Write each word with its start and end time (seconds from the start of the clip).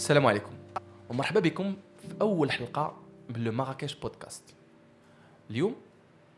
السلام 0.00 0.26
عليكم. 0.26 0.50
ومرحبا 1.10 1.40
بكم 1.40 1.76
في 1.98 2.08
أول 2.20 2.50
حلقة 2.52 2.96
من 3.28 3.44
Le 3.44 3.52
مراكش 3.52 3.94
بودكاست. 3.94 4.54
اليوم 5.50 5.74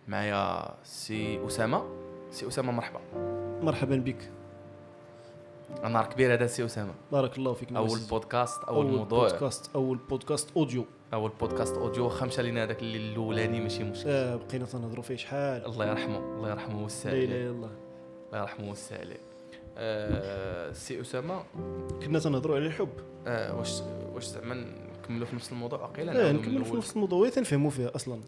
معايا 0.09 0.75
سي 0.85 1.47
أسامة. 1.47 1.85
سي 2.31 2.49
أسامة 2.49 2.73
مرحبا. 2.73 3.01
مرحبا 3.63 3.97
بك. 3.97 4.31
نهار 5.83 6.07
كبير 6.07 6.35
هذا 6.35 6.47
سي 6.47 6.65
أسامة. 6.65 6.95
بارك 7.13 7.39
الله 7.39 7.53
فيك 7.53 7.73
أول. 7.73 8.01
بودكاست 8.11 8.63
أول, 8.63 8.87
أول 8.87 8.97
موضوع. 8.97 9.29
بودكاست 9.29 9.71
أول 9.75 9.99
بودكاست 9.99 10.57
audio. 10.57 10.85
أول 11.15 11.31
بودكاست 11.41 11.77
audio. 11.77 12.09
خسر 12.09 12.43
لينا 12.43 12.63
هذاك 12.63 12.83
اللي 12.83 12.99
الأولاني 12.99 13.61
ماشي 13.61 13.85
مشكل. 13.85 14.09
آه 14.09 14.37
بقينا 14.37 14.65
تنهضروا 14.65 15.03
فيه 15.03 15.17
شحال. 15.17 15.67
الله 15.67 15.87
يرحمه 15.87 16.19
الله 16.19 16.51
يرحمه 16.51 16.79
ويوسع 16.79 17.11
لا 17.11 17.17
عليه. 17.17 17.25
اله 17.25 17.37
إلا 17.37 17.51
الله. 17.51 17.71
الله 18.27 18.41
يرحمه 18.41 18.65
ويوسع 18.65 18.99
عليه. 18.99 19.32
آه 19.79 20.73
سي 20.73 21.01
أسامة. 21.01 21.43
كنا 22.05 22.19
تنهضروا 22.19 22.57
على 22.57 22.67
الحب. 22.67 22.89
آه 23.27 23.59
واش 23.59 23.81
واش 24.15 24.25
زعما 24.25 24.55
نكملوا 25.03 25.27
في 25.27 25.37
نفس 25.37 25.53
الموضوع؟ 25.53 25.81
واقيلا 25.81 26.11
لا 26.11 26.19
نعاودوا 26.23 26.41
من 26.43 26.55
نكمل 26.55 26.65
في؟ 26.65 26.77
نفس 26.77 26.93
الموضوع 26.93 27.19
وين 27.19 27.31
تنفهموا 27.31 27.71
فيها 27.71 27.93
أصلا. 27.97 28.21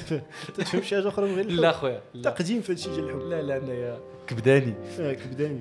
تفهم 0.56 0.82
شي 0.82 0.96
حاجة 0.96 1.08
أخرى 1.08 1.26
من 1.28 1.34
غير 1.34 1.46
لا 1.50 1.70
الحب 1.70 1.80
خويا 1.80 2.00
لا. 2.14 2.30
تقديم 2.30 2.60
في 2.60 2.72
هادشي 2.72 2.90
ديال 2.90 3.04
الحب. 3.04 3.18
لا 3.20 3.42
لا 3.42 3.56
انايا 3.56 4.00
كبداني. 4.26 4.74
آه 5.00 5.12
كبداني. 5.12 5.60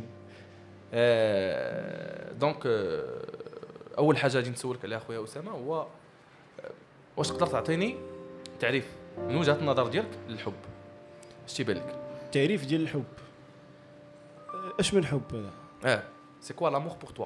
آه، 0.94 2.31
donc 2.34 2.66
آه، 2.66 3.03
أول 3.97 4.17
حاجة 4.17 4.36
غادي 4.38 4.50
نسولك 4.50 4.86
عليها 4.86 5.00
خويا 5.00 5.23
أسامة 5.23 5.52
هو 5.52 5.80
آه، 5.81 5.86
واش 7.17 7.27
تقدر 7.30 7.47
تعطيني 7.47 7.95
تعريف 8.59 8.88
من 9.27 9.36
وجهة 9.36 9.55
النظر 9.59 9.88
ديالك 9.88 10.09
للحب؟ 10.30 10.53
اش 11.47 11.53
تيبان 11.53 11.77
لك؟ 11.77 11.95
التعريف 12.25 12.66
ديال 12.66 12.81
الحب. 12.81 13.03
اش 14.80 14.94
من 14.94 15.00
الحب 15.00 15.22
هذا؟ 15.34 15.52
آه 15.86 16.04
c'est 16.41 16.53
quoi 16.53 16.70
l'amour 16.70 16.94
pour 16.94 17.09
toi 17.09 17.26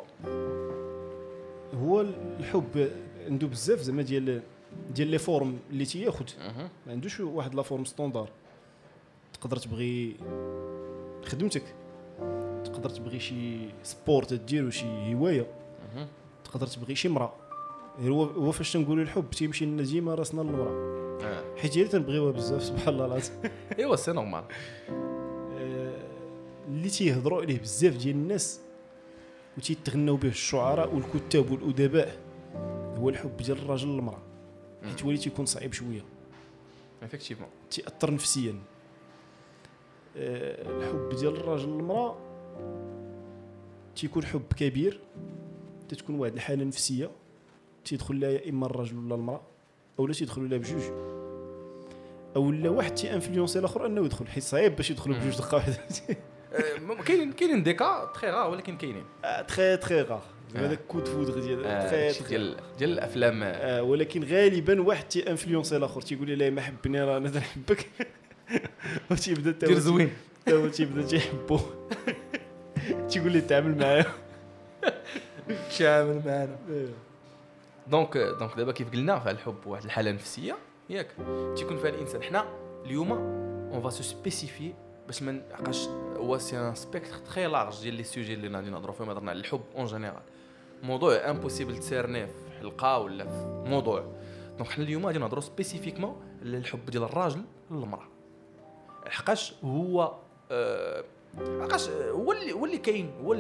هو 1.74 2.02
الحب 2.40 2.92
عنده 3.26 3.48
بزاف 3.48 3.80
زعما 3.80 4.02
ديال 4.02 4.41
ديال 4.90 5.08
les 5.07 5.18
formes 5.18 5.60
اللي 5.70 5.86
تياخذ 5.86 6.26
ما 6.88 6.91
عندوش 6.94 7.20
واحد 7.20 7.55
la 7.55 7.62
forme 7.62 7.85
standard 7.85 8.30
تقدر 9.34 9.58
تبغي 9.58 10.16
خدمتك. 11.26 11.63
تقدر 12.63 12.90
تبغي 12.90 13.20
شي 13.20 13.70
sport 13.84 14.34
ديرو 14.34 14.70
شي 14.70 15.16
هواية. 15.16 15.48
تقدر 16.43 16.68
تبغي 16.68 16.96
شي 16.96 17.10
مراه 17.10 17.34
غير 17.99 18.14
هو 18.14 18.24
هو 18.24 18.52
فاش 18.52 18.74
تنقولوا 18.74 19.04
الحب 19.04 19.30
تيمشي 19.32 19.66
لنا 19.66 19.84
ديما 19.84 20.16
راسنا 20.16 20.41
للمراه 20.41 20.98
حيت 21.58 21.77
هي 21.77 21.82
اللي 21.82 21.91
تنبغيوها 21.91 22.32
بزاف 22.32 22.64
سبحان 22.64 22.93
الله 22.93 23.05
العظيم. 23.05 23.36
إيوا 23.80 23.96
c'est 23.96 24.12
normal 24.12 24.43
اللي 26.68 26.90
تيهضروا 26.90 27.41
عليه 27.41 27.60
بزاف 27.60 27.98
ديال 27.98 28.15
الناس 28.15 28.60
وتيتغناو 29.57 30.15
به 30.15 30.27
الشعراء 30.29 30.96
والكتاب 30.96 31.51
والادباء 31.51 32.20
هو 32.98 33.09
الحب 33.09 33.37
ديال 33.37 33.57
الراجل 33.57 33.87
للمراه 33.90 34.21
حيت 34.84 35.04
هو 35.04 35.09
اللي 35.09 35.21
تيكون 35.21 35.46
صعيب 35.46 35.74
شوية. 35.74 36.05
effectivement. 37.04 37.49
تاثر 37.71 38.13
نفسيا. 38.13 38.55
آه، 40.18 40.70
الحب 40.77 41.09
ديال 41.20 41.35
الراجل 41.35 41.70
للمراه 41.70 42.18
تيكون 43.96 44.26
حب 44.26 44.54
كبير 44.57 44.99
تتكون 45.90 46.15
واحد 46.20 46.34
الحالة 46.34 46.63
نفسية 46.63 47.12
تيدخل 47.85 48.20
لها 48.20 48.29
يا 48.29 48.49
إما 48.49 48.65
الراجل 48.65 48.98
ولا 48.98 49.15
المرأة 49.15 49.41
أو 49.99 50.07
لا 50.07 50.13
تيدخلوا 50.13 50.48
لها 50.48 50.57
بجوج. 50.57 50.81
أو 52.35 52.52
لا 52.52 52.70
واحد 52.70 52.96
تي 52.96 53.13
influencer 53.13 53.60
الآخر 53.59 53.85
إنه 53.85 54.05
يدخل 54.05 54.27
حيت 54.27 54.43
صعيب 54.43 54.76
باش 54.76 54.91
يدخلوا. 54.91 55.18
بجوج 55.18 55.37
دقة 55.37 55.55
واحدة. 55.55 55.77
كاينين 57.05 57.32
كاينين 57.32 57.63
des 57.63 57.88
cas 57.88 58.12
très 58.13 58.27
rares 58.27 58.49
ولكن 58.50 58.77
كاينين 58.77 59.05
très 59.48 59.77
très 59.77 60.02
rares. 60.02 60.21
هذاك 60.55 60.80
coup 60.88 61.01
de 61.01 61.07
foudre 61.07 61.40
ديال 61.40 61.62
ديال 62.30 62.55
ديال 62.77 62.90
الافلام 62.91 63.41
ولكن 63.90 64.24
غالبا 64.24 64.81
واحد 64.81 65.08
تي 65.08 65.30
influencer 65.30 65.78
الآخر 65.78 66.02
تيقول 66.02 66.28
لي 66.28 66.36
لا 66.36 66.50
ما 66.50 66.62
حبني 66.62 67.03
راه 67.03 67.18
أنا 67.18 67.30
تنحبك 67.30 67.88
وتيبدا 69.12 69.52
تا 69.52 69.68
دير 69.68 69.80
زوين 69.80 70.14
تا 70.46 70.56
هو 70.56 70.68
تيبدا 70.68 71.02
تيحبو 71.02 71.59
تيقول 73.10 73.31
لي 73.31 73.42
تعامل 73.42 73.78
معايا 73.78 74.06
شامل 75.70 76.22
معنا 76.26 76.58
donc 77.88 78.18
donc 78.18 78.58
دابا 78.58 78.72
كيف 78.72 78.92
قلنا 78.92 79.20
فالحب 79.20 79.38
الحب 79.38 79.68
واحد 79.68 79.84
الحاله 79.84 80.12
نفسيه 80.12 80.58
ياك 80.90 81.08
تيكون 81.58 81.78
فيها 81.78 81.90
الانسان 81.90 82.24
حنا 82.24 82.46
اليوم 82.86 83.12
on 83.12 83.81
va 83.81 83.90
se 83.90 84.03
spécifier 84.03 84.74
باش 85.08 85.24
ما 85.24 85.31
نعقاش 85.31 85.88
هو 86.18 86.38
c'est 86.38 86.58
un 86.59 86.75
spectre 86.75 87.18
très 87.18 87.46
large 87.46 87.81
ديال 87.82 87.94
les 87.94 88.03
sujets 88.03 88.34
اللي 88.34 88.58
غادي 88.58 88.70
نهضروا 88.70 88.96
فيهم 88.96 89.10
هضرنا 89.10 89.32
على 89.32 89.40
الحب 89.40 89.62
en 89.75 89.86
général. 89.86 90.22
موضوع 90.84 91.30
impossible 91.30 91.78
ت 91.78 91.83
cerner 91.83 92.15
يه 92.15 92.25
في 92.26 92.60
حلقة 92.60 93.00
ولا 93.00 93.24
في 93.24 93.64
موضوع. 93.70 94.06
donc 94.58 94.70
حنا 94.70 94.84
اليوم 94.84 95.06
غادي 95.06 95.20
نهضروا 95.20 95.42
spécifiquement 95.42 96.22
على 96.42 96.58
الحب 96.58 96.86
ديال 96.86 97.04
الراجل 97.04 97.42
للمرأة. 97.72 98.08
حقاش 99.08 99.54
هو 99.64 100.16
آه، 100.52 101.04
حقاش 101.62 101.90
هو 101.90 102.32
اللي 102.32 102.52
هو 102.52 102.66
اللي 102.66 102.78
كاين 102.78 103.12
هو 103.24 103.34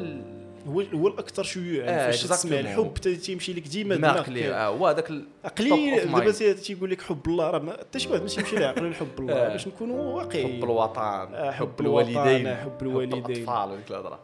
هو 0.67 0.81
هو 0.81 1.07
الأكثر 1.07 1.43
شيوعا 1.43 1.89
آه، 1.89 2.05
فاش 2.11 2.23
تسمع. 2.23 2.59
الحب 2.59 2.93
تيمشي 2.93 3.53
لك 3.53 3.67
ديما 3.67 3.95
دماغ 3.95 4.11
دماغك 4.13 4.27
اللي 4.27 4.53
آه، 4.53 4.67
هو 4.67 4.87
هذاك 4.87 5.11
قليل 5.57 6.11
دابا 6.11 6.31
تيقول 6.53 6.91
لك 6.91 7.01
حب 7.01 7.27
الله 7.27 7.49
راه 7.49 7.59
ما- 7.59 7.71
حتى 7.77 7.99
شي 7.99 8.09
واحد 8.09 8.21
ماشي 8.21 8.39
يمشي 8.39 8.55
له 8.55 8.65
عقل 8.67 8.85
الحب 8.85 9.07
الله 9.19 9.33
آه. 9.33 9.49
باش 9.49 9.67
نكونوا 9.67 10.13
واقعيين. 10.15 10.57
حب 10.57 10.63
الوطن 10.63 11.01
آه، 11.01 11.51
حب 11.51 11.67
حب 11.67 11.81
الوالدين. 11.81 12.55
حب 12.55 12.77
الوالدين. 12.81 13.25
الأطفال 13.25 13.71
وديك 13.71 13.91
الهضرة. 13.91 14.19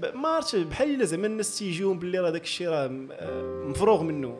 ب- 0.00 0.16
ما 0.16 0.28
عرفتش 0.28 0.56
بحال 0.56 0.94
إلا 0.94 1.04
زعما 1.04 1.26
الناس 1.26 1.58
تيجيهم 1.58 1.98
باللي 1.98 2.18
راه 2.18 2.30
داك 2.30 2.42
الشيء 2.42 2.68
راه 2.68 2.90
آه، 3.12 3.64
مفروغ 3.66 4.02
منه. 4.02 4.36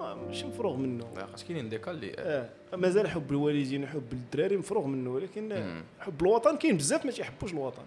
آه، 0.00 0.14
ماشي 0.26 0.46
مفروغ 0.46 0.76
منه. 0.76 1.04
خاص 1.32 1.44
كاينين 1.44 1.68
des 1.68 1.79
cas 1.79 1.90
اللي 1.90 2.12
آه 2.18 2.48
مازال 2.76 3.08
حب 3.08 3.30
الوالدين 3.30 3.84
وحب 3.84 4.12
الدراري 4.12 4.56
مفروغ 4.56 4.86
منه 4.86 5.10
ولكن 5.10 5.52
آه،. 5.52 5.82
حب 6.00 6.22
الوطن 6.22 6.56
كاين 6.56 6.76
بزاف 6.76 7.04
ما 7.06 7.10
تيحبوش 7.12 7.52
الوطن. 7.52 7.82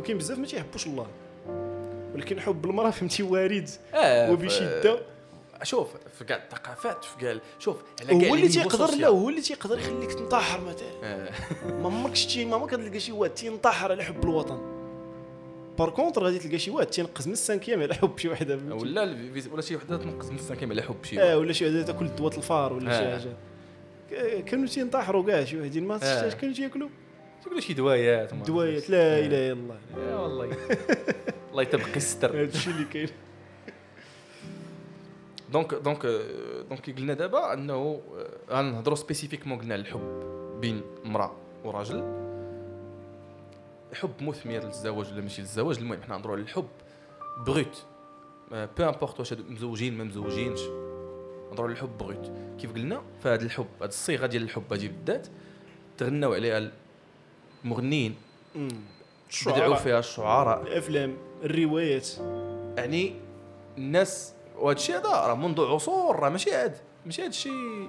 وكاين 0.00 0.18
بزاف 0.18 0.38
ما 0.38 0.46
تيحبوش 0.46 0.86
الله. 0.86 1.06
ولكن 2.14 2.40
حب 2.40 2.64
المرأة 2.64 2.90
فهمتي 2.90 3.22
وارد 3.22 3.68
آه 3.94 4.32
وبشدة 4.32 4.98
شوف 5.62 5.88
في 6.18 6.24
كاع 6.24 6.36
الثقافات 6.36 7.04
في 7.04 7.16
كاع 7.20 7.36
شوف 7.58 7.76
على 8.00 8.20
كاع 8.20 8.28
هو 8.30 8.34
اللي 8.34 8.48
تيقدر 8.48 8.90
لا. 8.98 9.08
هو 9.08 9.28
اللي 9.28 9.40
تيقدر 9.40 9.78
يخليك 9.78 10.12
تنتحر 10.12 10.60
مثلا 10.60 10.88
آه. 11.02 11.30
ما 11.70 11.86
عمرك 11.86 12.14
شتي 12.16 12.44
ما 12.44 12.56
عمرك 12.56 12.70
تلقى 12.70 13.00
شي 13.00 13.12
واحد 13.12 13.34
تينتحر 13.34 13.92
على 13.92 14.04
حب 14.04 14.24
الوطن 14.24 14.58
par 15.78 15.90
contre 15.90 16.24
غادي 16.24 16.38
تلقى 16.38 16.58
شي 16.58 16.70
واحد 16.70 16.86
تينقز 16.86 17.26
من 17.26 17.32
ال 17.32 17.37
cinquième 17.37 17.82
على 17.82 17.94
حب 17.94 18.18
شي 18.18 18.28
وحدة؟ 18.28 18.58
ولا 18.70 19.16
ولا 19.52 19.62
شي 19.62 19.76
وحدة 19.76 19.96
تنقز 19.96 20.30
من 20.30 20.36
السنة 20.36 20.58
على 20.70 20.82
حب 20.82 21.04
شي 21.04 21.20
آه. 21.22 21.38
ولا 21.38 21.52
شي 21.52 21.64
وحدة 21.66 21.82
تاكل 21.82 22.08
دوات 22.16 22.38
الفار 22.38 22.72
ولا 22.72 22.90
شي 22.98 23.04
آه. 23.04 23.18
حاجة 23.18 23.32
ك- 24.10 24.44
كانوا 24.44 24.66
تينتحروا 24.66 25.26
كاع 25.26 25.44
شي 25.44 25.60
وحدين 25.60 25.84
ما 25.86 25.98
آه. 26.02 26.28
كانوا 26.30 26.54
تياكلوا 26.54 26.88
تقول 27.44 27.62
شي 27.62 27.72
دوايات 27.74 28.34
دوايات. 28.34 28.90
لا 28.90 28.98
آه. 29.16 29.20
إله 29.26 29.26
إلا 29.26 29.52
الله 29.52 29.76
يا 30.10 30.16
والله 30.16 30.56
الله 31.52 31.62
يتبقي 31.62 31.96
الستر 31.96 32.30
هذا 32.30 32.54
الشيء 32.54 32.72
اللي 32.74 32.84
كاين. 32.84 33.08
donc 35.52 35.74
donc 35.74 36.06
donc 36.68 36.90
قلنا 36.98 37.14
دابا 37.14 37.52
انه 37.52 38.02
غنهضروا 38.50 38.96
spécifiquement 38.96 39.58
قلنا 39.58 39.74
الحب 39.74 40.22
بين 40.60 40.82
امراه 41.04 41.36
وراجل 41.64 42.22
حب 43.94 44.10
مثمر 44.20 44.52
للزواج 44.52 45.12
ولا 45.12 45.20
ماشي 45.20 45.42
للزواج 45.42 45.78
المهم 45.78 46.02
حنا 46.02 46.16
نهضروا 46.16 46.34
على 46.34 46.42
الحب 46.42 46.68
brut 47.46 47.84
peu 48.50 48.84
importe 48.84 49.18
واش 49.18 49.32
مزوجين 49.32 49.98
ما 49.98 50.04
مزوجينش 50.04 50.60
نهضروا 51.50 51.66
على 51.66 51.72
الحب 51.72 51.98
brut 51.98 52.32
كيف 52.60 52.72
قلنا 52.74 53.02
فهاد 53.20 53.42
الحب 53.42 53.66
هاد 53.80 53.88
الصيغه 53.88 54.26
ديال 54.26 54.42
الحب 54.42 54.72
هادي 54.72 54.88
بالذات 54.88 55.26
تغناو 55.98 56.34
عليها 56.34 56.70
المغنيين. 57.64 58.14
بدعوا 59.46 59.74
فيها 59.74 59.98
الشعراء 59.98 60.62
الافلام 60.62 61.16
الروايات 61.44 62.08
يعني 62.76 63.12
الناس 63.78 64.32
وهذا 64.58 64.76
الشيء 64.78 64.96
هذا 64.96 65.08
راه 65.08 65.34
منذ 65.34 65.60
عصور 65.60 66.16
راه 66.20 66.28
ماشي 66.28 66.50
هاد 66.52 66.76
ماشي 67.06 67.22
هاد 67.22 67.28
الشيء 67.28 67.88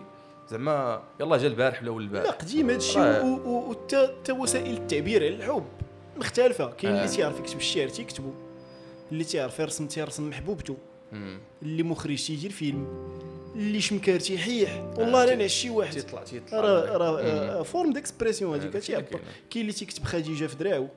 زعما 0.49 1.03
يلا 1.19 1.37
جا 1.37 1.47
البارح 1.47 1.81
ولا 1.81 1.91
ول 1.91 2.03
لا 2.03 2.07
البارح 2.07 2.29
قديم 2.35 2.69
هذا 2.69 2.77
الشيء 2.77 3.23
وحتى 3.45 4.31
وسائل 4.31 4.77
التعبير 4.77 5.23
على 5.25 5.35
الحب 5.35 5.65
مختلفة 6.17 6.71
كاين 6.71 6.93
آه. 6.95 6.97
اللي 7.03 7.15
تيعرف 7.15 7.39
يكتب 7.39 7.57
الشعر 7.57 7.87
تيكتبو 7.87 8.31
اللي 9.11 9.23
تيعرف 9.23 9.59
يرسم 9.59 9.87
تيرسم 9.87 10.29
محبوبته. 10.29 10.77
اللي 11.61 11.83
مخرج 11.83 12.25
تيجي 12.27 12.47
الفيلم 12.47 12.87
اللي 13.55 13.81
شمكار 13.81 14.19
تيحيح 14.19 14.83
والله 14.97 15.23
آه، 15.23 15.25
تي- 15.25 15.35
نعس 15.35 15.49
شي 15.51 15.69
واحد 15.69 15.91
تيطلع 15.93 16.23
تيطلع 16.23 16.59
راه 16.59 16.97
راه. 16.97 17.19
آه، 17.21 17.63
forme 17.63 17.93
d'expression 17.93 18.51
هذا 18.53 18.61
هذيك 18.61 18.75
اللي 18.75 18.85
تيعبر 18.87 19.19
كاين. 19.51 19.61
اللي 19.61 19.73
تيكتب 19.73 20.03
خديجة 20.03 20.45
في 20.45 20.55
دراعو. 20.55 20.87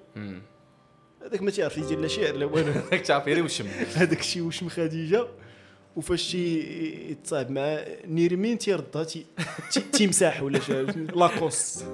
هذاك 1.27 1.43
ما 1.43 1.51
تيعرف 1.51 1.79
يدير 1.79 1.99
لا 2.01 2.09
شعر 2.09 2.35
لا 2.35 2.47
والو. 2.47 2.73
هاك 2.93 3.01
تعرف 3.01 3.27
يري 3.27 3.41
وشم. 3.43 3.67
هذاك 3.95 4.21
الشيء 4.21 4.43
وشم 4.43 4.69
خديجة. 4.69 5.27
وفاش 5.97 6.35
يتصاحب 6.35 7.51
مع 7.51 7.85
نيرمين 8.07 8.59
تيردها 8.59 9.05
تي 9.05 9.27
تي- 9.73 9.81
تيمسح 9.81 10.43
ولا 10.43 10.61
شي 10.61 10.83
لاكوس. 10.83 11.85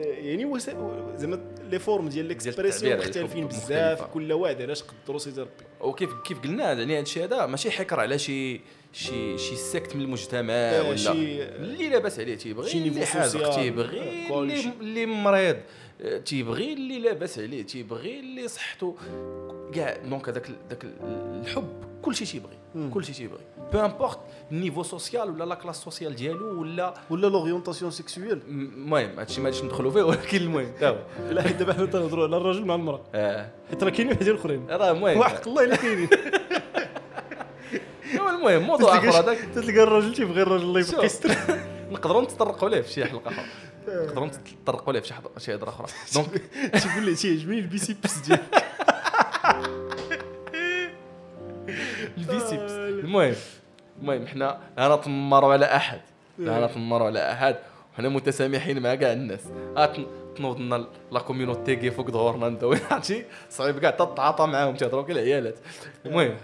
يعني 0.00 0.44
وس- 0.44 0.70
زعما 1.16 1.40
les 1.70 1.78
formes 1.78 2.08
ديال 2.08 2.24
l'expression 2.26 2.98
مختلفين 2.98 3.46
بزاف. 3.46 4.02
كل 4.02 4.32
واحد 4.32 4.62
علاش 4.62 4.82
قدروا 4.82 5.18
سيدي 5.18 5.40
ربي. 5.40 5.50
وكيف 5.80 6.10
كيف 6.24 6.38
قلنا 6.40 6.72
يعني 6.72 6.94
هذا 6.94 7.02
الشيء 7.02 7.24
هذا 7.24 7.46
ماشي 7.46 7.70
حكر 7.70 8.00
على 8.00 8.18
شي 8.18 8.60
شي 8.92 9.38
شي 9.38 9.56
secte 9.56 9.96
من 9.96 10.02
المجتمع 10.02 10.52
آه، 10.54 10.88
ولا. 10.88 10.96
شي- 10.96 11.42
اللي 11.42 11.88
لاباس 11.88 12.18
عليه 12.20 12.34
تيبغي 12.34 12.70
شي 12.70 12.80
niveau 12.80 13.18
اللي 13.18 13.28
social، 13.30 13.54
تيبغي 13.54 14.00
آه، 14.30 14.42
اللي, 14.80 15.06
مريض. 15.06 15.56
آه، 15.56 15.62
تيبغي 16.24 16.72
اللي 16.72 16.98
لاباس 16.98 17.38
عليه 17.38 17.62
تيبغي 17.62 18.20
اللي 18.20 18.48
صحته 18.48 18.96
كاع 19.74 19.96
donc 20.04 20.28
هذاك 20.28 20.50
ذاك 20.70 20.84
الحب 20.84 21.68
كل 22.02 22.14
شيء 22.14 22.26
تيبغي 22.26 22.58
مم. 22.74 22.90
كل 22.90 23.04
شيء 23.04 23.14
تيبغي. 23.14 23.44
peu 23.72 23.80
importe 23.80 24.18
ال 24.52 24.56
niveau 24.56 24.82
social 24.82 25.30
ولا 25.30 25.44
la 25.44 25.54
classe 25.54 25.76
sociale 25.76 26.14
ديالو 26.16 26.60
ولا 26.60 26.94
ولا 27.10 27.26
l'orientation 27.26 27.90
sexuelle 27.90 28.40
المهم 28.48 29.18
هادشي 29.18 29.40
ما 29.40 29.46
غاديش 29.48 29.64
ندخلوا 29.64 29.90
فيه 29.90 30.02
ولكن 30.02 30.36
المهم 30.38 30.72
لا 31.30 31.42
حيت 31.42 31.56
دابا 31.56 31.72
حنا 31.72 31.86
تنهضروا 31.86 32.24
على 32.26 32.36
الراجل 32.36 32.64
مع 32.64 32.74
المرأة. 32.74 33.02
آه. 33.14 33.50
حيت 33.70 33.82
راه 33.84 33.90
كاينين 33.90 34.12
وحدين 34.14 34.34
آخرين. 34.34 34.66
راه 34.70 34.90
المهم. 34.90 35.18
وحق 35.18 35.48
الله 35.48 35.64
إلا 35.64 35.76
كاينين. 35.76 36.08
المهم 38.34 38.62
موضوع 38.62 38.98
آخر 38.98 39.10
هذاك. 39.10 39.38
تلقى 39.54 39.82
الراجل 39.82 40.14
تيبغي 40.14 40.42
الراجل 40.42 40.64
الله 40.64 40.80
يبقى 40.80 41.08
نقدروا 41.92 42.22
نتطرقوا 42.22 42.68
ليه 42.68 42.80
في 42.80 42.92
شي 42.92 43.04
حلقة 43.04 43.30
آخرى. 43.30 43.44
نقدروا 43.88 44.26
نتطرقوا 44.26 44.92
ليه 44.92 45.00
في 45.00 45.06
شي 45.08 45.14
شي 45.38 45.54
هضره 45.54 45.68
أخرى. 45.68 45.86
donc 46.14 46.28
تيقول 46.82 47.04
لي 47.04 47.14
تيعجبني 47.14 47.58
البيسي 47.58 47.96
بس 48.04 48.18
ديالك. 48.18 48.64
البيسيبس. 52.18 52.72
المهم 52.72 53.34
المهم 54.00 54.26
حنا 54.26 54.58
لا 54.78 54.96
نتنمروا 54.96 55.52
على 55.52 55.64
أحد. 55.76 56.00
لا 56.38 56.66
نتنمروا 56.66 57.06
على 57.06 57.32
أحد. 57.32 57.56
وحنا 57.94 58.08
متسامحين 58.08 58.82
مع 58.82 58.94
كاع 58.94 59.12
الناس. 59.12 59.40
آه، 59.76 59.86
تن- 59.86 60.06
تنوض 60.36 60.60
لنا 60.60 60.86
لا 61.12 61.20
كوميونيتي 61.20 61.76
كي 61.76 61.90
فوق 61.90 62.10
ظهورنا 62.10 62.48
ندوي 62.48 62.78
هادشي 62.90 63.24
صعيب 63.50 63.78
كاع 63.78 63.90
تتعاطى 63.90 64.46
معاهم 64.46 64.76
تيهضروا 64.76 65.02
كي 65.02 65.12
العيالات. 65.12 65.58
المهم. 66.06 66.36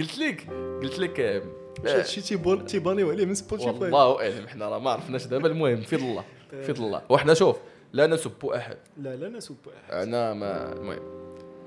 قلت 0.00 0.18
لك 0.18 0.46
قلت 0.82 0.98
لك 0.98 1.20
آه، 1.20 1.42
هادشي 1.84 2.20
تيبون 2.20 2.66
تيبانيو 2.66 3.10
عليه 3.10 3.24
من 3.24 3.34
سبوتيفاي 3.34 3.72
والله 3.72 4.22
اعلم 4.22 4.48
حنا 4.48 4.68
راه 4.68 4.78
ما 4.78 4.90
عرفناش 4.90 5.26
دابا 5.26 5.48
المهم 5.48 5.80
في 5.80 5.96
الله 5.96 6.24
في 6.50 6.70
الله. 6.70 7.02
وحنا 7.08 7.34
شوف 7.34 7.56
لا 7.92 8.06
نسب 8.06 8.46
أحد. 8.46 8.76
لا 8.96 9.16
لا 9.16 9.28
نسب 9.28 9.56
أحد. 9.68 9.94
أنا 9.94 10.34
ما 10.34 10.72
المهم. 10.72 10.98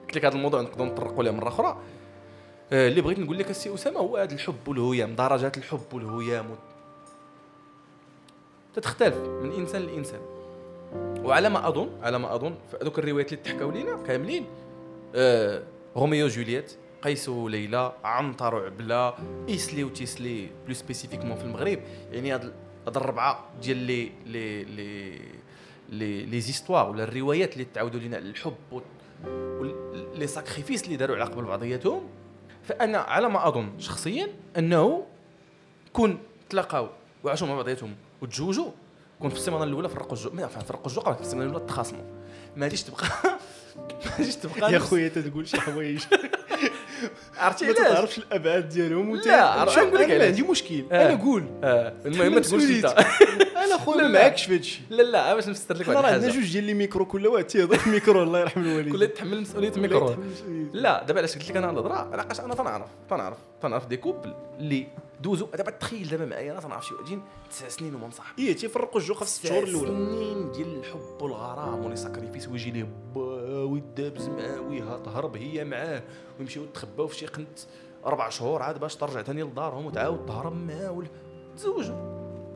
قلت 0.04 0.16
لك 0.16 0.26
هذا 0.26 0.36
الموضوع 0.36 0.62
نقدروا 0.62 0.88
نطرقوا 0.88 1.24
ليه 1.24 1.32
مرة 1.32 1.48
أخرى. 1.48 1.78
آه، 2.72 2.88
اللي 2.88 3.02
بغيت 3.02 3.20
نقول 3.20 3.38
لك 3.38 3.50
السي 3.50 3.74
أسامة 3.74 4.00
هو 4.00 4.18
هذا 4.18 4.34
الحب 4.34 4.68
والهيام 4.68 5.16
درجات 5.16 5.58
الحب 5.58 5.94
والهيام 5.94 6.56
تتختلف 8.76 9.18
من 9.18 9.52
إنسان 9.52 9.82
لإنسان. 9.82 10.20
وعلى 11.24 11.50
ما 11.50 11.68
اظن 11.68 11.90
على 12.02 12.20
ما 12.20 12.36
أظن 12.36 12.56
في 12.72 12.78
هذوك 12.82 13.00
الروايات 13.00 13.34
اللي 13.34 13.44
تحكاو 13.44 13.72
لينا 13.72 14.04
كاملين 14.08 14.46
آه 15.16 15.64
روميو 15.98 16.28
جولييت 16.28 16.72
قيس 17.02 17.30
وليلى 17.30 17.94
عنتر 18.04 18.56
وعبله 18.56 19.14
إيسلي 19.50 19.84
وتيسلي 19.84 20.50
plus 20.66 20.74
spécifiquement 20.74 21.38
في 21.38 21.44
المغرب. 21.44 21.80
يعني 22.12 22.34
هاد 22.34 22.54
هاد 22.88 22.98
الربعة 22.98 23.46
ديال 23.62 23.78
لي 23.78 24.12
لي 24.26 24.64
لي 24.64 25.20
لي 25.90 26.26
لي 26.26 26.42
زيستوار 26.42 26.90
ولا 26.90 27.04
الروايات 27.04 27.54
اللي 27.54 27.66
تعاودوا 27.74 28.00
لنا 28.00 28.18
على 28.18 28.30
الحب 28.30 28.82
les 30.16 30.28
sacrifices 30.28 30.84
اللي 30.84 30.96
داروا 30.96 31.16
على 31.16 31.26
قبل 31.26 31.44
بعضياتهم 31.44 32.08
فأنا 32.64 32.98
على 32.98 33.30
ما 33.30 33.48
أظن 33.48 33.80
شخصيا 33.80 34.28
أنه 34.58 35.06
كون 35.94 36.20
تلاقاو 36.50 36.90
وعاشوا 37.24 37.48
مع 37.48 37.56
بعضياتهم 37.56 37.96
وتزوجوا 38.22 38.72
كون 39.20 39.30
في 39.30 39.36
السيمانة 39.36 39.64
الأولى 39.64 39.90
فرقوا 39.90 40.18
الجو 40.18 40.30
ما 40.34 40.48
فرقوا 40.48 40.88
الجو 40.88 41.02
في 41.02 41.22
السيمانة 41.22 41.50
الأولى 41.50 41.66
تخاصموا. 41.66 42.04
ما 42.56 42.66
غاديش 42.66 42.84
تبقى 42.84 43.08
ما 44.06 44.12
غاديش 44.12 44.36
تبقى 44.36 44.74
يا 44.74 44.80
خويا 44.80 45.08
تتقول 45.08 45.48
شي 45.48 45.62
حوايج. 45.62 46.04
عرفتي 47.40 47.66
ما 47.66 47.74
علاش 47.80 47.94
تعرفش 47.94 48.18
الأبعاد 48.18 48.70
ديالهم 48.70 49.10
وانت 49.10 49.28
لا، 49.28 49.66
شوف 49.66 49.78
نقول 49.84 50.00
لك 50.00 50.06
أنا 50.06 50.14
علاش. 50.14 50.28
عندي 50.28 50.42
مشكل. 50.42 50.84
آه. 50.92 51.06
أنا 51.14 51.22
قول. 51.24 51.44
آه. 51.64 51.94
المهم 52.06 52.34
ما 52.34 52.40
تقولش 52.40 52.64
أنت. 52.64 52.86
أنا 53.66 53.78
خويا 53.78 53.98
لا، 54.02 54.08
ما. 54.08 54.14
معاكش 54.20 54.44
في 54.46 54.56
هادشي 54.56 54.82
لا 54.90 55.02
لا 55.04 55.36
باش 55.36 55.48
نفسر 55.48 55.76
لك 55.78 55.88
واحد 55.88 55.98
راه 56.00 56.08
عندنا 56.08 56.28
الحاجة 56.28 56.42
جوج 56.42 56.52
ديال 56.52 56.64
les 56.64 56.74
micros 56.74 57.06
كل 57.06 57.28
واحد 57.28 57.44
تيهضر 57.46 57.78
في 57.78 57.88
الميكرو 57.88 58.24
الله 58.24 58.40
يرحم 58.40 58.62
الوالدين. 58.62 58.94
كل 58.94 59.02
يتحمل 59.04 59.42
مسؤولية 59.42 59.70
الميكرو. 59.76 60.16
لا 60.74 61.04
دابا 61.04 61.20
علاش 61.20 61.36
قلت 61.36 61.50
لك 61.50 61.58
أنا 61.58 61.70
الهضرة؟ 61.72 62.16
لقاش 62.16 62.40
أنا 62.40 62.56
تنعرف؟ 62.56 62.88
تنعرف. 63.10 63.38
تنعرف 63.62 63.86
des 63.86 63.98
couples 63.98 64.34
اللي 64.60 64.88
دوزو. 65.22 65.46
دابا 65.46 65.72
تخيل 65.72 66.10
دابا 66.10 66.26
معايا 66.26 66.52
أنا 66.52 66.60
تنعرف 66.60 66.86
شي 66.86 66.94
واحدين 66.94 67.22
تسع 67.50 67.68
سنين 67.68 67.96
وما 67.96 68.08
مصاحب. 68.08 68.40
إيه 68.40 68.56
تيفرقوا 68.56 69.02
الجوقة 69.02 69.26
في 69.26 69.48
شهور 69.48 69.64
الأولى. 69.64 69.88
سنين 69.88 70.52
ديال 70.52 70.80
الحب 70.80 71.22
والغرام 71.22 71.86
و 71.86 71.88
les 71.88 71.96
sacrifices 71.96 72.48
ويجي 72.48 72.72
ليه 72.72 72.88
با 73.16 73.64
ويدابز 73.64 74.28
معاه 74.28 74.62
ويهرب 74.62 75.38
هي 75.38 75.66
معاه 75.66 76.04
ويمشيو 76.40 76.64
يتخباو 76.64 77.08
في 77.08 77.16
شي 77.16 77.26
قنت 77.26 77.60
أربع 78.06 78.30
شهور 78.30 78.62
عاد 78.62 78.80
باش 78.80 78.96
ترجع 78.96 79.22
ثاني 79.22 79.44
لدارهم 79.44 79.86
وتعاود 79.86 80.26
تهرب 80.26 80.54
معاه 80.54 81.04
تزوجوا 81.58 81.96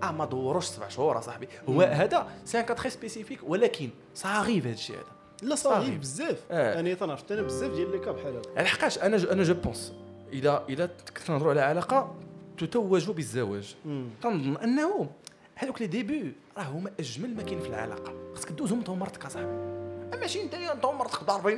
آه 0.03 0.11
ما 0.11 0.25
دوروش 0.25 0.65
سبع 0.65 0.88
شهور 0.88 1.19
أصاحبي. 1.19 1.47
هو 1.69 1.81
هذا 1.81 2.27
c'est 2.45 2.59
un 2.59 2.65
cas 2.65 2.74
très 2.74 2.89
spécifique 2.89 3.39
ولكن 3.44 3.89
صغير 4.15 4.63
هذا 4.63 4.71
الشيء 4.73 4.95
هذا. 4.95 5.03
لا 5.41 5.56
صغير. 5.56 5.97
بزاف. 5.97 6.44
آه. 6.51 6.79
أنا 6.79 6.94
تنعرف 6.94 7.31
أنا 7.31 7.41
بزاف 7.41 7.71
ديال 7.71 7.91
les 7.91 8.00
cas 8.00 8.12
بحال 8.11 8.33
هذا. 8.33 8.41
على 8.57 8.67
حقاش 8.67 8.97
أنا 8.97 9.17
je 9.18 9.30
أنا 9.29 9.44
je 9.44 9.53
pense. 9.53 9.94
إذا 10.33 10.63
إذا 10.69 10.89
نهضروا 11.30 11.51
على 11.51 11.62
علاقة 11.62 12.15
تتوج 12.57 13.12
بالزواج. 13.12 13.75
مم. 13.85 14.07
تنظن 14.24 14.57
أنه 14.57 15.09
هذوك 15.56 15.81
les 15.81 15.88
débuts 15.88 16.33
راه 16.57 16.63
هما 16.63 16.91
أجمل 17.00 17.35
ما 17.35 17.44
كاين 17.44 17.59
في 17.59 17.68
العلاقة. 17.68 18.13
خاصك 18.35 18.51
دوزهم 18.51 18.77
انت 18.80 18.89
ومرتك 18.89 19.25
اصاحبي 19.25 19.74
ماشي 20.19 20.41
أنت 20.41 20.53
أنت 20.53 20.85
ومرتك 20.85 21.24
ضاربين 21.24 21.57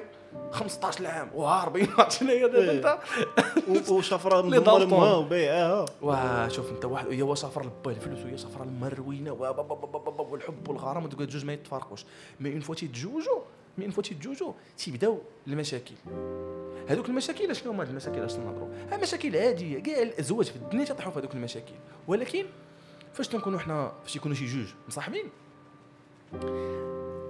15 0.52 1.08
عام 1.08 1.30
وهاربين 1.36 1.88
شنو 2.10 2.30
هي 2.30 2.50
دابا 2.50 2.72
أنت؟ 2.72 3.00
وشفره 3.90 4.42
دالطون. 4.60 4.80
لامها 4.80 5.14
وبايعاها 5.16 5.86
واه 6.02 6.48
شوف 6.48 6.72
أنت 6.72 6.86
واحد 6.86 7.08
هي 7.08 7.36
سافر 7.36 7.66
لباه 7.66 7.92
الفلوس 7.92 8.20
وهي 8.20 8.38
با- 9.54 10.10
با- 10.10 10.22
والحب 10.22 10.68
والغرام 10.70 11.06
الجوج 11.06 11.46
ما 11.46 11.54
يتفارقوش. 11.54 12.06
مي 12.40 12.52
اون 12.52 12.60
فوا 12.60 12.76
تيتزوجوا 12.76 13.42
مي 13.78 13.86
اون 13.86 13.92
فوا 13.92 14.04
تيتزوجوا 14.04 14.54
تيبداو 14.78 15.22
المشاكل. 15.48 15.96
هذوك 16.88 17.10
المشاكل 17.10 17.56
شنو 17.56 17.72
هما 17.72 17.84
هاد 17.84 17.90
المشاكل 17.90 18.20
اش 18.20 18.36
نهضروا 18.36 18.68
ها 18.92 18.98
مشاكل 18.98 19.38
عادية 19.38 19.80
كاع 19.80 20.02
الازواج 20.02 20.46
في 20.46 20.56
الدنيا 20.56 20.86
تطيحوا 20.86 21.12
في 21.12 21.20
هذوك 21.20 21.36
المشاكل. 21.36 21.74
ولكن 22.08 22.46
فاش 23.14 23.28
تنكونوا 23.28 23.60
حنا 23.60 23.94
فاش 24.04 24.16
يكونوا 24.16 24.36
شي 24.36 24.46
جوج 24.46 24.68
مصاحبين 24.88 25.30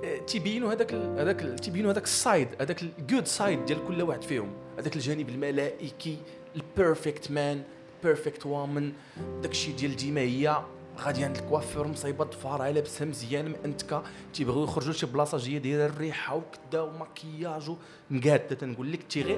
آه، 0.04 0.18
تيبينوا 0.28 0.74
هذاك 0.74 0.94
هذاك 0.94 1.60
تيبينوا 1.60 1.92
هذاك 1.92 2.04
ال 2.04 2.12
side 2.12 2.48
هذاك 2.62 2.82
ال 2.82 2.90
good 2.90 3.26
side 3.26 3.66
ديال 3.66 3.88
كل 3.88 4.02
واحد 4.02 4.22
فيهم. 4.22 4.54
هذاك 4.80 4.96
الجانب 4.96 5.30
الملائكي 5.30 6.18
ال 6.56 6.65
perfect 6.65 7.32
man 7.32 7.64
perfect 8.04 8.46
woman 8.46 8.94
داك 9.42 9.52
الشيء 9.52 9.76
ديال 9.76 9.96
ديما 9.96 10.22
هي 10.22 10.64
غادي 11.00 11.24
عند 11.24 11.38
الكوافير 11.38 11.88
مصايبه 11.88 12.26
ضفارها 12.26 12.72
لابسه 12.72 13.06
مزيان 13.06 13.52
مأنتكه 13.52 14.04
تيبغيو 14.34 14.64
يخرجوا 14.64 14.94
لشي 14.94 15.06
بلاصة 15.06 15.38
جاية 15.38 15.58
دايره 15.58 15.86
الريحة 15.86 16.36
وكدا 16.36 16.82
ومكياج 16.82 17.72
ومقاده 18.12 18.56
تنقول 18.56 18.92
لك 18.92 19.04
tirée 19.04 19.38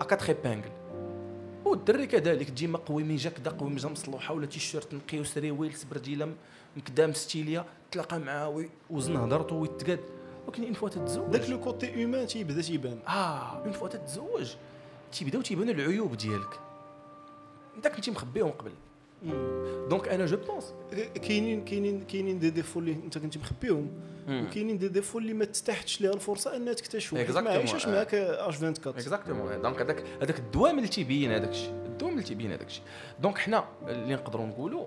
à 0.00 0.16
quatre 0.16 0.34
épingles 0.34 0.70
والدري 1.64 2.06
كذلك 2.06 2.50
ديما 2.50 2.80
جا 2.88 3.30
كدا 3.30 3.56
جا 3.60 3.88
مصلوحة 3.88 4.34
ولا 4.34 4.46
تيشيرت 4.46 4.94
نقي 4.94 5.20
وسريويل 5.20 5.74
سبرديله 5.74 6.32
مكدا 6.76 7.06
مستيلية. 7.06 7.64
تلاقى 7.90 8.18
معاه 8.18 8.66
وزن 8.90 9.16
هضرته 9.16 9.56
ويتقاد 9.56 10.00
ولكن 10.46 10.64
une 10.64 10.72
fois 10.72 10.88
تتزوج 10.88 11.30
داك 11.30 11.50
le 11.50 11.60
côté 11.60 11.86
humain 11.86 12.26
تيبدا 12.26 12.62
تيبان. 12.62 12.98
آه 13.08 13.64
une 13.64 13.72
fois 13.72 13.88
تتزوج 13.88 14.54
تيبداو 15.12 15.42
تيبانوا 15.42 15.74
العيوب 15.74 16.16
ديالك. 16.16 16.60
انت 17.76 17.88
كنتي 17.88 18.10
مخبيهم 18.10 18.50
قبل. 18.50 18.72
donc 19.88 20.08
أنا 20.08 20.26
je 20.26 20.36
pense 20.36 20.74
كاينين 21.14 21.64
كاينين 21.64 22.04
كاينين 22.04 22.38
دي 22.38 22.50
ديفو 22.50 22.80
اللي 22.80 22.92
انت 22.92 23.18
كنتي 23.18 23.38
مخبيهم 23.38 23.88
وكاينين 24.28 24.78
دي 24.78 24.88
ديفو 24.88 25.18
اللي 25.18 25.32
ما 25.34 25.44
تستحتش 25.44 26.00
ليها 26.00 26.12
الفرصه 26.12 26.56
انها 26.56 26.72
تكتشفوا 26.72 27.18
حيت 27.18 27.26
ما. 27.44 27.50
عايشاش 27.50 27.86
معاك 27.88 28.14
H 28.14 28.54
24 28.62 28.94
exactement 28.94 29.62
donc 29.62 29.80
هذاك 29.80 30.04
هذاك 30.22 30.38
الدوام 30.38 30.76
اللي 30.78 30.88
تيبين 30.88 31.32
هذاك 31.32 31.48
الشيء 31.50 31.70
الدوام 31.70 32.12
اللي 32.12 32.22
تيبين 32.22 32.52
هذاك 32.52 32.66
الشيء 32.66 32.82
donc 33.20 33.38
حنا 33.38 33.64
اللي 33.88 34.14
نقدروا 34.14 34.46
نقولوا 34.46 34.86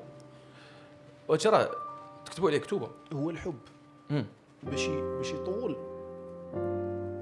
وهادشي 1.27 1.50
راه 1.50 1.70
تكتبوا 2.25 2.50
عليه 2.50 2.58
كتوبه 2.58 2.89
هو 3.13 3.29
الحب. 3.29 3.56
باش 4.63 4.88
باش 4.88 5.32
يطول 5.32 5.75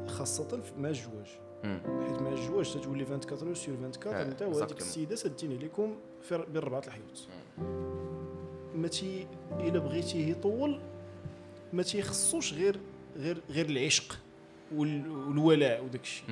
خاصه 0.08 0.48
في- 0.48 0.72
مع 0.80 0.90
الزواج. 0.90 1.28
حيت 1.64 2.22
مع 2.22 2.30
الزواج 2.32 2.74
تتولي 2.74 3.04
24 3.04 3.54
sur 3.56 3.76
24 3.76 4.16
آه، 4.16 4.22
أنت 4.24 4.42
وهذيك. 4.42 4.78
السيدة 4.78 5.16
سادين 5.16 5.58
عليكم 5.58 5.96
في 6.22 6.46
بين 6.54 6.62
ربعة 6.62 6.84
الحيوت 6.88 7.28
ما 8.76 8.88
تي 8.88 9.28
إلا 9.60 9.80
بغيتيه 9.80 10.28
يطول 10.32 10.80
ما 11.74 11.84
تيخصوش 11.84 12.54
غير 12.54 12.80
غير 13.18 13.42
غير 13.50 13.66
العشق 13.66 14.20
وال- 14.76 15.10
والولاء 15.12 15.84
وداك 15.84 16.02
الشيء. 16.02 16.26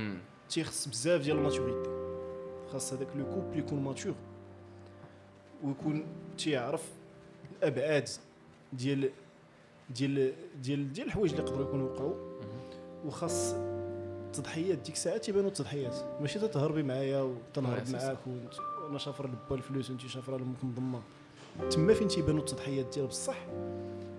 تيخص 0.49 0.87
بزاف 0.87 1.21
ديال 1.21 1.37
ال 1.37 1.42
maturité. 1.42 1.89
خاص 2.71 2.93
هذاك 2.93 3.07
le 3.15 3.25
couple 3.25 3.59
يكون 3.59 3.83
mature. 3.83 4.13
ويكون 5.63 6.05
تيعرف 6.37 6.89
الأبعاد 7.57 8.09
ديال 8.73 9.09
ديال 9.89 10.33
ديال 10.61 10.93
ديال 10.93 11.07
الحوايج 11.07 11.31
اللي 11.33 11.43
يقدروا 11.43 11.67
يكونوا 11.67 11.89
وقعوا. 11.89 12.13
وخاص 13.05 13.53
التضحيات 14.37 14.77
ديك 14.77 14.93
الساعة 14.93 15.17
تيبانوا 15.17 15.49
التضحيات. 15.49 15.95
ماشي 16.21 16.39
تتهربي 16.39 16.83
معايا 16.83 17.21
وتنهرب 17.21 17.85
c'est 17.85 17.91
معاك 17.91 18.17
وأنا 18.83 18.97
شافر 18.97 19.27
لبا 19.27 19.55
الفلوس 19.55 19.89
وانت 19.89 20.01
شافرة 20.01 20.37
لامك 20.37 20.63
منضمه 20.63 21.01
تما 21.69 21.93
فين 21.93 22.07
تيبانوا 22.07 22.39
التضحيات 22.39 22.85
ديال 22.93 23.07
بصح؟ 23.07 23.37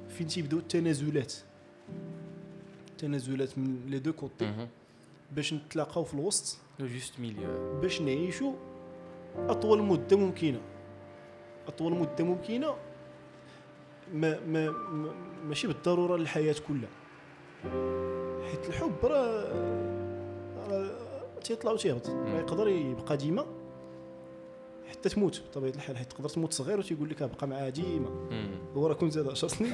فين 0.08 0.26
تيبداو 0.26 0.58
التنازلات؟ 0.58 1.34
التنازلات 2.90 3.58
من 3.58 3.80
les 3.86 3.98
deux 3.98 4.12
côtés. 4.12 4.68
باش 5.32 5.54
نتلاقاو 5.54 6.04
في 6.04 6.14
الوسط. 6.14 6.58
le 6.78 6.86
juste 6.86 7.20
milieu 7.20 7.80
باش 7.80 8.00
نعيشوا 8.02 8.52
أطول 9.36 9.82
مدة 9.82 10.16
ممكنة. 10.16 10.60
أطول 11.68 11.92
مدة 11.94 12.24
ممكنة 12.24 12.74
ما 14.12 14.40
ما 14.40 14.70
ما- 14.70 15.14
ماشي 15.48 15.66
بالضرورة 15.66 16.16
للحياة 16.16 16.54
كلها. 16.68 16.90
حيت 18.50 18.68
الحب 18.68 18.94
راه 19.02 19.83
تيطلع 21.44 21.72
وتيهبط 21.72 22.08
يقدر 22.08 22.68
يبقى 22.68 23.16
ديما 23.16 23.46
حتى 24.90 25.08
تموت. 25.08 25.42
بطبيعه 25.50 25.70
الحال 25.72 25.96
حيت 25.96 26.10
تقدر 26.12 26.28
تموت 26.28 26.52
صغير 26.52 26.78
وتيقول 26.78 27.10
لك 27.10 27.22
ابقى 27.22 27.48
معاه 27.48 27.68
ديما. 27.68 28.08
هو 28.74 28.86
راه 28.86 28.94
كنت 28.94 29.12
زاد 29.12 29.28
10 29.28 29.48
سنين. 29.48 29.72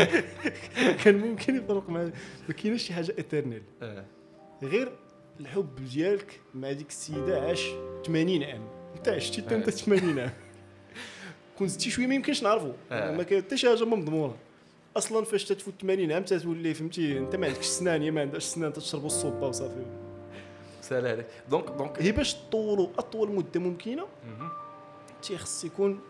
كان 1.04 1.18
ممكن 1.18 1.56
يفرق 1.56 1.88
معاه. 1.90 2.12
ما 2.48 2.54
كايناش 2.54 2.82
شي 2.82 2.92
حاجة 2.92 3.14
éternel 3.18 3.62
غير 4.62 4.92
الحب 5.40 5.74
ديالك 5.92 6.40
مع 6.54 6.72
ديك 6.72 6.88
السيدة 6.88 7.40
عاش 7.40 7.70
80 8.06 8.42
عام. 8.42 8.68
انت 8.96 9.08
عشتي 9.08 9.42
حتى 9.42 9.54
انت 9.54 9.70
80 9.70 10.18
عام. 10.18 10.30
كون 11.58 11.68
زدتي 11.68 11.90
شوية 11.90 12.06
ما 12.06 12.14
يمكنش 12.14 12.42
نعرفوا 12.42 12.72
آه. 12.92 13.16
ما 13.16 13.22
كاين 13.22 13.42
حتى 13.42 13.56
شي 13.56 13.68
حاجة 13.68 13.84
مضمونة. 13.84 14.34
أصلا 14.96 15.24
فاش 15.24 15.44
تتفوت 15.44 15.74
80 15.82 16.12
عام 16.12 16.22
تتولي 16.22 16.74
فهمتي؟ 16.74 17.18
أنت 17.18 17.36
ما 17.36 17.46
عندكش 17.46 17.66
سنان 17.66 18.02
يا 18.02 18.10
ما 18.10 18.20
عندكش 18.20 18.44
سنان 18.44 18.72
تشربوا 18.72 19.06
الصوبة 19.06 19.48
وصافي. 19.48 19.86
سهل 20.80 21.06
هذاك 21.06 21.26
donc 21.50 21.68
donc 21.70 22.02
هي 22.02 22.12
باش 22.12 22.34
تطولوا 22.34 22.88
أطول 22.98 23.32
مدة 23.34 23.60
ممكنة 23.60 24.06
تيخص 25.22 25.64
يكون 25.64 26.00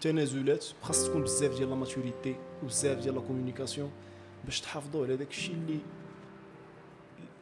تنازلات 0.00 0.66
وخاص 0.82 1.08
تكون 1.08 1.22
بزاف 1.22 1.56
ديال 1.56 1.70
la 1.70 1.74
maturité 1.74 2.36
وبزاف 2.62 2.98
ديال 2.98 3.14
la 3.14 3.20
communication 3.20 3.90
باش 4.44 4.60
تحافظوا 4.60 5.04
على 5.06 5.16
داك 5.16 5.30
الشيء 5.30 5.54
اللي 5.54 5.78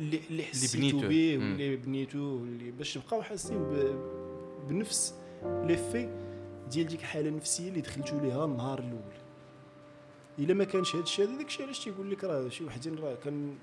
اللي 0.01 0.21
اللي 0.31 0.43
حسيتو. 0.43 0.99
به. 1.09 1.37
واللي 1.39 1.77
بنيتو 1.77 2.19
واللي 2.19 2.71
باش 2.71 2.95
تبقاو 2.95 3.23
حاسين 3.23 3.67
بنفس 4.69 5.15
l'effet 5.45 6.09
ديال 6.71 6.87
ديك 6.87 7.01
الحالة 7.01 7.29
النفسية 7.29 7.69
اللي 7.69 7.81
دخلتوا 7.81 8.21
ليها 8.21 8.45
النهار 8.45 8.79
الأول. 8.79 9.20
إلا 10.41 10.55
ما 10.55 10.65
كانش 10.65 10.95
هذا 10.95 11.03
الشيء 11.03 11.27
هذا 11.27 11.37
داك 11.37 11.47
الشيء 11.47 11.67
علاش 11.67 11.85
تيقول 11.85 12.11
لك 12.11 12.25
راه 12.25 12.49
شي 12.49 12.65
وحدين 12.65 12.99
راه 12.99 13.15
كان 13.15 13.55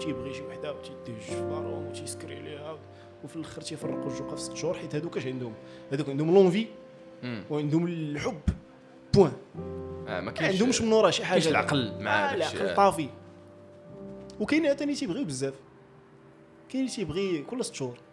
تيبغي 0.00 0.34
شي 0.34 0.42
وحدة 0.42 0.74
وتيدق 0.74 1.20
في 1.20 1.34
دارهم 1.34 1.86
وتي 1.86 1.99
sacrifier 1.99 2.36
عليها 2.36 2.78
وفي 3.24 3.36
الآخر 3.36 3.62
تيفرقوا 3.62 4.10
الجوقه 4.10 4.36
في 4.36 4.42
ست 4.42 4.56
شهور 4.56 4.74
حيت 4.74 4.94
هذوك 4.94 5.16
اش 5.16 5.26
عندهم؟ 5.26 5.54
هذوك 5.92 6.08
عندهم 6.08 6.34
l'envie 6.34 6.66
وعندهم 7.50 7.86
الحب. 7.86 8.40
point 9.14 9.32
ما 10.06 10.20
ما 10.20 10.30
كاينش 10.30 10.52
عندهمش 10.52 10.82
من 10.82 10.92
وراه 10.92 11.10
شي 11.10 11.24
حاجة. 11.24 11.48
العقل 11.48 12.02
مع 12.02 12.30
آه. 12.30 12.34
العقل 12.34 12.74
طافي. 12.74 13.08
وكاين 14.40 14.66
عاوتاني 14.66 14.94
تيبغيو 14.94 15.24
بزاف. 15.24 15.54
كاين 16.68 16.84
اللي 16.84 16.96
تيبغي 16.96 17.42
كل 17.42 17.64
ست 17.64 17.74
شهور. 17.74 17.94
آه. 17.94 18.09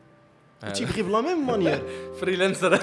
تيبغي 0.73 1.01
de 1.01 1.11
la 1.11 1.21
même 1.21 1.47
manière. 1.47 1.81
freelancer. 2.21 2.77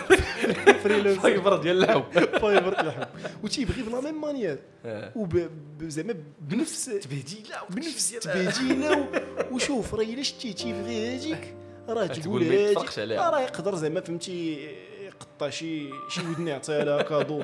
freelance 0.84 1.18
Fiverr 1.18 1.56
ديال 1.56 1.84
الحب 1.84 2.04
Fiverr 2.38 2.80
الحب 2.80 3.06
وتيبغي 3.42 3.82
de 3.82 3.91
la 3.91 4.00
même 4.00 4.20
manière. 4.20 4.58
آه. 4.86 5.12
وب 5.16 5.36
ب- 5.78 5.88
زعما 5.88 6.14
بنفس 6.40 6.84
تبهديله 6.84 7.56
بنفس 7.70 8.10
تبهديله 8.10 9.08
وشوف 9.52 9.94
راه 9.94 10.02
إلا 10.02 10.22
شتي 10.22 10.52
تيبغي 10.52 11.16
هذيك 11.16 11.54
راه 11.88 12.06
تقول 12.06 12.42
هذيك 12.42 12.98
راه 12.98 13.40
يقدر 13.40 13.74
زعما 13.74 14.00
فهمتي 14.00 14.68
يقطع 15.04 15.50
شي 15.50 15.88
شي 16.08 16.20
ودن 16.30 16.48
يعطيها 16.48 16.84
لها 16.84 17.02
كادو. 17.02 17.42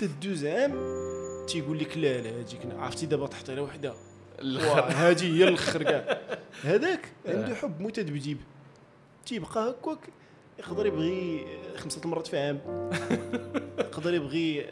تدوز 0.00 0.44
عام 0.44 0.72
تيقول 1.46 1.78
لك 1.78 1.96
لا 1.98 2.20
لا 2.20 2.30
هذيك 2.30 2.60
عرفتي 2.78 3.06
دابا 3.06 3.26
طحت 3.26 3.50
على 3.50 3.60
وحده. 3.60 3.94
هذه 4.88 5.36
هي 5.38 5.48
الآخر 5.48 5.82
كاع 5.82 6.18
هذاك 6.72 7.12
عنده 7.26 7.54
حب 7.54 7.80
متذبذب 7.80 8.36
تيبقى 9.26 9.70
هكاك 9.70 9.98
يقدر 10.58 10.86
يبغي 10.86 11.46
خمسة 11.76 12.00
المرات 12.04 12.26
في 12.26 12.38
عام. 12.38 12.60
يقدر 13.78 14.14
يبغي 14.14 14.66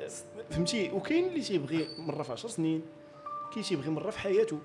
فهمتي؟ 0.51 0.91
وكاين 0.91 1.29
اللي 1.29 1.41
تيبغي 1.41 1.87
مرة 1.99 2.23
في 2.23 2.33
10 2.33 2.49
سنين 2.49 2.83
كاين 3.55 3.65
تيبغي 3.65 3.91
مرة 3.91 4.11
في 4.11 4.19
حياته. 4.19 4.59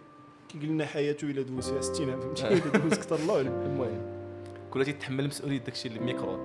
كيقول 0.50 0.68
لنا 0.68 0.86
حياته 0.86 1.25
إلا 1.25 1.42
دوز 1.42 1.70
فيها 1.70 1.82
60 1.82 2.10
عام 2.10 2.20
فهمتي؟ 2.22 2.48
إلا 2.54 2.77
دوز 2.77 2.94
أكثر 2.94 3.15
الله 3.15 3.36
اعلم 3.36 3.48
المهم 3.48 4.15
كل 4.72 4.86
تيتحمل 4.86 5.27
مسؤولية 5.27 5.58
داكشي 5.58 5.88
اللي 5.88 6.00
الميكرو 6.00 6.39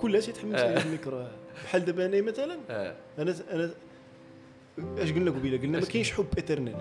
كلها 0.00 0.20
تيتحمل 0.20 0.54
آه. 0.56 0.58
فيها 0.78 0.86
الميكرو. 0.86 1.26
بحال 1.64 1.84
دابا 1.84 2.06
أنا 2.06 2.20
مثلا 2.20 2.58
أنا 3.18 3.34
أنا 3.50 3.70
أش 4.98 5.12
قلنا 5.12 5.30
قبيلة؟ 5.30 5.58
قلنا 5.58 5.80
ما 5.80 5.86
كاينش 5.86 6.12
حب 6.12 6.26
éternel 6.38 6.74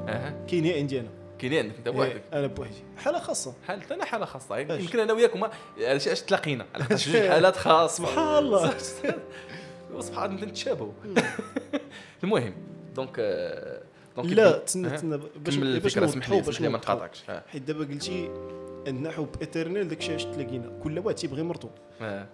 كاين 0.48 0.66
هي 0.66 0.80
عندي 0.80 1.00
أنا. 1.00 1.10
كاين 1.50 1.66
عندك 1.66 1.78
أنت 1.78 1.90
بوحدك. 1.90 2.12
إيه، 2.34 2.40
أنا 2.40 2.48
بوحدي. 2.48 2.84
حالة 2.98 3.20
خاصة. 3.20 3.54
حالة 3.68 3.82
أنا 3.92 4.06
حالة 4.06 4.26
خاصة. 4.26 4.62
أش. 4.62 4.82
يمكن 4.82 5.00
أنا 5.00 5.14
وياك 5.14 5.36
علاش 5.80 6.08
علاش 6.08 6.22
تلاقينا؟ 6.22 6.66
جوج 6.92 7.18
حالات 7.18 7.56
خاصة. 7.56 8.06
سبحان 8.06 8.38
الله. 8.38 8.74
سبحان 10.00 10.36
الله 10.36 10.46
نتشابهوا 10.46 10.92
المهم 12.24 12.54
donc 12.96 13.20
donc 14.16 14.34
لا 14.34 14.58
تسنى. 14.58 14.90
تسنى 14.90 15.18
باش 15.18 15.56
باش 15.56 15.58
الفكرة 15.58 16.06
اسمح 16.06 16.30
لي 16.30 16.40
اسمح 16.40 16.62
لي 16.62 16.70
ما. 16.70 16.78
نقاطعكش. 16.78 17.24
حيت 17.48 17.62
دابا 17.62 17.86
قلتي 17.86 18.30
عندنا 18.88 19.12
حب 19.12 19.30
éternel 19.42 19.88
داكشي 19.88 20.10
علاش 20.10 20.26
تلاقينا. 20.26 20.72
كل 20.84 21.00
واحد 21.00 21.16
تيبغي 21.16 21.44
مرتو. 21.44 21.70
آه. 22.02 22.28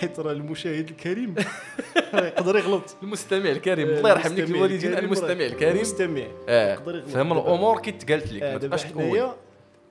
حيت 0.00 0.20
راه 0.20 0.32
المشاهد 0.32 0.88
الكريم. 0.88 1.34
يقدر 2.14 2.56
يغلط. 2.56 2.96
المستمع 3.02 3.50
الكريم. 3.50 3.88
الله 3.88 4.10
يرحم 4.10 4.28
لك 4.32 4.38
المستمع 4.38 4.56
الوالدين 4.58 4.98
المستمع 4.98 5.30
الكريم. 5.32 5.76
المستمع. 5.76 6.22
آه 6.48 6.72
يقدر 6.72 6.94
يغلط. 6.94 7.08
فهم 7.08 7.32
الأمور 7.32 7.80
كي 7.80 7.92
تقالت 7.92 8.32
لك. 8.32 8.42
آه، 8.42 8.52
ما 8.52 8.58
تبقاش 8.58 8.84
تقول. 8.84 9.30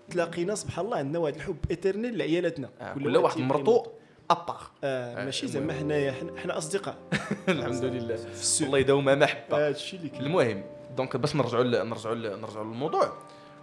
تلاقينا 0.10 0.56
سبحان 0.56 0.86
الله 0.86 0.98
عندنا 0.98 1.20
واحد 1.20 1.36
الحب 1.36 1.58
éternel 1.72 2.18
لعيالاتنا. 2.18 2.70
آه، 2.82 2.94
كل 2.94 3.18
واحد 3.18 3.38
مرتو. 3.40 3.84
à 4.32 4.38
part 4.38 4.62
آه 4.84 5.26
ماشي. 5.26 5.48
زعما 5.48 5.74
حنايا 5.74 6.14
حنا- 6.44 6.58
أصدقاء. 6.58 6.96
الحمد 7.50 7.84
لله. 7.86 8.20
الله 8.62 8.78
يداومها 8.80 9.16
محبة. 9.16 9.58
هذا 9.58 9.70
الشيء 9.70 10.00
اللي 10.00 10.20
المهم 10.20 10.64
donc 10.98 11.18
باش 11.18 11.36
نرجعوا 11.36 11.64
نرجعوا 11.64 12.16
نرجعوا 12.16 12.66
للموضوع. 12.66 13.14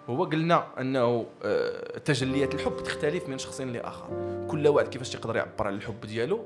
هو 0.09 0.25
قلنا 0.25 0.67
أنه 0.81 1.27
آه، 1.45 1.99
تجليات 1.99 2.55
الحب 2.55 2.77
تختلف 2.77 3.29
من 3.29 3.38
شخص 3.38 3.61
لآخر. 3.61 4.09
كل 4.50 4.69
واحد 4.69 4.88
كيفاش 4.88 5.15
يقدر 5.15 5.37
يعبر 5.37 5.67
على 5.67 5.77
الحب 5.77 6.00
ديالو؟ 6.00 6.45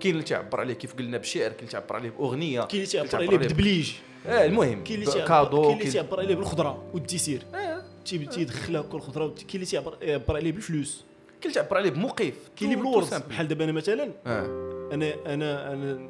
كاين 0.00 0.12
اللي 0.14 0.22
تعبر 0.22 0.60
عليه 0.60 0.74
كيف 0.74 0.94
قلنا 0.96 1.18
بشعر 1.18 1.48
كاين 1.48 1.58
اللي 1.58 1.70
تعبر 1.70 1.96
عليه 1.96 2.10
بأغنية 2.10 2.60
كاين 2.60 2.70
اللي 2.82 2.86
تيعبر 2.86 3.16
عليه 3.16 3.38
بدبليج. 3.38 3.92
آه 4.26 4.46
المهم 4.46 4.84
كاين 4.84 5.02
اللي 5.02 5.22
cadeau 5.26 5.62
كاين 5.62 5.78
اللي 5.80 5.90
تيعبر 5.90 6.20
عليه 6.20 6.34
بالخضرة 6.34 6.84
وال 6.94 7.05
dessert 7.05 7.42
آه، 7.54 7.82
تي- 8.04 8.18
تيدخلها 8.26 8.82
كل 8.82 9.00
خضره 9.00 9.26
كاين 9.26 9.44
اللي 9.54 9.66
تيعبر 9.66 9.96
يعبر 10.02 10.36
عليه 10.36 10.52
بالفلوس. 10.52 11.04
كاين 11.40 11.52
اللي 11.52 11.54
تعبر 11.62 11.76
عليه 11.76 11.90
بموقف 11.90 12.34
كاين 12.56 12.72
اللي 12.72 12.82
بالورد. 12.82 13.22
بحال 13.28 13.48
دابا 13.48 13.64
أنا 13.64 13.72
مثلا 13.72 14.10
آه. 14.26 14.88
أنا 14.92 15.14
أنا 15.26 15.72
أنا 15.72 16.08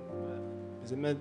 زعما 0.85 1.16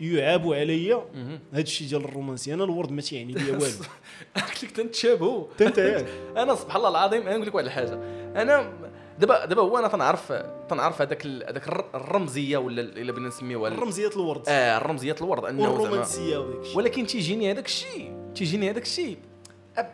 يعاب 0.00 0.52
عليا. 0.52 1.04
هذا 1.52 1.60
الشيء 1.60 1.88
ديال 1.88 2.04
الرومانسي. 2.04 2.54
أنا 2.54 2.64
الورد 2.64 2.90
ما 2.92 3.02
تيعني 3.02 3.32
ليا 3.32 3.52
والو. 3.52 3.64
قلت 4.36 4.64
لك 4.64 4.70
تنتشابهوا 4.70 5.46
أنا 6.42 6.54
سبحان 6.54 6.76
الله 6.76 6.88
العظيم 6.88 7.22
أنا 7.22 7.36
نقول 7.36 7.46
لك 7.46 7.54
واحد 7.54 7.66
الحاجة. 7.66 7.94
أنا 8.42 8.72
دابا 9.18 9.44
دابا 9.44 9.62
هو 9.62 9.78
أنا 9.78 9.88
تنعرف 9.88 10.32
تنعرف 10.68 11.02
هذاك 11.02 11.26
هذاك 11.26 11.68
الر- 11.68 11.90
الرمزية 11.94 12.58
ولا 12.58 12.80
ال- 12.80 12.98
إلا 12.98 13.12
بغينا 13.12 13.28
نسميوها 13.28 13.68
ال- 13.68 13.74
الرمزيه 13.74 14.08
الورد. 14.08 14.42
آه 14.48 14.76
الرمزيه 14.78 15.16
الورد. 15.20 15.44
أنه 15.44 15.62
زعما 15.62 15.72
والرومانسية 15.78 16.38
وداك 16.38 16.60
الشيء 16.60 16.76
ولكن 16.76 17.06
تيجيني 17.06 17.50
هذاك 17.52 17.66
الشيء. 17.66 18.12
تيجيني 18.34 18.70
هذاك 18.70 18.82
الشيء. 18.82 19.16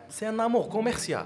c'est 0.09 0.29
un 0.29 0.39
amour 0.39 0.63
commercial 0.65 1.25